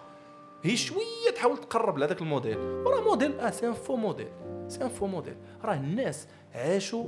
هي 0.62 0.76
شوية 0.76 1.30
تحاول 1.34 1.58
تقرب 1.58 1.98
لهذاك 1.98 2.20
الموديل. 2.22 2.58
وراه 2.58 3.00
موديل 3.00 3.40
آه 3.40 3.50
c'est 3.50 3.68
un 3.68 3.72
faux 3.72 3.96
modèle 3.96 4.28
c'est 4.68 4.84
un 4.84 4.88
faux 4.88 5.06
modèle 5.06 5.36
راه 5.64 5.74
الناس 5.74 6.26
عاشوا 6.54 7.06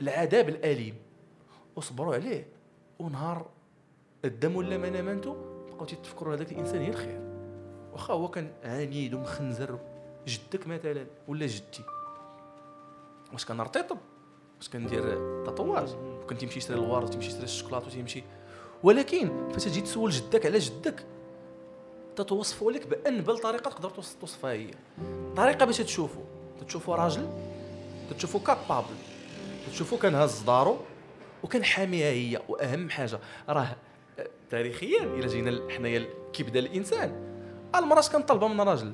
العذاب 0.00 0.48
الأليم. 0.48 0.94
وصبروا 1.76 2.14
عليه. 2.14 2.46
ونهار 2.98 3.46
الدم 4.24 4.56
ولا 4.56 4.78
ما 4.78 4.90
نامنتو 4.90 5.34
بقاو 5.72 5.86
تيتفكروا 5.86 6.34
هذاك 6.34 6.52
الإنسان 6.52 6.80
هي 6.80 6.88
الخير 6.88 7.20
واخا 7.92 8.14
هو 8.14 8.28
كان 8.28 8.52
عنيد 8.64 9.14
ومخنزر. 9.14 9.78
جدك 10.26 10.66
مثلا 10.66 11.06
ولا 11.28 11.46
جدتي؟ 11.46 11.82
واش 13.32 13.44
كان 13.44 13.60
رطيطب؟ 13.60 13.98
واش 14.58 14.68
كندير 14.68 15.02
تطواج؟ 15.44 15.88
كنت 16.28 16.40
تمشي 16.40 16.60
تشري 16.60 16.76
الورد 16.76 17.10
تمشي 17.10 17.28
تشري 17.28 17.42
الشوكولاط 17.42 17.86
وتمشي 17.86 18.22
ولكن 18.82 19.48
فاش 19.52 19.64
تجي 19.64 19.80
تسول 19.80 20.10
جدك 20.10 20.46
على 20.46 20.58
جدك 20.58 21.06
تتوصفوا 22.16 22.72
لك 22.72 22.86
بانبل 22.86 23.38
طريقة 23.38 23.70
تقدر 23.70 23.90
توصف- 23.90 24.16
توصفها 24.20 24.52
هي. 24.52 24.70
طريقة 25.36 25.64
باش 25.66 25.78
تشوفوا. 25.78 26.22
تشوفوا 26.68 26.96
راجل 26.96 27.28
تشوفوا 28.18 28.40
كابابل 28.40 28.94
تشوفوا 29.72 29.98
كان 29.98 30.14
هز 30.14 30.40
دارو 30.40 30.78
وكان 31.42 31.64
حاميها 31.64 32.06
هي. 32.10 32.40
وأهم 32.48 32.90
حاجة 32.90 33.18
راه 33.48 33.76
آه، 34.18 34.26
تاريخيا 34.50 35.02
إلى 35.02 35.26
جينا 35.26 35.60
حنايا 35.70 36.06
كي 36.32 36.42
بدا 36.42 36.58
الإنسان. 36.58 37.12
المرأة 37.76 38.02
كان 38.12 38.22
طالبة 38.22 38.48
من 38.48 38.60
الراجل؟ 38.60 38.92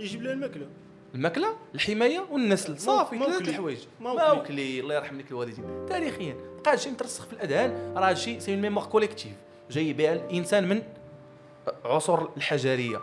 يجيب 0.00 0.22
لها 0.22 0.32
الماكلة. 0.32 0.66
الماكلة 1.14 1.56
الحماية 1.74 2.20
والنسل. 2.30 2.78
صافي. 2.78 3.18
ثلاث 3.18 3.48
الحوايج. 3.48 3.78
موكلي 4.00 4.80
الله 4.80 4.94
يرحم 4.94 5.18
لك 5.18 5.30
الوالدين. 5.30 5.86
تاريخيا. 5.88 6.36
بقى 6.64 6.72
هادشي 6.72 6.90
مترسخ 6.90 7.26
في 7.26 7.32
الأذهان 7.32 7.94
راه 7.96 8.08
هادشي 8.08 8.40
c'est 8.40 8.56
mémoire 8.56 8.86
collective 8.86 9.32
جاي 9.70 9.92
بها 9.92 10.12
الإنسان 10.12 10.68
من 10.68 10.82
عصور 11.84 12.30
الحجرية. 12.36 13.00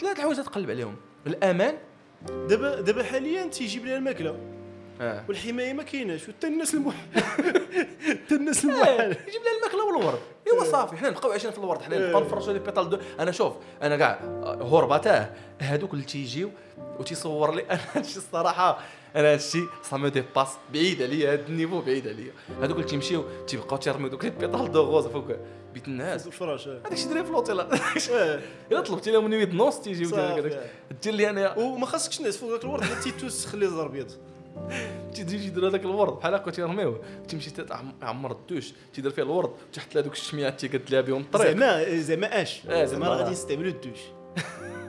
ثلاث 0.00 0.16
الحوايج 0.16 0.36
تقلب 0.36 0.70
عليهم. 0.70 0.96
الأمان. 1.26 1.74
دابا 2.28 2.80
دابا 2.80 3.02
حاليا 3.04 3.46
تيجيب 3.46 3.86
لها 3.86 3.96
الماكلة. 3.96 4.36
آه. 5.00 5.24
والحماية 5.28 5.72
ما 5.72 5.82
كايناش 5.82 6.28
وحتى 6.28 6.46
الناس 6.46 6.74
المح 6.74 6.94
حتى 8.08 8.34
الناس 8.34 8.64
آه، 8.64 8.68
المحال. 8.68 9.10
يجيب 9.10 9.42
لها 9.42 9.56
الماكلة 9.58 9.86
والورد. 9.86 10.18
أيوا 10.46 10.64
صافي 10.64 10.96
حنا 10.96 11.10
نبقاو 11.10 11.30
عايشين 11.30 11.50
في 11.50 11.58
الورد. 11.58 11.82
حنا 11.82 11.98
نبقاو 11.98 12.22
آه. 12.22 12.26
نفرجوا 12.26 12.52
les 12.52 12.58
pétales 12.58 12.90
de. 12.90 12.98
أنا 13.20 13.30
شوف 13.32 13.52
أنا 13.82 13.96
كاع 13.96 14.20
هربتاه. 14.60 15.30
هادوك 15.60 15.94
اللي 15.94 16.04
تيجيو 16.04 16.50
وتيصور 16.98 17.54
لي. 17.54 17.62
أنا 17.70 17.80
هادشي 17.94 18.16
الصراحة 18.16 18.78
أنا 19.16 19.32
هادشي 19.32 19.64
ça 19.82 19.96
me 19.96 20.08
dépasse 20.08 20.48
بعيد 20.72 21.02
عليا 21.02 21.32
هاد 21.32 21.44
ال 21.48 21.53
niveau 21.53 21.80
بعيد 21.80 22.08
عليا. 22.08 22.32
هادوك 22.60 22.76
اللي 22.76 22.88
تيمشيو 22.88 23.24
تيبقاو 23.46 23.78
تيرميو 23.78 24.08
دوك 24.08 24.24
les 24.24 24.30
pétales 24.30 24.72
de 24.72 24.82
rose 24.82 25.06
فوق 25.06 25.24
بيت 25.74 25.88
الناس. 25.88 26.26
الفراش. 26.26 26.68
هذاك 26.68 26.92
الشيء 26.92 27.10
دري 27.10 27.24
في 27.24 27.30
الأوتيل. 27.30 27.60
آه. 27.60 28.40
إلا 28.72 28.80
طلبتي 28.80 29.10
لهم 29.10 29.28
نويد 29.28 29.54
نص 29.54 29.80
تيجيو. 29.80 30.10
دير 31.02 31.14
لي 31.14 31.30
أنا 31.30 31.58
وما 31.58 31.86
خاصكش 31.86 32.18
تنعس 32.18 32.36
فوق 32.36 32.50
ذاك 32.50 32.64
الورد 32.64 32.84
لا 32.84 33.00
تيتوس 33.00 33.46
خلي 33.46 33.66
زهر 33.68 33.86
ابيض 33.86 34.10
تيجي 35.14 35.46
يدير 35.46 35.68
هذاك 35.68 35.80
الورد 35.80 36.12
بحال 36.12 36.34
هكا 36.34 36.50
تيرميوه 36.50 37.00
تيمشي 37.28 37.50
تعمر 37.50 38.32
الدوش 38.32 38.72
تيدير 38.94 39.10
فيه 39.10 39.22
الورد 39.22 39.50
تحت 39.72 39.94
له 39.94 40.00
هذوك 40.00 40.12
الشميات 40.12 40.60
تيقد 40.60 40.90
لها 40.90 41.00
بهم 41.00 41.20
الطريق. 41.20 41.46
زعما 41.46 41.98
زعما 41.98 42.42
اش؟ 42.42 42.62
آه، 42.68 42.84
زعما. 42.84 43.08
غادي 43.08 43.30
نستعملوا 43.30 43.70
الدوش. 43.70 43.98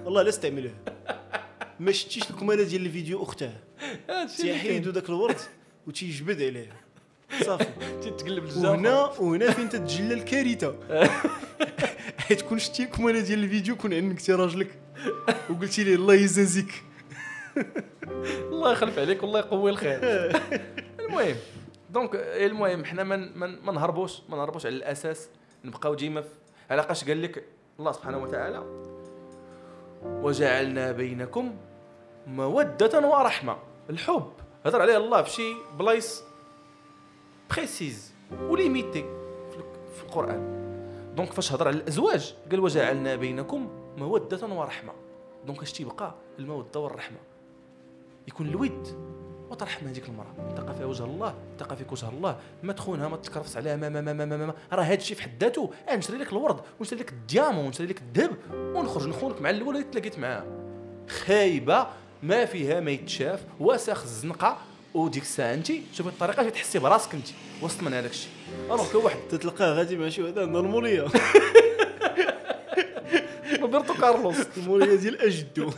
والله 0.06 0.22
لا 0.22 0.30
استعملوه. 0.30 0.72
ما 1.80 1.92
شفتيش 1.92 2.30
الكمالة 2.30 2.64
ديال 2.64 2.86
الفيديو 2.86 3.24
اختها 3.24 3.62
تيحيدوا 4.38 4.92
ذاك 4.92 5.10
الورد 5.10 5.38
وتيجبد 5.88 6.42
عليه. 6.42 6.82
صافي. 7.44 7.66
كاين. 7.66 8.00
تيتقلب 8.04 8.44
الجامع 8.44 8.70
وهنا 8.70 9.06
وهنا 9.20 9.52
فين 9.52 9.70
تتجلى 9.70 10.14
الكارثة. 10.14 10.76
حيت 12.28 12.42
كون 12.42 12.60
شتي 12.60 12.84
الكمالة 12.84 13.20
ديال 13.20 13.44
الفيديو 13.44 13.76
كون 13.76 13.94
عنكتي 13.94 14.34
راجلك. 14.34 14.80
وقلتي 15.50 15.84
ليه 15.84 15.96
الله 15.96 16.14
يجازيك 16.14 16.84
الله 18.52 18.72
يخلف 18.72 19.00
عليك 19.00 19.24
والله 19.24 19.40
يقوي 19.40 19.72
الخير. 19.72 20.00
المهم 21.00 21.36
donc 21.90 22.10
المهم 22.16 22.86
حنا 22.86 23.04
ما 23.04 23.16
ما 23.64 23.72
نهربوش 23.72 24.22
ما 24.30 24.38
نهربوش 24.38 24.66
على 24.66 24.76
الأساس. 24.76 25.30
نبقاو 25.66 25.94
ديما 25.94 26.24
علاقاش 26.70 27.04
قال 27.04 27.22
لك 27.22 27.44
الله 27.80 27.92
سبحانه 27.92 28.18
وتعالى 28.18 28.64
وجعلنا 30.06 30.92
بينكم 30.92 31.56
مودة 32.28 33.08
ورحمة. 33.08 33.58
الحب 33.90 34.32
هضر 34.66 34.82
عليه 34.82 34.98
الله 34.98 35.22
في 35.22 35.30
شي 35.30 35.54
بلايص 35.80 36.24
précises 37.56 38.14
و 38.42 38.49
limitées 38.49 39.06
في 39.96 40.04
القرآن. 40.04 40.56
donc 41.16 41.32
فاش 41.32 41.54
هضر 41.54 41.68
على 41.68 41.78
الأزواج 41.78 42.36
قال 42.52 42.60
وجعلنا 42.60 43.16
بينكم 43.16 43.70
مودة 43.98 44.48
ورحمة. 44.48 44.94
donc 45.46 45.62
اش 45.62 45.74
تيبقى؟ 45.74 46.14
المودة 46.40 46.80
والرحمة. 46.80 47.18
يكون 48.28 48.48
الود. 48.48 49.15
وترحم 49.50 49.88
هذيك 49.88 50.10
المرأة. 50.10 50.56
تلقى 50.58 50.76
فيها 50.76 50.86
وجه 50.86 51.04
الله 51.06 51.34
تلقى 51.60 51.78
فيك 51.78 51.92
وجه 51.92 52.10
الله. 52.10 52.38
ما 52.64 52.74
تخونها 52.74 53.08
ما 53.08 53.18
تكرفس 53.18 53.58
عليها 53.58 53.76
ما 53.76 53.90
ما 53.90 54.02
ما 54.02 54.14
ما, 54.14 54.26
ما, 54.26 54.38
ما. 54.38 54.54
راه 54.74 54.84
هذا 54.84 54.94
الشيء 54.94 55.18
في 55.18 55.24
حد 55.24 55.32
ذاته. 55.44 55.72
آه 55.90 55.96
نشري 55.96 56.18
لك 56.18 56.32
الورد 56.32 56.60
ونشري 56.80 57.00
لك 57.00 57.10
الديامون 57.12 57.66
ونشري 57.66 57.88
لك 57.88 58.02
الذهب 58.02 58.32
ونخرج 58.54 59.08
نخونك 59.08 59.42
مع 59.42 59.50
الأول 59.50 59.76
اللي 59.76 59.88
تلاقيت 59.92 60.20
معاه 60.20 60.44
خايبة 61.26 61.88
ما 62.24 62.46
فيها 62.46 62.80
ما 62.80 62.92
يتشاف. 62.92 63.44
وسخ 63.60 64.02
الزنقة. 64.04 64.58
وديك 64.94 65.24
الساعة 65.24 65.54
انت 65.54 65.68
شوفي 65.94 66.10
الطريقة 66.10 66.40
اللي 66.40 66.52
تحسي 66.52 66.80
براسك 66.80 67.14
انت. 67.14 67.28
وسط 67.62 67.84
من 67.84 67.94
هذاك 67.94 68.12
الشيء. 68.12 68.32
ألوغ 68.66 68.92
كو 68.92 69.00
واحد 69.06 69.18
تتلقاه 69.30 69.74
غادي 69.74 69.98
مع 69.98 70.10
شي 70.10 70.24
وحده 70.24 70.46
نورمالية. 70.46 71.06
روبرتو 73.62 73.94
كارلوس. 73.94 74.36
الموليه 74.58 74.96
ديال 74.96 75.22
أجدو. 75.22 75.72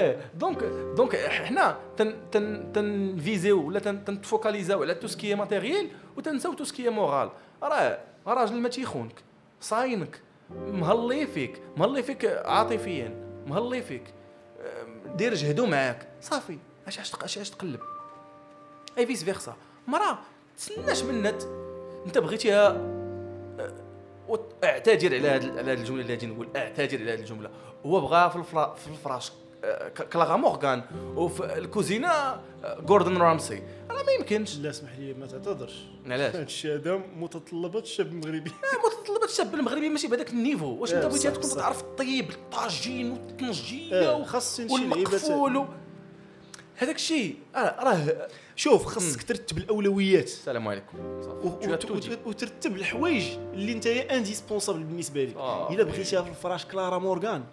إيه 0.00 0.30
دونك 0.34 0.64
دونك 0.96 1.16
حنا 1.16 1.76
تن 1.96 2.14
تن 2.32 2.72
تنفيزيو 2.72 3.66
ولا 3.66 3.78
تن 3.80 4.04
تنفوكاليزاو 4.04 4.82
على 4.82 4.94
تو 4.94 5.06
سكي 5.06 5.34
ماتيريال 5.34 5.88
وتنساو 6.16 6.52
تو 6.52 6.64
سكي 6.64 6.88
مورال 6.88 7.30
راه 7.62 7.98
راجل 8.26 8.60
ما 8.60 8.68
تيخونك 8.68 9.14
صاينك 9.60 10.20
مهلي 10.50 11.26
فيك 11.26 11.62
مهلي 11.76 12.02
فيك 12.02 12.24
عاطفيا 12.44 13.14
مهلي 13.46 13.82
فيك 13.82 14.14
دير 15.16 15.34
جهدو 15.34 15.66
معاك 15.66 16.08
صافي 16.20 16.58
اش 16.86 16.98
اش 16.98 17.38
عاش 17.38 17.50
تقلب 17.50 17.80
et 18.98 19.06
vice 19.06 19.24
versa 19.24 19.56
مرا 19.86 20.18
تسناش 20.56 21.02
ت- 21.02 21.48
انت 22.06 22.18
بغيتيها 22.18 22.68
اعتذر 24.64 25.14
على 25.14 25.28
هاد 25.28 25.68
الجمله 25.68 26.00
اللي 26.02 26.12
غادي 26.14 26.26
نقول 26.26 26.48
اعتذر 26.56 27.00
على 27.00 27.12
هاد 27.12 27.18
الجمله 27.18 27.50
هو 27.86 28.00
بغى 28.00 28.30
في 28.30 28.36
الفرا 28.36 28.74
في 28.74 28.88
الفراش 28.88 29.32
Clara 30.12 30.36
Morgane 30.36 30.82
وفي 31.16 31.58
الكوزينة 31.58 32.08
آه، 32.08 32.80
جوردن 32.80 33.16
رامسي 33.16 33.62
راه 33.90 34.02
ما 34.02 34.12
يمكنش. 34.12 34.58
لا 34.58 34.70
اسمح 34.70 34.98
لي 34.98 35.14
ما 35.14 35.26
تعتذرش. 35.26 35.84
علاش؟ 36.06 36.34
هاد 36.36 36.44
الشيء 36.44 36.74
هذا 36.74 37.00
متطلبات 37.16 37.82
الشاب 37.82 38.06
المغربي. 38.06 38.52
متطلبات 38.86 39.28
الشاب 39.28 39.54
المغربي 39.54 39.88
ماشي 39.88 40.08
بهذاك 40.08 40.30
ال 40.30 40.34
niveau. 40.34 40.66
واش 40.66 40.94
أنت 40.94 41.04
آه، 41.04 41.08
بغيتي 41.08 41.30
تكون. 41.30 41.50
تعرف 41.50 41.80
الطيب 41.80 42.30
الطاجين 42.30 43.12
والطنجيه 43.12 43.94
آه، 43.94 44.26
والمقفول 44.70 45.66
هذاك 46.76 46.94
الشيء 46.94 47.36
آه، 47.54 47.84
راه 47.84 48.28
شوف 48.56 48.84
خاصك 48.86 49.22
ترتب 49.22 49.58
الأولويات. 49.58 50.24
السلام 50.24 50.68
عليكم. 50.68 50.98
وترتب 52.26 52.76
الحوايج 52.76 53.24
اللي 53.54 53.72
انت 53.72 53.86
indispensable 53.86 54.82
بالنسبة 54.82 55.24
لك. 55.24 55.36
آه. 55.36 55.72
إلا 55.72 55.84
بغيتيها 55.84 56.22
في 56.22 56.30
الفراش 56.30 56.66
كلارا 56.66 56.98
مورغان. 56.98 57.44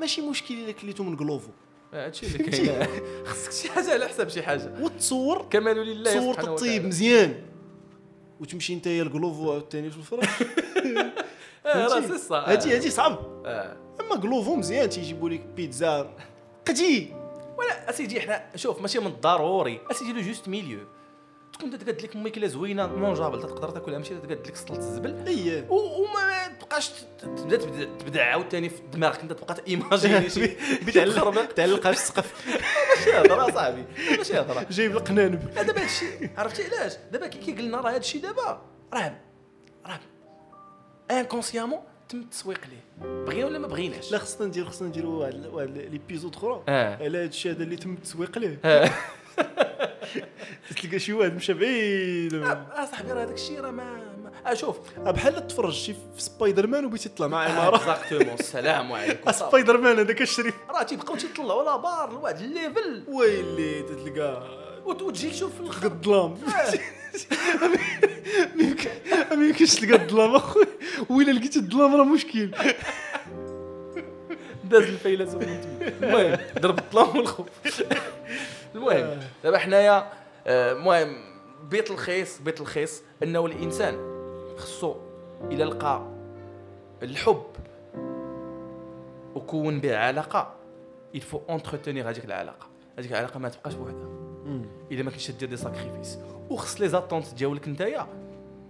ماشي 0.00 0.20
مشكل 0.22 0.54
إلا 0.54 0.72
كليتو 0.72 1.02
من 1.02 1.16
Glovo 1.16 1.50
آه، 1.94 2.06
هادشي 2.06 2.26
اللي 2.26 2.38
كاين. 2.38 2.86
خصك 3.26 3.52
شي 3.52 3.70
حاجة 3.72 3.92
على 3.92 4.08
حساب 4.08 4.28
شي 4.28 4.42
حاجة. 4.42 4.74
وتصور 4.80 5.46
كمال 5.50 5.76
لله 5.76 6.10
تصور 6.14 6.38
الطيب. 6.38 6.84
مزيان. 6.84 7.42
وتمشي 8.40 8.74
انت 8.74 8.86
ال 8.86 8.97
Glovo 8.97 9.52
عاوتاني 9.52 9.90
في 9.90 9.96
الفراش 9.96 10.28
آه، 11.66 11.86
راه؟ 11.86 12.00
سي 12.00 12.18
صا 12.18 12.36
هادي 12.50 12.74
هادي 12.76 12.90
صعب. 12.90 13.42
آه. 13.46 13.76
أما 14.00 14.16
Glovo 14.16 14.54
مزيان 14.56 14.88
تيجيبوا 14.88 15.28
لك 15.30 15.40
بيتزا 15.40 16.10
قدي 16.68 17.12
ولا 17.58 17.90
أسيدي 17.90 18.20
حنا 18.20 18.44
شوف 18.56 18.80
ماشي 18.80 18.98
من 18.98 19.06
الضروري. 19.06 19.80
أسيدي 19.90 20.12
le 20.12 20.20
juste 20.20 20.48
milieu. 20.48 20.78
تكون 21.54 21.78
تقاد 21.78 22.02
لك 22.02 22.16
ماكله 22.16 22.46
زوينه 22.46 22.86
mangeable 22.86 23.42
تقدر 23.42 23.70
تاكلها 23.70 23.98
ماشي 23.98 24.14
تقاد 24.14 24.46
لك 24.46 24.56
سلطه 24.56 24.78
الزبل 24.78 25.26
اييه 25.26 25.66
وما 25.70 26.48
تبقاش 26.60 26.90
تبدا 27.18 27.56
تبدا 27.84 28.22
عاوتاني 28.22 28.68
في 28.68 28.82
دماغك 28.92 29.20
انت 29.20 29.32
تبقى 29.32 29.54
تا 29.54 29.62
imaginer 29.62 30.30
شي 30.30 30.46
تخربق 31.04 31.44
تعلقها 31.44 31.92
في 31.92 31.98
السقف 31.98 32.46
ماشي 32.96 33.18
هضره 33.18 33.52
صاحبي 33.54 33.84
ماشي 34.18 34.40
هضره 34.40 34.66
جايب 34.70 34.92
القنانب 34.96 35.54
دابا 35.54 35.82
هادشي 35.82 36.06
عرفتي 36.36 36.62
علاش 36.64 36.92
دابا 37.12 37.26
كي 37.26 37.38
كي 37.38 37.52
قلنا 37.52 37.80
راه 37.80 37.94
هادشي 37.94 38.18
دابا 38.18 38.62
راه 38.94 39.16
راه 39.86 40.00
inconsciemment 41.10 41.78
تم 42.08 42.18
التسويق 42.20 42.60
ليه 42.70 43.08
بغينا 43.24 43.46
ولا 43.46 43.58
ما 43.58 43.66
بغيناش 43.68 44.12
لا 44.12 44.18
خصنا 44.18 44.46
ندير 44.46 44.64
خصنا 44.64 44.88
نديروا 44.88 45.26
واحد 45.52 45.70
l'épisode 45.70 46.36
أخرى 46.36 46.62
آه 46.68 46.96
على 47.04 47.18
هاد 47.18 47.28
الشيء 47.28 47.52
هذا 47.52 47.62
اللي 47.62 47.76
تم 47.76 47.92
التسويق 47.94 48.38
ليه 48.38 48.58
آه 48.64 48.90
تلقى 50.82 50.98
شي 50.98 51.12
واحد 51.12 51.34
مشى 51.36 51.54
بعيد 51.54 52.34
آه، 52.34 52.84
صاحبي 52.90 53.12
راه 53.12 53.24
داك 53.24 53.34
الشيء 53.34 53.60
راه 53.60 53.70
ما 53.70 53.84
ما- 54.24 54.50
آه 54.50 54.54
شوف 54.54 54.76
آه، 55.06 55.10
بحال 55.10 55.46
تفرج 55.46 55.72
شي 55.72 55.92
في 55.94 56.22
سبايدر 56.22 56.66
مان 56.66 56.84
وبغيتي 56.84 57.08
تطلع 57.08 57.26
مع 57.26 57.44
عمارة. 57.44 57.76
exactement 57.76 58.34
السلام 58.40 58.92
عليكم. 58.92 59.28
آه، 59.28 59.32
سبايدر 59.32 59.78
مان 59.78 59.98
هذاك 59.98 60.22
الشريف. 60.22 60.54
راه 60.70 60.82
تيبقاو 60.82 61.16
تيطلعوا 61.16 61.62
la 61.62 61.76
barre 61.76 62.12
لواحد 62.12 62.36
ال 62.40 62.49
level. 62.49 63.02
ويلي 63.08 63.82
تتلقى. 63.82 64.42
وت- 64.84 65.02
وتجي 65.02 65.30
تشوف 65.30 65.52
في 65.78 65.84
الظلام. 65.84 66.38
ما 68.56 68.62
يمكن- 68.64 68.90
ما 69.36 69.46
يمكنش 69.46 69.74
تلقى 69.74 70.02
الظلام 70.02 70.34
أخويا. 70.34 70.66
ويلا 71.08 71.32
لقيتي 71.32 71.58
الظلام 71.58 71.94
راه 71.96 72.04
مشكل. 72.04 72.50
داز 74.64 74.82
الفيلسوف 74.82 75.34
من 75.42 75.60
تما 76.00 76.08
المهم 76.08 76.38
ضرب 76.58 76.78
الظلام 76.78 77.16
والخوف. 77.16 77.46
المهم 78.74 79.20
دابا 79.44 79.58
حنايا 79.58 80.12
آه، 80.46 80.72
المهم 80.72 81.16
بيت 81.70 81.90
الخيس 81.90 82.40
بيت 82.40 82.60
الخيس 82.60 83.02
أنه 83.22 83.46
الإنسان 83.46 83.94
خصو 84.56 84.94
إلى 85.50 85.64
لقى 85.64 86.02
الحب 87.02 87.46
وكون 89.34 89.80
به 89.80 89.96
علاقه 89.96 90.54
il 91.14 91.23
faut 91.23 91.40
entretenir 91.48 92.10
هذيك 92.10 92.24
العلاقة. 92.24 92.66
هذيك 92.98 93.10
العلاقة 93.12 93.38
ما 93.38 93.48
تبقاش 93.48 93.74
بوحدها. 93.74 94.08
الا 94.92 95.02
ما 95.02 95.10
كنتش 95.10 95.30
دير 95.30 95.48
des 95.48 95.56
sacrifices. 95.56 96.18
وخص 96.50 96.80
les 96.80 96.88
attentes 96.88 97.34
ديالك 97.34 97.68
نتايا 97.68 98.06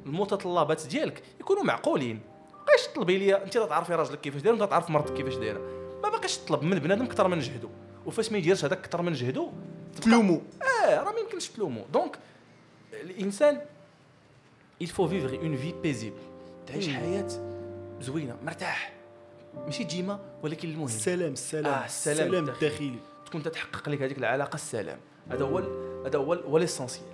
المتطلبات 0.06 0.86
ديالك 0.86 1.22
يكونوا 1.40 1.62
معقولين. 1.62 2.20
بقاش 2.66 2.86
تطلبي 2.86 3.18
لي 3.18 3.34
انت 3.34 3.58
تعرفي 3.58 3.94
راجلك 3.94 4.20
كيفاش 4.20 4.42
داير 4.42 4.54
وأنت 4.54 4.70
تعرف 4.70 4.90
مرتك 4.90 5.14
كيفاش 5.14 5.34
دايرة. 5.34 5.60
ما 6.02 6.08
باقاش 6.10 6.38
تطلب 6.38 6.62
من 6.62 6.78
بنادم 6.78 7.04
أكثر 7.04 7.28
من 7.28 7.38
جهدو 7.38 7.68
وفاش 8.06 8.32
ما 8.32 8.38
يديرش 8.38 8.64
هذاك 8.64 8.78
أكثر 8.78 9.02
من 9.02 9.12
جهدو 9.12 9.52
تلومو 10.00 10.42
آه 10.84 11.02
راه 11.02 11.12
ما 11.12 11.18
يمكنش 11.20 11.48
تلومو 11.48 11.84
donc 11.92 12.18
الإنسان 12.92 13.60
il 14.82 14.86
faut 14.86 15.06
vivre 15.06 15.32
une 15.42 15.56
vie 15.56 15.74
paisible. 15.84 16.20
تعيش. 16.66 16.88
حياة 16.88 17.28
زوينة 18.00 18.36
مرتاح. 18.44 18.92
ماشي 19.66 19.84
ديما 19.84 20.18
ولكن 20.42 20.68
المهم. 20.68 20.84
السلام 20.84 21.32
السلام 21.32 21.72
آه، 21.72 21.84
السلام 21.84 22.26
السلام 22.26 22.48
الداخلي. 22.48 22.98
تكون 23.26 23.42
تتحقق 23.42 23.88
لك 23.88 24.02
هذيك 24.02 24.18
العلاقة 24.18 24.54
السلام. 24.54 24.98
هذا 25.30 25.44
هو 25.44 25.58
هذا 26.06 26.18
هو 26.18 26.34
هو 26.34 26.58
l'essentiel 26.58 27.04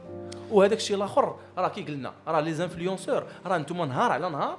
وهذاك 0.51 0.79
الشيء 0.79 0.97
الآخر 0.97 1.37
راه 1.59 1.69
كي 1.69 1.83
قلنا 1.83 2.15
راه 2.27 2.41
les 2.41 2.55
influenceurs 2.55 3.27
راه 3.47 3.57
أنتم 3.57 3.85
نهار 3.85 4.13
على 4.13 4.31
نهار 4.31 4.59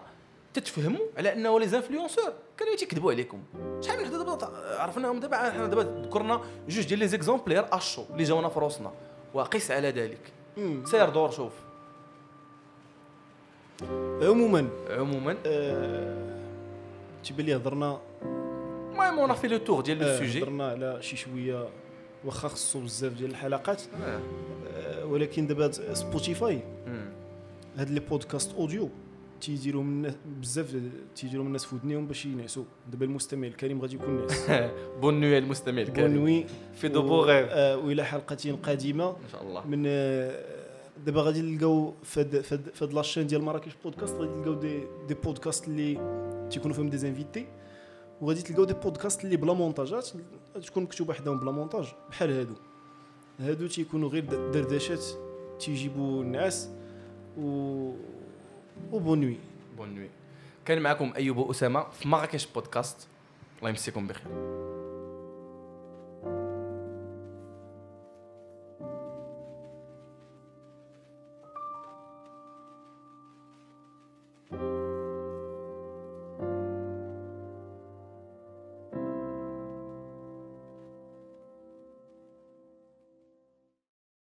تتفهموا 0.54 1.06
على 1.18 1.34
انه 1.34 1.60
les 1.60 1.68
influenceurs. 1.68 2.34
كانوا 2.58 2.76
تيكذبوا 2.76 3.12
عليكم. 3.12 3.44
شحال 3.82 4.00
من 4.00 4.06
حدا 4.06 4.18
دابا 4.18 4.46
عرفناهم 4.80 5.20
دابا؟ 5.20 5.52
حنا 5.52 5.68
دابا 5.68 5.82
ذكرنا 6.08 6.42
جوج 6.70 6.86
ديال 6.86 7.00
les 7.00 7.08
exemplaires 7.08 7.66
اشو 7.72 8.04
اللي 8.12 8.24
جاونا 8.24 8.50
في 8.50 8.60
روسنا 8.60 8.92
وقس 9.34 9.72
على 9.72 9.90
ذلك. 9.90 10.32
سير 10.86 11.10
دور 11.10 11.32
شوف. 11.32 11.54
عموما 14.22 14.70
عموما. 14.90 15.38
آه، 15.46 16.42
تيبان 17.24 17.46
لي 17.46 17.56
هضرنا؟ 17.56 18.00
المهم 18.92 19.20
on 19.20 19.34
fait 19.34 19.48
le 19.48 19.58
tour 19.58 19.82
ديال 19.82 20.00
le 20.00 20.08
آه، 20.08 20.18
sujet 20.18 20.44
هضرنا 20.44 20.68
على 20.70 20.98
شي 21.02 21.16
شوية 21.18 21.70
واخا 22.26 22.48
خصو 22.48 22.80
بزاف 22.80 23.14
ديال 23.14 23.30
الحلقات. 23.30 23.82
آه. 24.04 24.20
آه، 24.76 25.06
ولكن 25.06 25.48
دابا 25.48 25.72
Spotify. 25.94 26.62
هاد 27.78 27.90
les 27.90 28.00
podcasts 28.00 28.54
audio 28.54 28.90
تيديروا 29.42 29.84
من 29.84 30.14
بزاف 30.42 30.76
تيديروا 31.16 31.44
من 31.44 31.48
الناس 31.48 31.66
في 31.66 31.76
ودنيهم 31.76 32.08
باش 32.08 32.26
ينعسوا. 32.26 32.64
دابا 32.92 33.06
المستمع 33.06 33.48
الكريم 33.48 33.82
غادي 33.82 33.96
يكون 33.96 34.22
ناس 34.22 34.52
bonne 35.02 35.20
nuit 35.22 35.38
المستمع 35.38 35.82
الكريم. 35.82 36.08
bonne 36.14 36.32
nuit 36.32 36.46
fais 36.74 36.88
de 36.88 37.02
beaux 37.02 37.22
rêves 37.22 37.48
آه، 37.50 37.78
وإلى 37.78 38.06
حلقة 38.06 38.58
قادمة. 38.64 39.10
إن 39.10 39.30
شاء 39.32 39.44
الله. 39.44 39.68
من 39.68 39.84
آه، 39.88 40.46
دابا 41.06 41.22
غادي 41.22 41.42
نلقاو 41.42 41.94
فهاد 42.04 42.42
فهاد 42.42 42.70
فهاد 42.74 42.94
la 42.94 43.02
chaîne 43.02 43.28
ديال 43.28 43.42
مراكش 43.44 43.72
بودكاست 43.84 44.14
غادي 44.16 44.32
تلقاو 44.34 44.54
des 44.54 44.80
des 45.08 45.14
podcasts 45.14 45.68
اللي 45.68 45.94
تيكونوا 46.52 46.76
فيهم 46.76 46.90
des 46.90 46.98
invités 46.98 47.46
وغادي 48.22 48.42
تلقاو 48.42 48.64
des 48.66 48.74
podcasts 48.74 49.26
اللي 49.26 49.38
بلا 49.38 49.54
مونتاجات 49.54 50.10
تكون 50.66 50.84
مكتوبة 50.84 51.14
حداهم 51.14 51.40
بلا 51.40 51.52
مونتاج 51.52 51.86
بحال 52.10 52.32
هادو. 52.32 52.54
هادو 53.40 53.68
تيكونوا 53.68 54.10
غير 54.10 54.26
دردشات 54.52 55.04
تيجيبوا 55.60 56.24
النعاس 56.24 56.70
و 57.38 57.92
و 58.92 58.97
bonne 58.97 59.22
nuit 59.22 59.38
bon 59.78 60.10
كان 60.66 60.82
معكم 60.82 61.14
ايوب 61.16 61.50
اسامه 61.50 61.90
في 61.90 62.08
مراكش 62.08 62.46
بودكاست 62.46 63.08
الله 63.60 63.70
يمسيكم 63.70 64.08
بخير 64.08 64.71